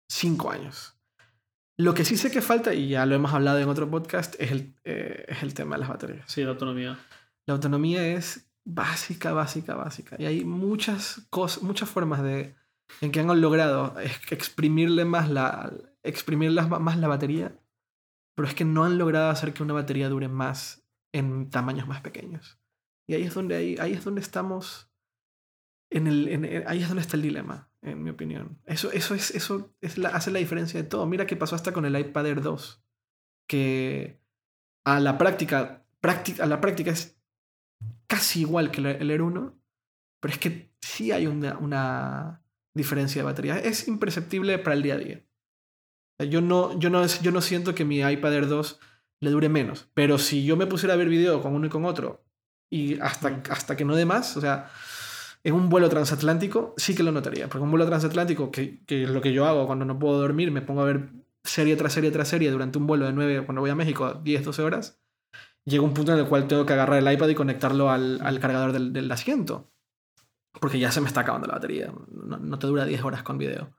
[0.09, 0.97] cinco años.
[1.77, 4.53] Lo que sí sé que falta, y ya lo hemos hablado en otro podcast, es
[4.53, 6.31] el, eh, es el tema de las baterías.
[6.31, 6.99] Sí, la autonomía.
[7.47, 10.17] La autonomía es básica, básica, básica.
[10.19, 12.55] Y hay muchas cosas, muchas formas de
[13.01, 13.95] en que han logrado
[14.31, 17.59] exprimirle más la, exprimir las- más la batería,
[18.35, 22.01] pero es que no han logrado hacer que una batería dure más en tamaños más
[22.03, 22.59] pequeños.
[23.07, 24.91] Y ahí es donde, ahí, ahí es donde estamos,
[25.91, 28.59] en el, en- ahí es donde está el dilema, en mi opinión.
[28.67, 31.07] Eso, eso, es, eso es la, hace la diferencia de todo.
[31.07, 32.83] Mira qué pasó hasta con el iPad Air 2,
[33.47, 34.21] que
[34.85, 37.14] a la práctica, práctica, a la práctica es
[38.07, 39.59] casi igual que el Air 1,
[40.21, 42.43] pero es que sí hay una, una
[42.75, 43.59] diferencia de batería.
[43.59, 45.25] Es imperceptible para el día a día.
[46.19, 48.81] Yo no, yo, no, yo no siento que mi iPad Air 2
[49.21, 51.85] le dure menos, pero si yo me pusiera a ver video con uno y con
[51.85, 52.25] otro,
[52.71, 54.71] y hasta, hasta que no dé más, o sea,
[55.43, 59.11] en un vuelo transatlántico sí que lo notaría, porque un vuelo transatlántico, que, que es
[59.11, 61.11] lo que yo hago cuando no puedo dormir, me pongo a ver
[61.43, 64.45] serie tras serie tras serie durante un vuelo de 9, cuando voy a México, 10,
[64.45, 65.04] 12 horas,
[65.65, 68.41] llega un punto en el cual tengo que agarrar el iPad y conectarlo al, al
[68.41, 69.71] cargador del, del asiento.
[70.61, 71.93] Porque ya se me está acabando la batería.
[72.11, 73.75] No, no te dura 10 horas con video.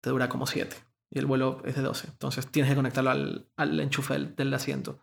[0.00, 0.76] Te dura como 7.
[1.10, 2.08] Y el vuelo es de 12.
[2.08, 5.00] Entonces tienes que conectarlo al, al enchufe del, asiento.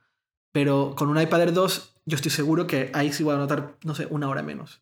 [0.51, 3.77] Pero con un iPad Air 2, yo estoy seguro que ahí sí voy a notar,
[3.83, 4.81] no sé, una hora menos.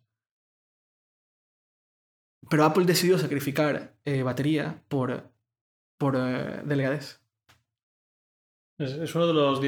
[2.49, 5.32] Pero Apple decidió sacrificar eh, batería por,
[5.97, 7.19] por eh, delgadez.
[8.78, 9.59] Es, uno de los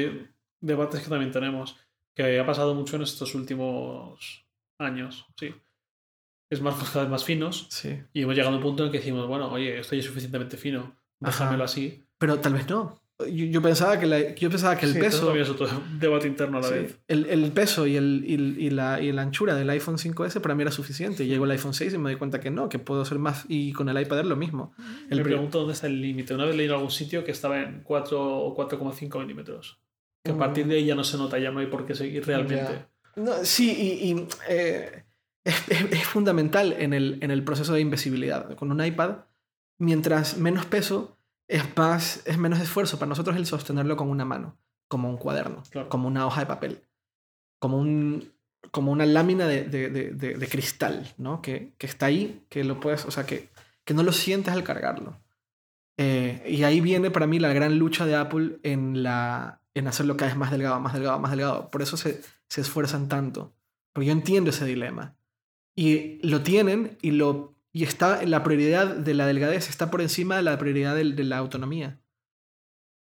[0.60, 1.76] debates que también tenemos,
[2.14, 4.44] que ha pasado mucho en estos últimos
[4.78, 5.26] años.
[5.38, 5.54] Sí.
[6.54, 7.98] Smartphones cada vez más finos Sí.
[8.14, 10.06] y hemos llegado a un punto en el que decimos, bueno, oye, esto ya es
[10.06, 11.70] suficientemente fino, déjamelo Ajá.
[11.72, 12.04] así.
[12.18, 12.98] Pero tal vez no.
[13.20, 15.26] Yo, yo pensaba que, la- yo pensaba que el Sí, peso...
[15.26, 15.66] también es otro
[15.98, 16.74] debate interno a la Sí.
[16.74, 16.98] vez.
[17.08, 18.34] El, el peso y, el, y,
[18.66, 21.26] y la, y la anchura del iPhone 5S para mí era suficiente.
[21.26, 23.44] Llegó el iPhone 6 y me di cuenta que no, que puedo hacer más.
[23.48, 24.72] Y con el iPad Air lo mismo.
[25.10, 26.32] El Me pregunto dónde está el límite.
[26.32, 29.78] Una vez leí en algún sitio que estaba en 4 o 4,5 milímetros.
[30.24, 32.26] Que a partir de ahí ya no se nota, ya no hay por qué seguir
[32.26, 32.86] realmente.
[33.16, 35.04] No, sí, y, y, eh,
[35.44, 38.54] es, es- es fundamental en el, en el proceso de invisibilidad.
[38.56, 39.16] Con un iPad,
[39.78, 41.16] mientras menos peso,
[41.48, 44.56] es, más, es menos esfuerzo para nosotros el sostenerlo con una mano,
[44.88, 45.88] como un cuaderno, Claro.
[45.88, 46.82] como una hoja de papel,
[47.58, 48.32] como, un,
[48.70, 51.40] como una lámina de, de- de- de- de cristal, ¿no?
[51.40, 53.48] Que, que está ahí, que lo puedes, o sea, que,
[53.84, 55.16] que no lo sientes al cargarlo.
[55.96, 60.16] Eh, y ahí viene para mí la gran lucha de Apple en, la, en hacerlo
[60.16, 61.70] cada vez más delgado, más delgado, más delgado.
[61.70, 63.54] Por eso se, se esfuerzan tanto.
[63.92, 65.16] Porque yo entiendo ese dilema.
[65.76, 70.36] Y lo tienen y, lo, y está la prioridad de la delgadez está por encima
[70.36, 72.00] de la prioridad del- de, la autonomía.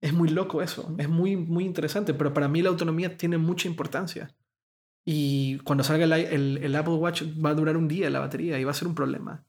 [0.01, 0.93] Es muy loco eso.
[0.97, 2.13] Es muy, muy interesante.
[2.13, 4.35] Pero para mí la autonomía tiene mucha importancia.
[5.05, 8.59] Y cuando salga el, el- el Apple Watch va a durar un día la batería
[8.59, 9.45] y va a ser un problema.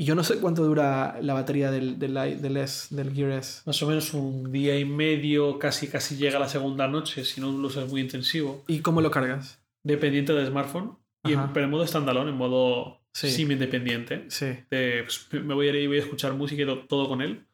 [0.00, 3.62] Y yo no sé cuánto dura la batería del, del, del, S, del Gear S.
[3.66, 7.50] Más o menos un día y medio, casi casi llega la segunda noche, si no
[7.50, 8.62] lo usas muy intensivo.
[8.68, 9.60] ¿Y cómo lo cargas?
[9.82, 10.96] Dependiente del smartphone.
[11.24, 13.28] Y en, pero en modo standalone, en modo Sí.
[13.30, 14.26] sim independiente.
[14.30, 14.46] Sí.
[14.70, 17.20] De, pues, me voy a ir y voy a escuchar música y to- todo con
[17.20, 17.46] él.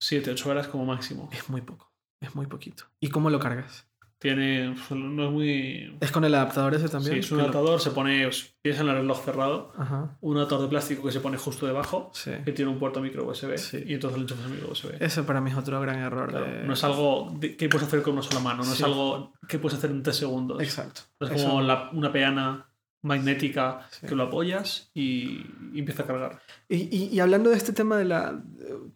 [0.00, 1.30] 7, 8 horas como máximo.
[1.32, 1.90] Es muy poco.
[2.20, 2.84] Es muy poquito.
[3.00, 3.88] ¿Y cómo lo cargas?
[4.24, 4.74] Tiene.
[4.90, 5.98] No es muy.
[6.00, 7.12] ¿Es con el adaptador ese también?
[7.12, 8.26] Sí, es un lo- adaptador, se pone.
[8.62, 9.70] Piensa en el reloj cerrado.
[9.76, 10.16] Ajá.
[10.22, 12.10] Un adaptador de plástico que se pone justo debajo.
[12.14, 12.30] Sí.
[12.42, 13.58] Que tiene un puerto micro USB.
[13.58, 13.84] Sí.
[13.86, 14.94] Y entonces lo enchufas en micro USB.
[14.98, 16.30] Ese para mí es otro gran error.
[16.30, 18.64] Claro, de- No es algo que puedes hacer con una sola mano.
[18.64, 20.62] No es algo que puedes hacer en tres segundos.
[20.62, 21.02] Exacto.
[21.20, 22.66] Es Eso- como la- una peana
[23.02, 24.06] magnética Sí.
[24.06, 25.44] que lo apoyas y,
[25.74, 26.40] y empieza a cargar.
[26.70, 28.42] Y, y- y hablando de este tema de la.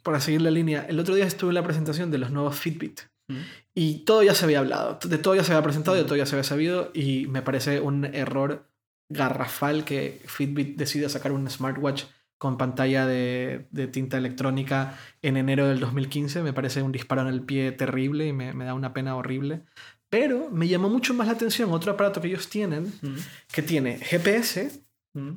[0.02, 3.00] Para seguir la línea, el otro día estuve en la presentación de los nuevos Fitbit.
[3.30, 3.36] Mm.
[3.78, 6.26] Y todo ya se había hablado, de todo ya se había presentado, de todo ya
[6.26, 8.66] se había sabido, y me parece un error
[9.08, 12.04] garrafal que Fitbit decida sacar un smartwatch
[12.38, 16.42] con pantalla de, de tinta electrónica en enero del 2015.
[16.42, 19.62] Me parece un disparo en el pie terrible y me, me da una pena horrible.
[20.10, 23.16] Pero me llamó mucho más la atención otro aparato que ellos tienen, Mm.
[23.52, 24.82] que tiene GPS
[25.14, 25.30] Mm.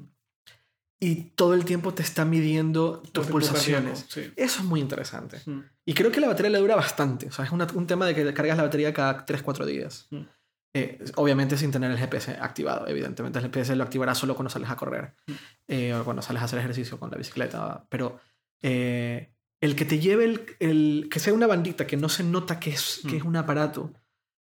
[1.04, 4.06] Y todo el tiempo te está midiendo tus pulsaciones.
[4.08, 4.32] sí.
[4.36, 5.42] Eso es muy interesante.
[5.46, 5.60] Mm.
[5.86, 7.26] Y creo que la batería le dura bastante.
[7.28, 10.08] O sea, es una- un tema de que cargas la batería cada 3-4 días.
[10.12, 10.22] Mm.
[10.74, 13.40] Eh, obviamente sin tener el GPS activado, evidentemente.
[13.40, 15.32] El GPS lo activará solo cuando sales a correr Mm.
[15.70, 17.84] eh, o cuando sales a hacer ejercicio con la bicicleta.
[17.90, 18.20] Pero
[18.62, 22.60] eh, el que te lleve el, el- que sea una bandita que no se nota
[22.60, 23.92] que es, que es un aparato,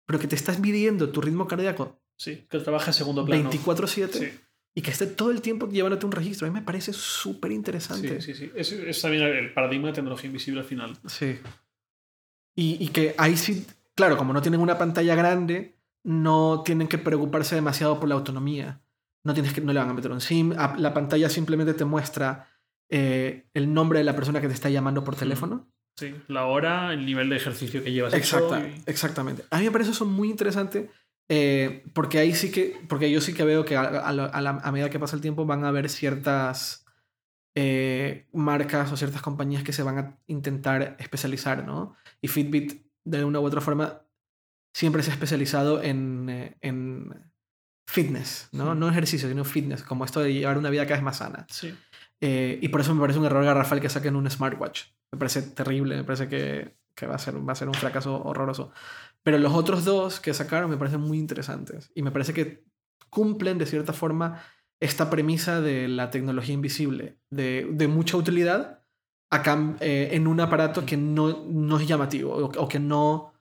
[0.06, 3.51] pero que te estás midiendo tu ritmo cardíaco Sí, que trabaja en segundo plano.
[3.51, 4.39] 24/7 Sí,
[4.74, 6.46] y que esté todo el tiempo llevándote un registro.
[6.46, 8.20] A mí me parece súper interesante.
[8.20, 8.46] sí, sí.
[8.46, 8.52] sí.
[8.56, 10.96] Es, es también el paradigma de tecnología invisible al final.
[11.06, 11.38] Sí.
[12.56, 16.98] Y, y que ahí sí, claro, como no tienen una pantalla grande, no tienen que
[16.98, 18.80] preocuparse demasiado por la autonomía.
[19.24, 20.51] No, tienes que, no le van a meter un SIM.
[20.76, 22.48] La pantalla simplemente te muestra
[22.90, 25.66] eh, el nombre de la persona que te está llamando por teléfono.
[25.96, 29.44] Sí, la hora, el nivel de ejercicio que llevas Exacta- hecho y- Exactamente.
[29.51, 30.90] A mí me parece eso muy interesante
[31.28, 34.60] eh, porque ahí sí que, porque yo sí que veo que a, a a la-
[34.62, 36.84] a medida que pasa el tiempo van a haber ciertas
[37.56, 41.94] eh, marcas o ciertas compañías que se van a intentar especializar, ¿no?
[42.20, 44.02] Y Fitbit, de una u otra forma,
[44.74, 47.30] siempre se ha especializado en, eh, en
[47.88, 48.74] fitness, ¿no?
[48.74, 48.78] Mm.
[48.78, 51.46] No ejercicio, sino fitness, como esto de llevar una vida cada vez más sana.
[51.48, 51.74] Sí.
[52.20, 54.84] Eh, y por eso me parece un error garrafal que saquen un smartwatch.
[55.12, 58.20] Me parece terrible, me parece que, que va, a ser, va a ser un fracaso
[58.24, 58.72] horroroso.
[59.24, 61.90] Pero los otros dos que sacaron me parecen muy interesantes.
[61.96, 62.62] Y me parece que
[63.10, 64.40] cumplen de cierta forma
[64.80, 68.82] esta premisa de la tecnología invisible, de, de mucha utilidad
[69.30, 73.32] a cam- eh, en un aparato que no, no es llamativo o, o que no...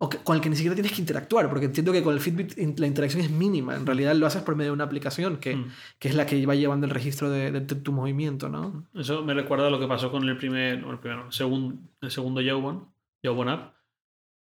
[0.00, 2.20] O que- con el que ni siquiera tienes que interactuar, porque entiendo que con el
[2.20, 3.74] Fitbit la interacción es mínima.
[3.74, 5.72] En realidad lo haces por medio de una aplicación que, Mm.
[5.98, 8.86] que es la que va llevando el registro de, de tu, tu movimiento, ¿no?
[8.94, 11.74] Eso me recuerda a lo que pasó con el primer, o el primero, el segundo,
[12.00, 12.82] el segundo Jawbone,
[13.24, 13.74] Jawbone App.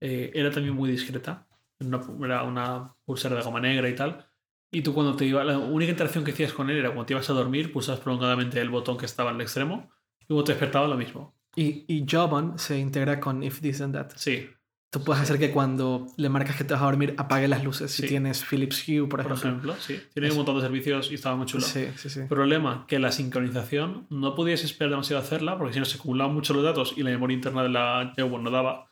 [0.01, 1.47] Eh, era también muy discreta.
[1.79, 4.27] Era una, era una pulsera de goma negra y tal.
[4.70, 7.15] Y tú cuando te iba, la única interacción que hacías con él era cuando te
[7.15, 10.53] ibas a dormir, pulsabas prolongadamente el botón que estaba en el extremo y cuando te
[10.53, 11.35] despertaba lo mismo.
[11.57, 14.11] Y, y Jawbone se integra con If This and That.
[14.16, 14.49] Sí,
[14.91, 17.91] Tú puedes hacer que cuando le marcas que te vas a dormir apague las luces
[17.93, 18.09] si Sí.
[18.09, 19.75] tienes Philips Hue, por por ejemplo.
[19.75, 20.01] ejemplo, sí.
[20.15, 21.62] Tiene un montón de servicios y estaba muy chulo.
[21.62, 22.20] Sí, sí, sí.
[22.27, 26.35] Problema, que la sincronización no podías esperar demasiado a hacerla porque si no se acumulaban
[26.35, 28.88] mucho los datos y la memoria interna de la Jawbone no daba.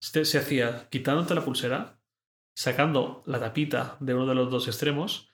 [0.00, 1.98] Se, se hacía quitándote la pulsera,
[2.54, 5.30] sacando la tapita de uno de los dos extremos.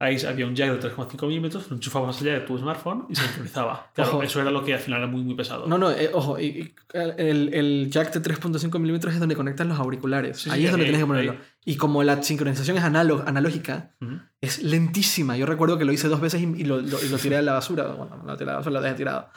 [0.00, 3.22] Ahí había un jack de 3,5 milímetros, lo enchufabas allá de tu smartphone y se
[3.22, 3.90] sincronizaba.
[3.94, 4.22] Claro, Ojo.
[4.24, 5.68] eso era lo que al final era muy, muy pesado.
[5.68, 9.68] No, no, eh, ojo, y- y el, el jack de 3.5 milímetros es donde conectan
[9.68, 10.40] los auriculares.
[10.40, 11.32] Sí, ahí sí, es donde ahí- tienes que ponerlo.
[11.32, 11.38] ahí.
[11.64, 13.94] Y como la sincronización es analog- analógica,
[14.40, 15.36] es lentísima.
[15.36, 17.52] Yo recuerdo que lo hice dos veces y, y lo, lo- lo tiré a la
[17.52, 17.86] basura.
[17.86, 19.28] Bueno, no lo tiré a la basura, lo dejé tirado.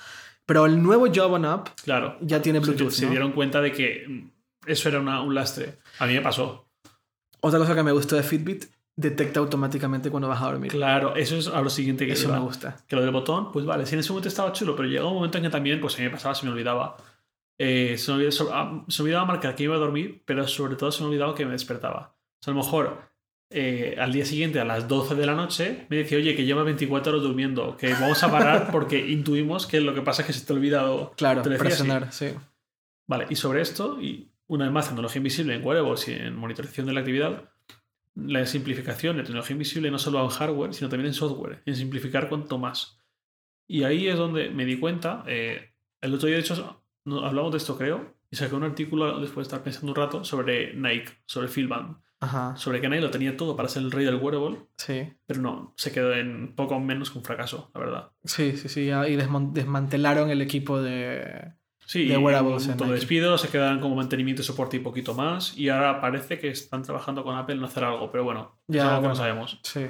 [0.47, 2.17] Pero el nuevo Jawbone App Claro.
[2.21, 2.89] ya tiene Bluetooth.
[2.91, 3.11] Se, ¿no?
[3.11, 4.31] dieron cuenta de que
[4.67, 5.79] eso era una- un lastre.
[5.99, 6.67] A mí me pasó.
[7.41, 8.65] Otra cosa que me gustó de Fitbit,
[8.95, 10.71] detecta automáticamente cuando vas a dormir.
[10.71, 12.37] Claro, eso es a lo siguiente que Eso iba.
[12.39, 12.77] me gusta.
[12.87, 15.15] Que lo del botón, pues vale, si en ese momento estaba chulo, pero llegó un
[15.15, 16.95] momento en que también, pues a mí me pasaba, se me olvidaba.
[17.59, 20.75] Eh, se, me olvidaba ah, se me olvidaba marcar que iba a dormir, pero sobre
[20.75, 22.15] todo se me olvidaba que me despertaba.
[22.17, 23.01] O sea, a lo mejor
[23.51, 26.63] eh, al día siguiente, a las 12 de la noche, me decía, oye, que lleva
[26.63, 30.33] 24 horas durmiendo, que vamos a parar porque intuimos que lo que pasa es que
[30.33, 31.13] se te ha olvidado.
[31.17, 31.75] Claro, te decía así.
[31.77, 32.29] presionar, sí.
[33.07, 36.87] Vale, y sobre esto, y una vez más, tecnología invisible en wearables y en monitorización
[36.87, 37.49] de la actividad,
[38.15, 42.29] la simplificación de tecnología invisible no solo en hardware, sino también en software, en simplificar
[42.29, 42.99] cuanto más.
[43.67, 47.51] Y ahí es donde me di cuenta, eh, el otro día de hecho no, hablamos
[47.51, 51.11] de esto creo, y saqué un artículo después de estar pensando un rato sobre Nike,
[51.25, 54.65] sobre Philband, Ajá, sobre que Nike lo tenía todo para ser el rey del wearable,
[54.77, 55.13] sí.
[55.25, 58.11] pero no, se quedó en poco menos que un fracaso, la verdad.
[58.23, 58.89] Sí, sí, sí.
[58.89, 61.53] Y desmantelaron el equipo de.
[61.85, 62.99] Sí, de wearables un en montón de Nike.
[63.01, 65.57] despidos, se quedan como mantenimiento y soporte y poquito más.
[65.57, 68.89] Y ahora parece que están trabajando con Apple en hacer algo, pero bueno, es Ya,
[68.89, 69.59] algo que no sabemos.
[69.63, 69.87] Sí.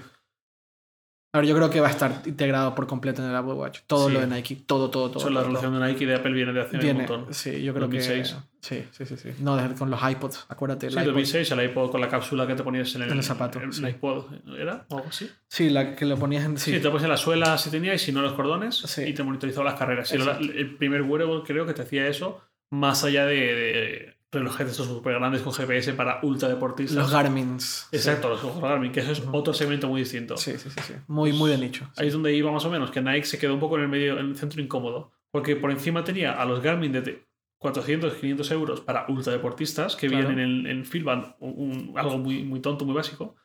[1.36, 3.80] A ver, yo creo que va a estar integrado por completo en el Apple Watch.
[3.88, 4.14] Todo Sí.
[4.14, 4.64] lo de Nike.
[4.66, 5.30] Todo, todo, todo.
[5.30, 6.78] La relación de Nike y de Apple viene de hace.
[6.78, 7.34] Viene, un montón.
[7.34, 8.34] Sí, yo creo 2006.
[8.34, 8.56] que.
[8.62, 9.18] Sí, sí, sí.
[9.18, 9.30] sí.
[9.40, 10.88] No, con los iPods, acuérdate.
[10.88, 11.08] el Sí, iPod.
[11.10, 13.84] 2006, el iPod con la cápsula que te ponías en el, En el zapato, sí.
[13.84, 14.26] el iPod,
[14.58, 14.86] ¿era?
[14.90, 15.30] ¿O algo así?
[15.50, 16.58] Sí, la que lo ponías en.
[16.58, 19.14] Sí, Sí, te ponías en la suela si tenías y si no los cordones y
[19.14, 20.12] te monitorizaba las carreras.
[20.14, 22.42] Y el primer wearable creo que te hacía eso,
[22.72, 26.96] más allá de, de relojes de estos súper grandes con GPS para ultra deportistas.
[26.98, 27.88] los Garmins.
[27.92, 30.38] Exacto, los ojos Garmin, que eso es otro segmento muy distinto.
[30.38, 30.80] Sí, sí, sí.
[30.86, 30.94] sí.
[31.08, 31.90] Muy, muy de nicho.
[31.98, 33.90] Ahí es donde iba más o menos, que Nike se quedó un poco en el
[33.90, 35.12] medio, en el centro incómodo.
[35.32, 37.26] Porque por encima tenía a los Garmin de
[37.58, 40.28] 400, 500 euros para ultradeportistas, que Claro.
[40.28, 43.36] vienen en, en Fitband, un- un- algo muy, muy tonto, muy básico.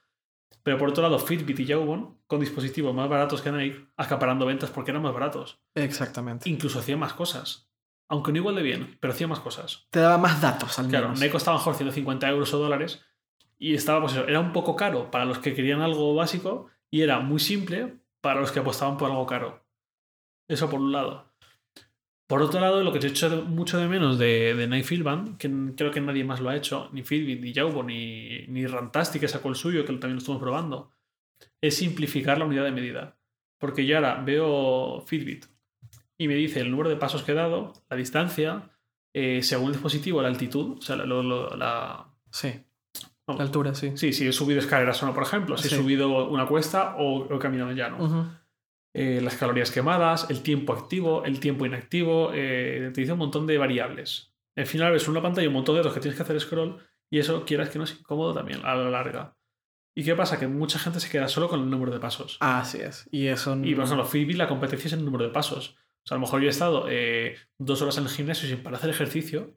[0.63, 4.69] Pero por otro lado, Fitbit y Jawbone, con dispositivos más baratos que Nike, acaparando ventas
[4.71, 5.59] porque eran más baratos.
[5.75, 6.51] Exactamente.
[6.51, 7.70] Incluso hacían más cosas.
[8.11, 9.87] Aunque no igual de bien, pero hacían más cosas.
[9.91, 11.21] Te daba más datos al Claro, menos.
[11.21, 13.03] Nike costaba mejor 150 euros o dólares
[13.57, 17.03] y estaba, pues eso, era un poco caro para los que querían algo básico y
[17.03, 19.65] era muy simple para los que apostaban por algo caro.
[20.49, 21.33] Eso por un lado.
[22.27, 25.37] Por otro lado, lo que te he hecho mucho de menos de, de Nike Fitband,
[25.37, 29.21] que creo que nadie más lo ha hecho, ni Fitbit, ni Jawbone, ni, ni Rantastic,
[29.21, 30.91] que sacó el suyo, que también lo estuvimos probando,
[31.61, 33.19] es simplificar la unidad de medida.
[33.59, 35.47] Porque yo ahora veo Fitbit
[36.21, 38.71] y me dice el número de pasos que he dado, la distancia,
[39.15, 42.53] eh, según el dispositivo, la altitud, o sea, la- lo- lo- la, Sí.
[43.27, 43.39] Vamos.
[43.41, 43.93] La altura, sí.
[43.97, 45.75] Sí, si he subido escaleras o no, por ejemplo, si Sí.
[45.75, 47.97] he subido una cuesta o, o he caminado llano.
[48.05, 48.25] Ujú.
[48.95, 53.47] Eh, las calorías quemadas, el tiempo activo, el tiempo inactivo, eh, te dice un montón
[53.47, 54.35] de variables.
[54.57, 56.77] Al final ves una pantalla un montón de datos que tienes que hacer scroll
[57.11, 59.37] y eso quieras que no es incómodo también a la larga.
[59.97, 60.39] ¿Y qué pasa?
[60.39, 62.37] Que mucha gente se queda solo con el número de pasos.
[62.41, 63.09] Así es.
[63.13, 63.57] Y eso.
[63.63, 65.77] Y por ejemplo, Fitbit la competencia es el número de pasos.
[66.05, 68.63] O sea, a lo mejor yo he estado eh, dos horas en el gimnasio sin
[68.63, 69.57] parar hacer ejercicio.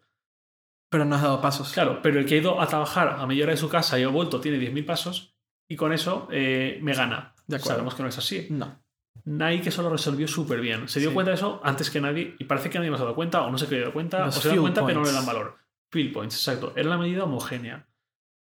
[0.90, 1.72] Pero no has dado pasos.
[1.74, 4.04] Claro, pero el que ha ido a trabajar a media hora de su casa y
[4.04, 5.36] ha vuelto tiene 10.000 pasos
[5.68, 7.34] y con eso eh, me gana.
[7.48, 7.72] De acuerdo.
[7.76, 8.48] Sabemos que no es así.
[8.52, 8.80] No.
[9.26, 10.88] Nike eso lo resolvió súper bien.
[10.88, 11.14] Se dio Sí.
[11.14, 13.42] cuenta de eso antes que nadie y parece que nadie más se ha dado cuenta
[13.42, 15.26] o no se quería dar cuenta Los o se field cuenta pero no le dan
[15.26, 15.58] valor.
[15.92, 16.74] Field points, exacto.
[16.76, 17.88] Era la medida homogénea.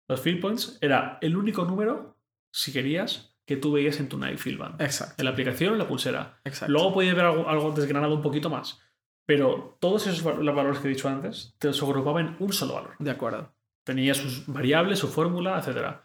[0.09, 2.19] Los field points era el único número,
[2.53, 4.81] si querías, que tú veías en tu Nike Field Band.
[4.81, 5.15] Exacto.
[5.19, 6.41] En la aplicación o en la pulsera.
[6.45, 6.73] Exacto.
[6.73, 8.81] Luego podías ver algo, algo desgranado un poquito más.
[9.27, 12.75] Pero todos esos los valores que he dicho antes te los agrupaba en un solo
[12.75, 12.95] valor.
[12.99, 13.55] De acuerdo.
[13.85, 15.97] Tenía sus variables, su fórmula, etc.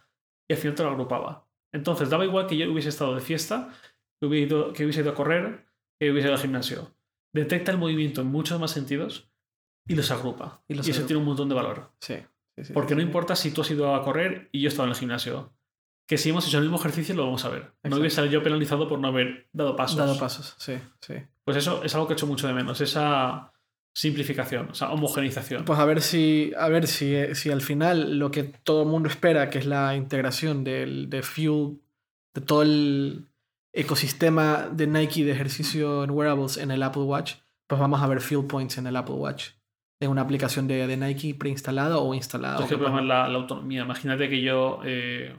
[0.50, 1.48] Y al final te lo agrupaba.
[1.74, 3.70] Entonces daba igual que yo hubiese estado de fiesta,
[4.20, 5.66] que hubiese ido, que hubiese ido a correr,
[6.00, 6.96] que hubiese ido al gimnasio.
[7.34, 9.32] Detecta el movimiento en muchos más sentidos
[9.88, 10.64] y los agrupa.
[10.68, 11.08] Y Y, los eso agrupa.
[11.08, 11.92] tiene un montón de valor.
[12.00, 12.16] Sí.
[12.56, 14.70] sí, sí, Porque sí, no importa si tú has ido a correr y yo he
[14.70, 15.54] estado en el gimnasio.
[16.08, 17.62] Que si hemos hecho el mismo ejercicio lo vamos a ver.
[17.62, 17.90] Exacto.
[17.90, 19.98] No voy a ser yo penalizado por no haber dado pasos.
[19.98, 20.56] Dado pasos.
[20.58, 21.16] Sí, sí.
[21.44, 22.80] Pues eso es algo que he hecho mucho de menos.
[22.80, 23.52] Esa
[23.94, 25.66] simplificación, esa homogenización.
[25.66, 29.10] Pues a ver si, a ver si, si al final lo que todo el mundo
[29.10, 31.80] espera, que es la integración del, de Fuel,
[32.34, 33.26] de todo el
[33.74, 37.36] ecosistema de Nike de ejercicio en wearables en el Apple Watch,
[37.66, 39.50] pues vamos a ver Fuel Points en el Apple Watch.
[40.00, 42.64] En una aplicación de, de Nike preinstalada o instalada.
[42.64, 43.82] Es o que la autonomía.
[43.82, 45.36] Imagínate que yo eh,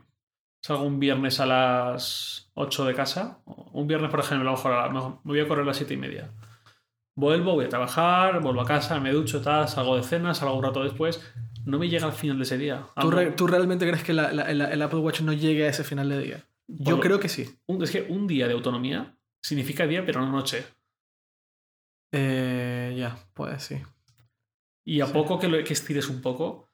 [0.60, 3.38] salgo un viernes a las 8 de casa.
[3.72, 5.76] Un viernes, por ejemplo, a lo mejor a la- me voy a correr a las
[5.76, 6.30] 7 y media.
[7.16, 10.62] Vuelvo, voy a trabajar, vuelvo a casa, me ducho, tal, salgo de cena, salgo un
[10.64, 11.20] rato después.
[11.64, 12.86] No me llega al final de ese día.
[13.00, 13.16] ¿Tú, no.
[13.16, 16.08] re- tú realmente crees que la- la- el, Apple Watch no llegue a ese final
[16.08, 16.44] de día?
[16.68, 17.58] Yo creo que sí.
[17.66, 20.64] un- es que un día de autonomía significa día, pero no noche.
[22.12, 23.80] Eh, ya, pues sí.
[24.84, 25.12] Y a Sí.
[25.12, 26.67] poco que, lo, que estires un poco,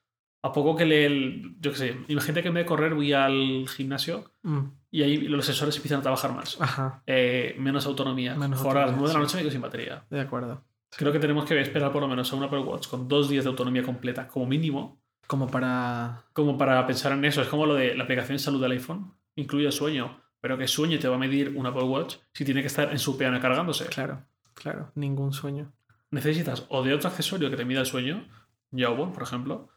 [0.47, 1.07] a poco que le.
[1.07, 4.61] el- Yo qué sé, imagínate que en vez de correr voy al gimnasio Mm,
[4.91, 6.61] y ahí los sensores empiezan a trabajar más.
[6.61, 8.35] Ajá, Eh, menos autonomía.
[8.35, 9.23] Menos Mejor a las autonomía, 9 de la sí.
[9.25, 10.05] noche me quedo sin batería.
[10.11, 10.63] de acuerdo.
[10.97, 13.43] Creo que tenemos que esperar por lo menos a un Apple Watch con dos días
[13.45, 16.23] de autonomía completa, como mínimo, Como para...
[16.35, 17.41] como para pensar en eso.
[17.43, 19.13] Es como lo de la aplicación de salud del iPhone.
[19.37, 22.61] Incluye el sueño, pero que sueño te va a medir un Apple Watch si tiene
[22.61, 23.87] que estar en su piano cargándose.
[23.87, 24.23] Claro,
[24.53, 25.73] claro, ningún sueño.
[26.11, 28.29] Necesitas o de otro accesorio que te mida el sueño,
[28.71, 29.69] Jawbone, por ejemplo,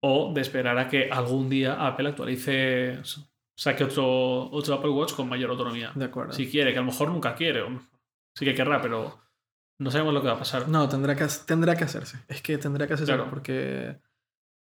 [0.00, 2.98] o de esperar a que algún día Apple actualice,
[3.56, 5.90] saque otro, otro Apple Watch con mayor autonomía.
[5.94, 6.32] De acuerdo.
[6.32, 7.80] Si quiere, que a lo mejor nunca quiere, o
[8.36, 9.18] sí que querrá, pero
[9.80, 10.68] no sabemos lo que va a pasar.
[10.68, 12.18] No, tendrá que, tendrá que hacerse.
[12.28, 13.28] Es que tendrá que hacerse Claro.
[13.30, 13.98] porque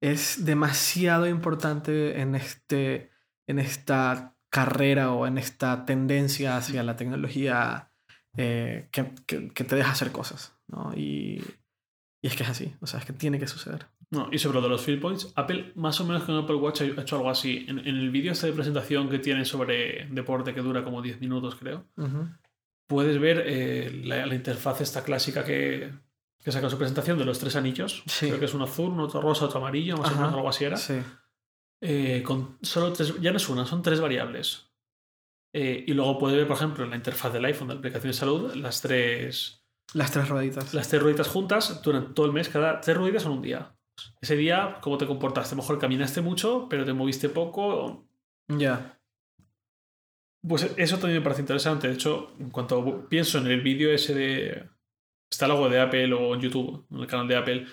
[0.02, 3.10] es demasiado importante en, este,
[3.48, 7.92] en esta carrera o en esta tendencia hacia la tecnología
[8.38, 10.56] eh, que, que- que te deja hacer cosas.
[10.68, 10.92] ¿no?
[10.96, 11.44] Y,
[12.22, 12.76] y es que es así.
[12.82, 13.88] O sea, es que tiene que suceder.
[14.14, 16.82] No, y sobre lo de los field points, Apple más o menos con Apple Watch
[16.82, 17.66] ha hecho algo así.
[17.68, 21.20] En, en el vídeo este de presentación que tiene sobre deporte que dura como 10
[21.20, 22.28] minutos, creo, Ujú.
[22.88, 25.92] puedes ver eh, la, la interfaz esta clásica que,
[26.44, 28.04] que saca en su presentación de los tres anillos.
[28.06, 28.28] Sí.
[28.28, 30.20] Creo que es uno azul, uno otro rosa, otro amarillo, más o Ajá.
[30.22, 30.78] menos algo así era.
[30.78, 31.00] Sí.
[31.82, 34.70] Eh, con solo tres, ya no es una, son tres variables.
[35.54, 38.12] Eh, y luego puedes ver, por ejemplo, en la interfaz del iPhone de la aplicación
[38.12, 39.64] de salud, las tres,
[39.94, 40.74] Las tres rueditas.
[40.74, 42.50] las tres rueditas juntas durante todo el mes.
[42.50, 43.73] Cada tres rueditas son un día.
[44.22, 45.54] Ese día, ¿cómo te comportaste?
[45.54, 48.06] A lo mejor caminaste mucho, pero te moviste poco.
[48.48, 49.00] Ya.
[50.48, 51.88] Pues eso también me parece interesante.
[51.88, 54.64] De hecho, en cuanto pienso en el vídeo ese de.
[55.32, 57.66] Está algo de Apple o en YouTube, en el canal de Apple.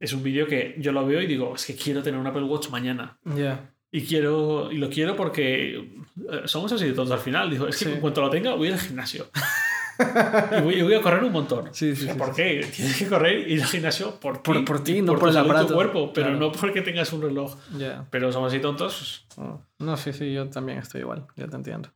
[0.00, 2.42] Es un vídeo que yo lo veo y digo, es que quiero tener un Apple
[2.44, 3.18] Watch mañana.
[3.24, 3.74] Ya.
[3.90, 7.50] Y quiero y lo quiero porque eh, somos así de todos al final.
[7.50, 7.90] Digo, es que Sí.
[7.92, 9.26] en cuanto lo tenga, voy al gimnasio.
[10.58, 11.68] y, voy, y voy a correr un montón.
[11.72, 12.34] Sí, sí, O ¿Por sí.
[12.36, 12.70] qué?
[12.74, 14.42] Tienes que correr y ir al gimnasio por.
[14.42, 15.68] Por- por ti, no por tu el aparato.
[15.68, 16.40] tu cuerpo, pero Claro.
[16.40, 17.56] no porque tengas un reloj.
[17.76, 18.06] Ya.
[18.10, 19.26] Pero somos así tontos.
[19.78, 21.90] No, sí, sí, yo también estoy igual, yo te entiendo.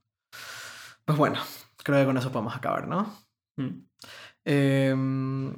[1.05, 1.39] Pues bueno,
[1.82, 3.14] creo que con eso podemos acabar, ¿no?
[3.56, 3.86] Mm.
[4.44, 5.52] Em,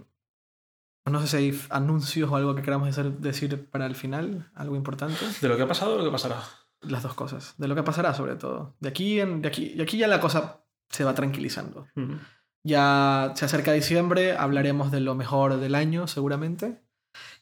[1.07, 5.25] no sé si hay anuncios o algo que queramos decir para el final, algo importante.
[5.41, 6.43] De lo que ha pasado, lo que pasará.
[6.83, 8.77] Las dos cosas, de lo que pasará sobre todo.
[8.79, 10.61] De aquí, en, de aquí, de aquí ya la cosa
[10.91, 11.87] se va tranquilizando.
[12.65, 16.83] Ya se acerca diciembre, hablaremos de lo mejor del año seguramente.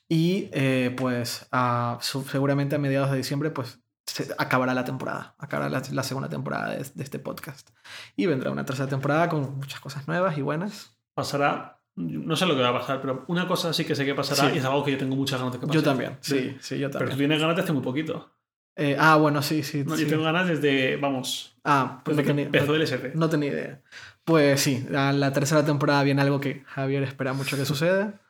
[0.09, 5.69] Y eh, pues a- seguramente a mediados de diciembre pues se acabará la temporada, acabará
[5.69, 7.71] la, la segunda temporada de, de este podcast.
[8.15, 10.97] Y vendrá una tercera temporada con muchas cosas nuevas y buenas.
[11.15, 11.81] Pasará.
[11.97, 14.51] No sé lo que va a pasar, pero una cosa sí que sé que pasará
[14.51, 14.57] Sí.
[14.57, 15.79] y es algo que yo tengo muchas ganas de que pase.
[15.79, 17.19] Yo también, sí, sí, yo Pero tú también.
[17.31, 18.36] tienes ganas de hace muy poquito.
[18.77, 19.85] Eh, ah, bueno, sí, sí.
[19.85, 20.05] No, sí.
[20.05, 23.29] Yo tengo ganas desde, vamos, Ah, pues no desde que tenía, empezó no, el no
[23.29, 23.83] tenía idea.
[24.25, 28.21] Pues sí, a la tercera temporada viene algo que Javier espera mucho que suceda.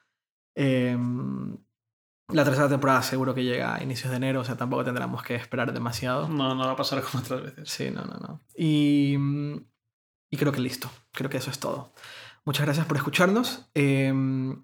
[0.54, 1.56] Em,
[2.28, 5.34] la tercera temporada seguro que llega a inicios de enero, o sea, tampoco tendremos que
[5.34, 6.28] esperar demasiado.
[6.28, 7.68] No, no va a pasar como otras veces.
[7.68, 8.40] Sí, no, no, no.
[8.56, 9.16] Y,
[10.30, 10.90] y creo que listo.
[11.12, 11.92] Creo que eso es todo.
[12.44, 13.68] Muchas gracias por escucharnos.
[13.74, 14.62] Em,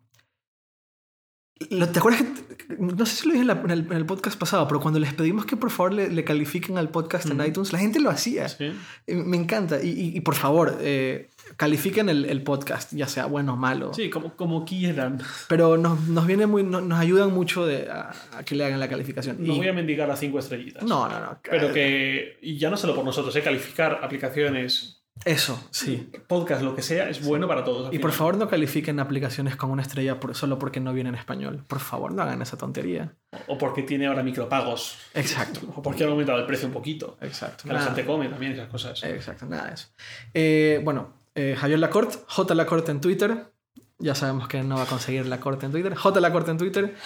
[1.59, 4.37] ¿Te acuerdas que, no sé si lo dije en, la- en el, en el podcast
[4.39, 7.49] pasado, pero cuando les pedimos que por favor le, le califiquen al podcast en Ujú.
[7.49, 8.49] iTunes, la gente lo hacía.
[8.49, 8.73] Sí.
[9.07, 9.81] Me encanta.
[9.81, 13.95] Y, y- y por favor, eh, califiquen el, el podcast, ya sea bueno o malo.
[13.95, 15.21] Sí, como, como quieran.
[15.49, 18.81] Pero nos, nos viene muy, no- nos ayudan mucho de, a, a que le hagan
[18.81, 19.37] la calificación.
[19.39, 20.83] No Y- voy a mendigar a cinco estrellitas.
[20.83, 21.39] no, no, no.
[21.49, 23.43] Pero que, y ya no solo por nosotros, ¿eh?
[23.43, 26.11] calificar aplicaciones, Eso, sí.
[26.27, 27.93] podcast, lo que sea, es bueno para todos.
[27.95, 31.15] Y por favor no califiquen aplicaciones con una estrella por- solo porque no viene en
[31.15, 31.65] español.
[31.69, 33.15] Por favor, no hagan esa tontería.
[33.47, 34.99] O porque tiene ahora micropagos.
[35.15, 35.61] Exacto.
[35.77, 37.17] O porque ha aumentado el precio un poquito.
[37.21, 37.65] Exacto.
[37.69, 39.03] Que la gente come también esas cosas.
[39.05, 39.89] Exacto, nada de eso.
[40.35, 43.53] Eh, bueno, eh, Javier Lacorte, J Lacorte en Twitter.
[43.99, 45.95] Ya sabemos que no va a conseguir Lacorte en Twitter.
[45.95, 46.97] J Lacorte en Twitter.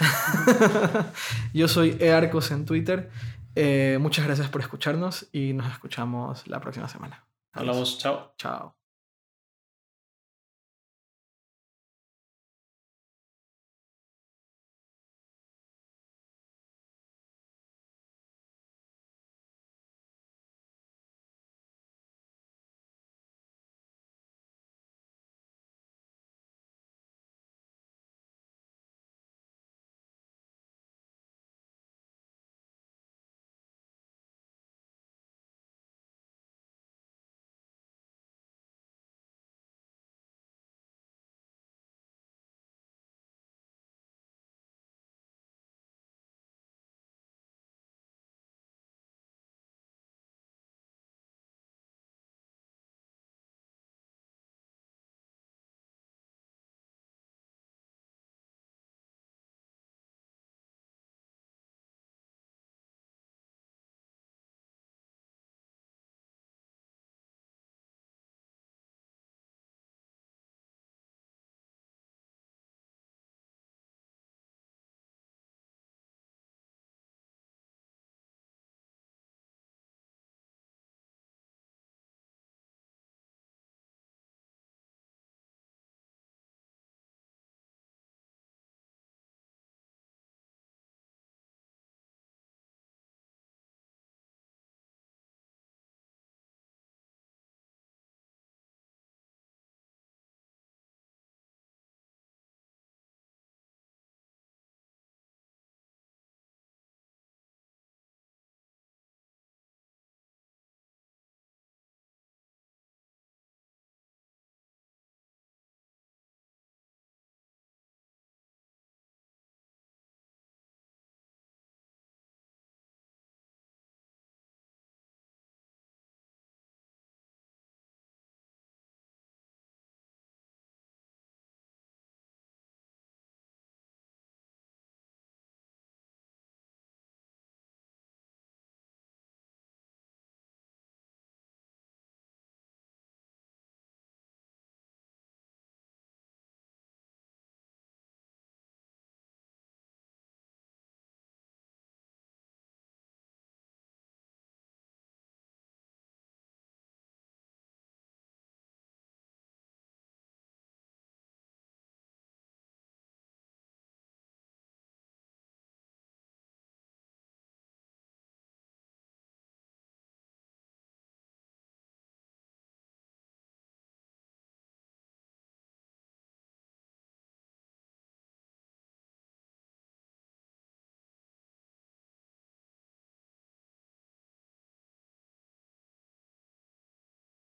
[1.54, 3.10] Yo soy Earcos en Twitter.
[3.56, 7.24] Eh, muchas gracias por escucharnos y nos escuchamos la próxima semana.
[7.54, 8.34] Hablamos, chao.
[8.36, 8.76] Chao.